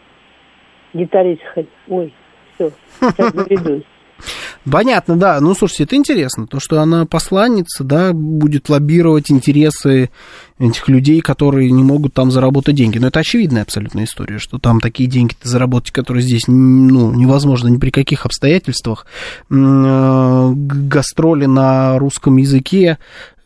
[0.92, 1.68] гитарист хоть.
[1.88, 2.12] Ой,
[2.54, 3.84] все, сейчас заведусь.
[4.70, 5.40] Понятно, да.
[5.40, 10.10] Ну, слушайте, это интересно, то, что она посланница, да, будет лоббировать интересы
[10.58, 12.98] этих людей, которые не могут там заработать деньги.
[12.98, 17.78] Но это очевидная абсолютная история, что там такие деньги заработать, которые здесь, ну, невозможно ни
[17.78, 19.06] при каких обстоятельствах.
[19.50, 22.98] Э, гастроли на русском языке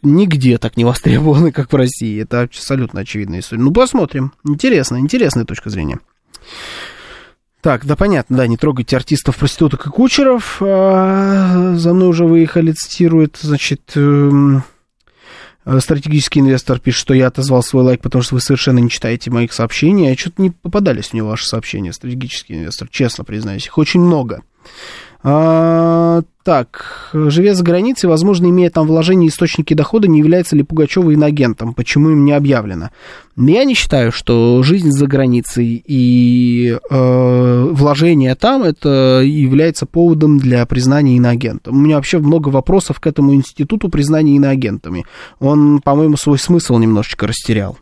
[0.03, 2.23] нигде так не востребованы, как в России.
[2.23, 3.63] Это абсолютно очевидная история.
[3.63, 4.33] Ну, посмотрим.
[4.45, 5.99] Интересно, интересная точка зрения.
[7.67, 10.59] Так, да понятно, да, не трогайте артистов, проституток и кучеров.
[10.61, 14.63] За мной уже выехали, цитирует, значит, эм,
[15.81, 19.53] стратегический инвестор пишет, что я отозвал свой лайк, потому что вы совершенно не читаете моих
[19.53, 20.13] сообщений.
[20.13, 23.67] А что-то не попадались него ваши сообщения, стратегический инвестор, честно признаюсь.
[23.67, 24.45] Их очень много.
[25.29, 31.13] А, так, живя за границей, возможно, имея там вложения источники дохода, не является ли Пугачева
[31.13, 31.75] иногентом?
[31.75, 32.91] Почему им не объявлено?
[33.37, 40.65] Я не считаю, что жизнь за границей и э, вложение там это является поводом для
[40.65, 41.75] признания иноагентом.
[41.75, 45.07] У меня вообще много вопросов к этому институту признания иноагентами.
[45.41, 47.77] Он, по-моему, свой смысл немножечко растерял.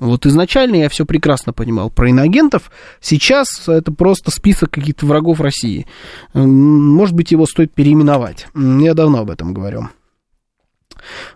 [0.00, 2.70] Вот изначально я все прекрасно понимал про иноагентов.
[3.00, 5.86] Сейчас это просто список каких-то врагов России.
[6.34, 8.46] Может быть, его стоит переименовать.
[8.54, 9.88] Я давно об этом говорю.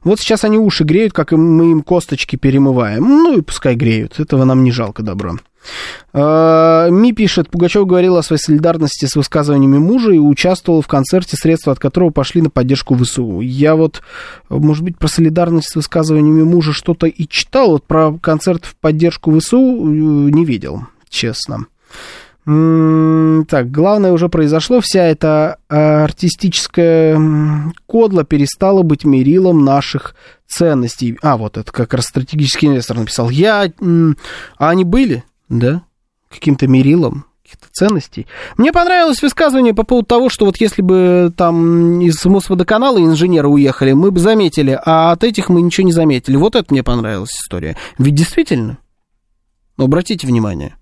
[0.05, 3.03] Вот сейчас они уши греют, как мы им косточки перемываем.
[3.03, 4.21] Ну и пускай греют.
[4.21, 5.37] Этого нам не жалко добро.
[6.13, 11.37] А, Ми пишет, Пугачев говорил о своей солидарности с высказываниями мужа и участвовал в концерте,
[11.37, 13.41] средства от которого пошли на поддержку ВСУ.
[13.41, 14.03] Я вот,
[14.49, 19.39] может быть, про солидарность с высказываниями мужа что-то и читал, вот про концерт в поддержку
[19.39, 21.67] ВСУ э, не видел, честно.
[22.45, 27.17] Так, главное уже произошло, вся эта артистическая
[27.87, 30.17] кодла перестала быть мерилом наших
[30.49, 31.17] ценностей.
[31.23, 33.31] А, вот это как раз стратегический инвестор написал.
[33.31, 33.71] Я...
[34.59, 35.23] А они были?
[35.53, 35.83] Да,
[36.31, 38.27] каким-то мерилом каких-то ценностей.
[38.57, 43.93] Мне понравилось высказывание по поводу того, что вот если бы там из Мосводоканала инженеры уехали,
[43.93, 46.37] мы бы заметили, а от этих мы ничего не заметили.
[46.37, 47.77] Вот это мне понравилась история.
[47.99, 48.79] Ведь действительно,
[49.77, 50.77] ну, обратите внимание,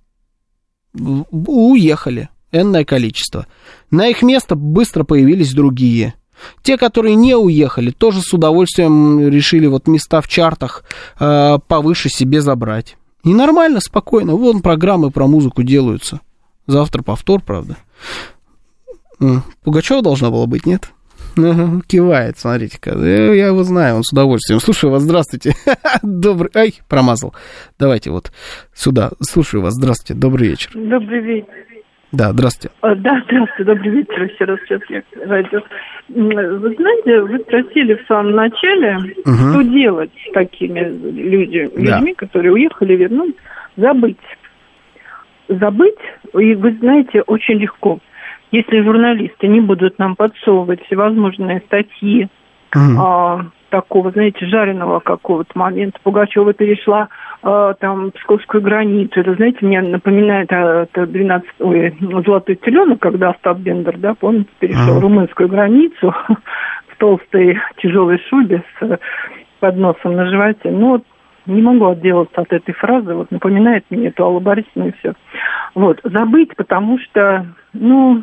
[0.93, 3.47] уехали энное количество.
[3.91, 6.15] На их место быстро появились другие.
[6.63, 10.85] Те, которые не уехали, тоже с удовольствием решили вот места в чартах
[11.19, 12.97] э, повыше себе забрать.
[13.25, 14.35] И нормально, спокойно.
[14.35, 16.21] Вон программы про музыку делаются.
[16.67, 17.77] Завтра повтор, правда.
[19.63, 20.91] Пугачева должна была быть, нет?
[21.87, 22.91] Кивает, смотрите-ка.
[22.91, 24.61] Э, я его знаю, он с удовольствием.
[24.61, 25.55] Слушаю вас, здравствуйте.
[26.03, 26.51] Добрый...
[26.55, 27.35] Ай, промазал.
[27.79, 28.33] Давайте вот
[28.75, 29.11] сюда.
[29.21, 30.71] Слушаю вас, здравствуйте, добрый вечер.
[30.75, 31.71] Добрый вечер.
[32.13, 32.75] Да, здравствуйте.
[32.81, 34.59] А, да, здравствуйте, добрый вечер еще раз.
[34.67, 35.61] Сейчас я радио.
[36.09, 39.35] Вы знаете, вы спросили в самом начале, угу.
[39.35, 41.99] что делать с такими людьми, да.
[41.99, 43.37] людьми, которые уехали, вернулись.
[43.77, 44.17] Забыть.
[45.49, 45.99] Забыть,
[46.39, 47.99] и вы знаете, очень легко.
[48.53, 52.29] Если журналисты не будут нам подсовывать всевозможные статьи,
[52.75, 53.01] угу.
[53.01, 55.99] а, такого, знаете, жареного какого-то момента.
[56.03, 57.07] Пугачева перешла э,
[57.43, 59.21] там псковскую границу.
[59.21, 64.51] Это, знаете, мне напоминает э, это 12, ой, золотой теленок, когда Остап Бендер, да, помните,
[64.59, 65.01] перешел uh-huh.
[65.01, 68.99] румынскую границу в толстой тяжелой шубе с
[69.59, 70.71] подносом на животе.
[70.71, 71.05] Ну, вот
[71.47, 75.15] не могу отделаться от этой фразы, вот напоминает мне эту Аллу Борисовну и все.
[75.75, 78.23] Вот, забыть, потому что, ну,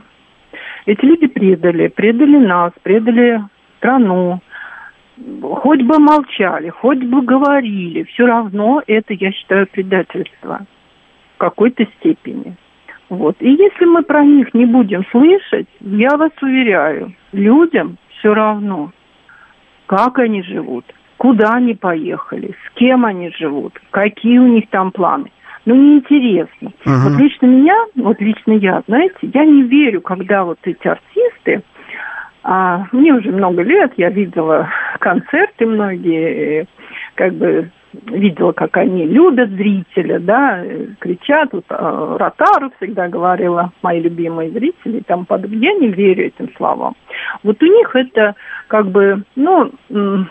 [0.86, 3.42] эти люди предали, предали нас, предали
[3.78, 4.42] страну,
[5.42, 10.66] хоть бы молчали, хоть бы говорили, все равно это, я считаю, предательство
[11.36, 12.56] в какой-то степени.
[13.10, 13.36] Вот.
[13.40, 18.92] И если мы про них не будем слышать, я вас уверяю, людям все равно,
[19.86, 20.86] как они живут,
[21.18, 25.32] куда они поехали, с кем они живут, какие у них там планы.
[25.66, 26.72] Ну, неинтересно.
[26.86, 27.10] Uh-huh.
[27.10, 31.62] Вот лично меня, вот лично я, знаете, я не верю, когда вот эти артисты,
[32.50, 34.70] а, мне уже много лет, я видела
[35.00, 36.66] концерты многие,
[37.16, 37.72] как бы
[38.06, 40.64] видела, как они любят зрителя, да,
[41.00, 41.50] кричат.
[41.52, 45.60] Вот, а, Ротару всегда говорила, мои любимые зрители, там подобное.
[45.60, 46.96] Я не верю этим словам.
[47.44, 48.36] Вот у них это
[48.70, 50.28] как бы, ну, в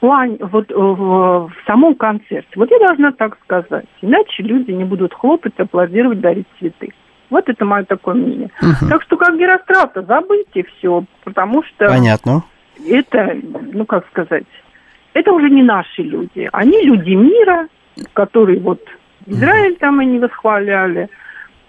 [0.00, 2.48] плане, вот в, в самом концерте.
[2.56, 3.84] Вот я должна так сказать.
[4.00, 6.94] Иначе люди не будут хлопать, аплодировать, дарить цветы.
[7.30, 8.50] Вот это мое такое мнение.
[8.60, 8.88] Угу.
[8.88, 10.46] Так что как Герострата, забыть
[10.76, 11.86] все, потому что...
[11.88, 12.44] Понятно.
[12.86, 13.36] Это,
[13.72, 14.44] ну как сказать,
[15.14, 16.48] это уже не наши люди.
[16.52, 17.68] Они люди мира,
[18.12, 18.80] которые вот
[19.26, 19.80] Израиль угу.
[19.80, 21.08] там они восхваляли.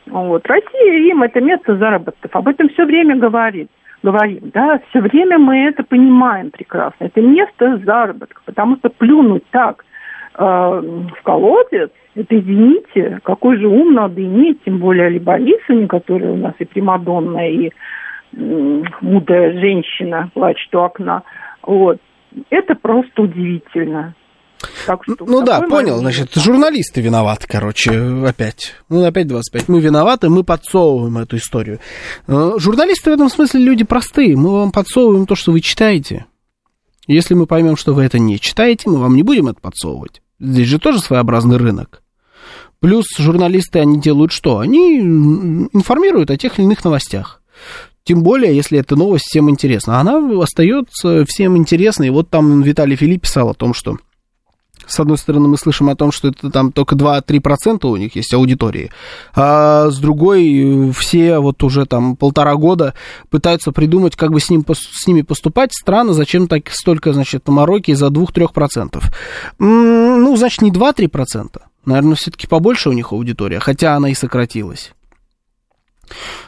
[0.05, 0.45] Вот.
[0.47, 2.35] Россия им это место заработков.
[2.35, 3.69] Об этом все время говорит.
[4.03, 7.05] Говорим, да, все время мы это понимаем прекрасно.
[7.05, 9.84] Это место заработка, потому что плюнуть так
[10.38, 16.38] в колодец, это, извините, какой же ум надо иметь, тем более Али Борисовне, которая у
[16.38, 17.72] нас и Примадонна, и
[18.34, 21.23] мудрая женщина плачет у окна.
[21.64, 21.97] Вот.
[22.49, 24.14] Это просто удивительно.
[24.85, 27.91] Так что ну да, понял, значит, журналисты виноваты, короче,
[28.26, 28.73] опять.
[28.89, 29.69] Ну, опять 25.
[29.69, 31.80] Мы виноваты, мы подсовываем эту историю.
[32.27, 34.35] Э, журналисты в этом смысле люди простые.
[34.35, 36.26] Мы вам подсовываем то, что вы читаете.
[37.05, 40.22] Если мы поймем, что вы это не читаете, мы вам не будем это подсовывать.
[40.39, 42.01] Здесь же тоже своеобразный рынок.
[42.80, 44.59] Плюс журналисты, они делают что?
[44.59, 47.41] Они информируют о тех или иных новостях.
[48.03, 49.99] Тем более, если эта новость всем интересна.
[49.99, 52.09] Она остается всем интересной.
[52.11, 53.97] Вот там Виталий Филипп писал о том, что
[54.88, 58.34] с одной стороны, мы слышим о том, что это там только 2-3% у них есть
[58.34, 58.91] аудитории,
[59.35, 62.93] а с другой все вот уже там полтора года
[63.30, 65.72] пытаются придумать, как бы с, ним, с ними поступать.
[65.73, 69.03] Странно, зачем так столько, значит, мороки из-за 2-3%.
[69.59, 71.61] Ну, значит, не 2-3%.
[71.85, 74.93] Наверное, все-таки побольше у них аудитория, хотя она и сократилась.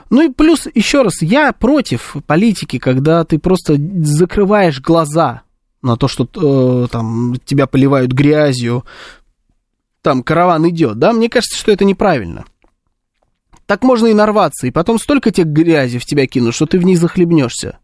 [0.09, 5.43] Ну и плюс, еще раз, я против политики, когда ты просто закрываешь глаза
[5.81, 8.85] на то, что э, там тебя поливают грязью,
[10.01, 12.45] там караван идет, да, мне кажется, что это неправильно.
[13.65, 16.83] Так можно и нарваться, и потом столько тех грязи в тебя кинут, что ты в
[16.83, 17.79] ней захлебнешься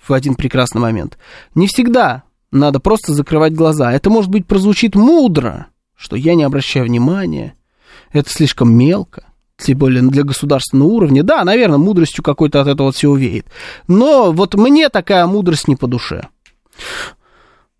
[0.00, 1.18] в один прекрасный момент.
[1.54, 2.22] Не всегда
[2.52, 3.92] надо просто закрывать глаза.
[3.92, 7.54] Это, может быть, прозвучит мудро, что я не обращаю внимания,
[8.12, 9.24] это слишком мелко,
[9.56, 11.22] тем более для государственного уровня.
[11.22, 13.46] Да, наверное, мудростью какой-то от этого всего веет.
[13.88, 16.28] Но вот мне такая мудрость не по душе.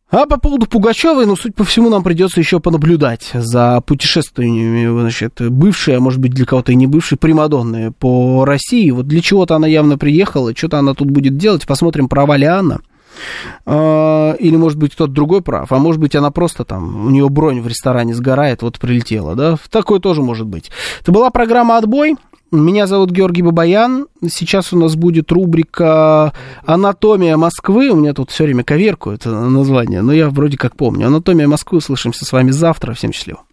[0.09, 5.41] А по поводу Пугачевой, ну, суть по всему, нам придется еще понаблюдать за путешествиями, значит,
[5.51, 8.89] бывшей, а может быть, для кого-то и не бывшей, Примадонны по России.
[8.93, 11.67] Вот для чего-то она явно приехала, что-то она тут будет делать.
[11.67, 12.79] Посмотрим, права ли она.
[13.65, 17.29] А, или, может быть, кто-то другой прав, а может быть, она просто там, у нее
[17.29, 20.71] бронь в ресторане сгорает, вот прилетела, да, такое тоже может быть.
[21.01, 22.17] Это была программа «Отбой».
[22.53, 24.07] Меня зовут Георгий Бабаян.
[24.29, 26.33] Сейчас у нас будет рубрика
[26.65, 27.91] «Анатомия Москвы».
[27.91, 31.09] У меня тут все время коверку это название, но я вроде как помню.
[31.09, 31.79] «Анатомия Москвы».
[31.79, 32.93] Услышимся с вами завтра.
[32.95, 33.46] Всем счастливо.